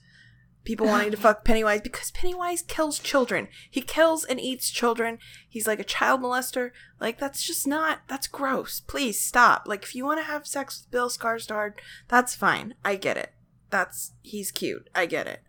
People 0.68 0.88
wanting 0.88 1.12
to 1.12 1.18
fuck 1.18 1.46
Pennywise 1.46 1.80
because 1.80 2.12
Pennywise 2.12 2.62
kills 2.62 3.00
children. 3.00 3.48
He 3.72 3.80
kills 3.80 4.26
and 4.26 4.38
eats 4.38 4.70
children. 4.70 5.18
He's 5.48 5.66
like 5.66 5.80
a 5.80 5.84
child 5.86 6.20
molester. 6.20 6.72
Like 7.00 7.18
that's 7.18 7.42
just 7.48 7.66
not 7.66 8.00
that's 8.10 8.28
gross. 8.28 8.82
Please 8.82 9.18
stop. 9.18 9.64
Like 9.66 9.84
if 9.84 9.96
you 9.96 10.04
want 10.04 10.20
to 10.20 10.26
have 10.26 10.46
sex 10.46 10.82
with 10.84 10.92
Bill 10.92 11.08
Skarsgård, 11.08 11.76
that's 12.10 12.36
fine. 12.36 12.74
I 12.84 12.98
get 12.98 13.16
it. 13.16 13.32
That's 13.70 14.12
he's 14.24 14.52
cute. 14.52 14.90
I 14.94 15.06
get 15.06 15.26
it. 15.26 15.42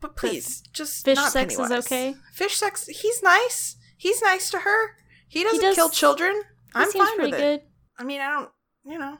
But 0.00 0.16
please, 0.16 0.62
just 0.72 1.04
Fish 1.04 1.18
sex 1.20 1.58
is 1.58 1.70
okay? 1.70 2.14
Fish 2.32 2.56
sex. 2.56 2.86
He's 2.86 3.22
nice. 3.22 3.76
He's 3.98 4.22
nice 4.22 4.48
to 4.52 4.60
her. 4.60 4.96
He 5.28 5.44
doesn't 5.44 5.60
does- 5.60 5.74
kill 5.74 5.90
children. 5.90 6.32
He 6.36 6.42
I'm 6.74 6.90
fine 6.90 7.18
with 7.20 7.34
it. 7.34 7.38
good. 7.38 7.60
I 7.98 8.04
mean, 8.04 8.22
I 8.22 8.30
don't. 8.30 8.50
You 8.86 8.98
know, 8.98 9.18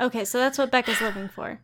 Okay, 0.00 0.24
so 0.24 0.38
that's 0.38 0.56
what 0.56 0.70
Becca's 0.70 1.02
living 1.02 1.28
for. 1.28 1.60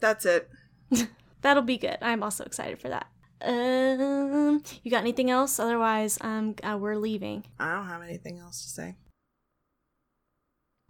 that's 0.00 0.26
it. 0.26 0.48
That'll 1.42 1.62
be 1.62 1.78
good. 1.78 1.98
I'm 2.00 2.22
also 2.22 2.44
excited 2.44 2.80
for 2.80 2.88
that. 2.88 3.06
Um, 3.40 4.62
you 4.82 4.90
got 4.90 5.02
anything 5.02 5.30
else? 5.30 5.58
Otherwise, 5.58 6.18
um, 6.20 6.56
uh, 6.62 6.76
we're 6.78 6.96
leaving. 6.96 7.44
I 7.58 7.72
don't 7.74 7.86
have 7.86 8.02
anything 8.02 8.38
else 8.38 8.62
to 8.62 8.68
say. 8.68 8.96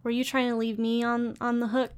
Were 0.03 0.11
you 0.11 0.23
trying 0.23 0.49
to 0.49 0.55
leave 0.55 0.79
me 0.79 1.03
on 1.03 1.35
on 1.41 1.59
the 1.59 1.67
hook, 1.67 1.91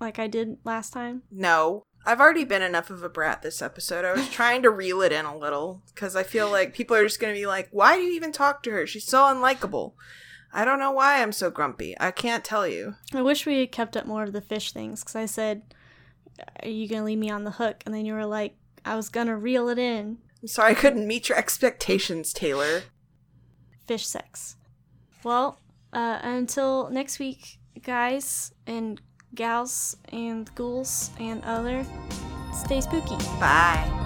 like 0.00 0.18
I 0.18 0.26
did 0.26 0.58
last 0.64 0.92
time? 0.92 1.22
No, 1.30 1.82
I've 2.04 2.20
already 2.20 2.44
been 2.44 2.62
enough 2.62 2.90
of 2.90 3.02
a 3.02 3.08
brat 3.08 3.42
this 3.42 3.60
episode. 3.60 4.04
I 4.04 4.12
was 4.12 4.28
trying 4.30 4.62
to 4.62 4.70
reel 4.70 5.02
it 5.02 5.12
in 5.12 5.24
a 5.24 5.36
little 5.36 5.82
because 5.94 6.14
I 6.14 6.22
feel 6.22 6.50
like 6.50 6.74
people 6.74 6.96
are 6.96 7.02
just 7.02 7.18
going 7.18 7.34
to 7.34 7.40
be 7.40 7.46
like, 7.46 7.68
"Why 7.72 7.96
do 7.96 8.02
you 8.02 8.12
even 8.12 8.30
talk 8.30 8.62
to 8.64 8.70
her? 8.70 8.86
She's 8.86 9.06
so 9.06 9.22
unlikable." 9.22 9.94
I 10.52 10.64
don't 10.64 10.78
know 10.78 10.92
why 10.92 11.20
I'm 11.20 11.32
so 11.32 11.50
grumpy. 11.50 11.94
I 11.98 12.10
can't 12.12 12.44
tell 12.44 12.66
you. 12.66 12.94
I 13.12 13.20
wish 13.20 13.44
we 13.44 13.58
had 13.60 13.72
kept 13.72 13.96
up 13.96 14.06
more 14.06 14.22
of 14.22 14.32
the 14.32 14.40
fish 14.40 14.72
things 14.72 15.02
because 15.02 15.16
I 15.16 15.26
said, 15.26 15.74
"Are 16.62 16.68
you 16.68 16.88
gonna 16.88 17.04
leave 17.04 17.18
me 17.18 17.30
on 17.30 17.44
the 17.44 17.52
hook?" 17.52 17.82
And 17.84 17.94
then 17.94 18.04
you 18.04 18.14
were 18.14 18.26
like, 18.26 18.56
"I 18.84 18.96
was 18.96 19.08
gonna 19.08 19.36
reel 19.36 19.68
it 19.68 19.78
in." 19.78 20.18
I'm 20.42 20.48
sorry 20.48 20.72
I 20.72 20.74
couldn't 20.74 21.06
meet 21.06 21.28
your 21.28 21.38
expectations, 21.38 22.32
Taylor. 22.32 22.84
Fish 23.86 24.06
sex. 24.06 24.56
Well, 25.24 25.58
uh, 25.92 26.18
until 26.22 26.88
next 26.90 27.18
week, 27.18 27.58
guys 27.82 28.52
and 28.66 29.00
gals 29.34 29.96
and 30.10 30.52
ghouls 30.54 31.10
and 31.18 31.42
other, 31.44 31.84
stay 32.52 32.80
spooky. 32.80 33.16
Bye. 33.40 34.05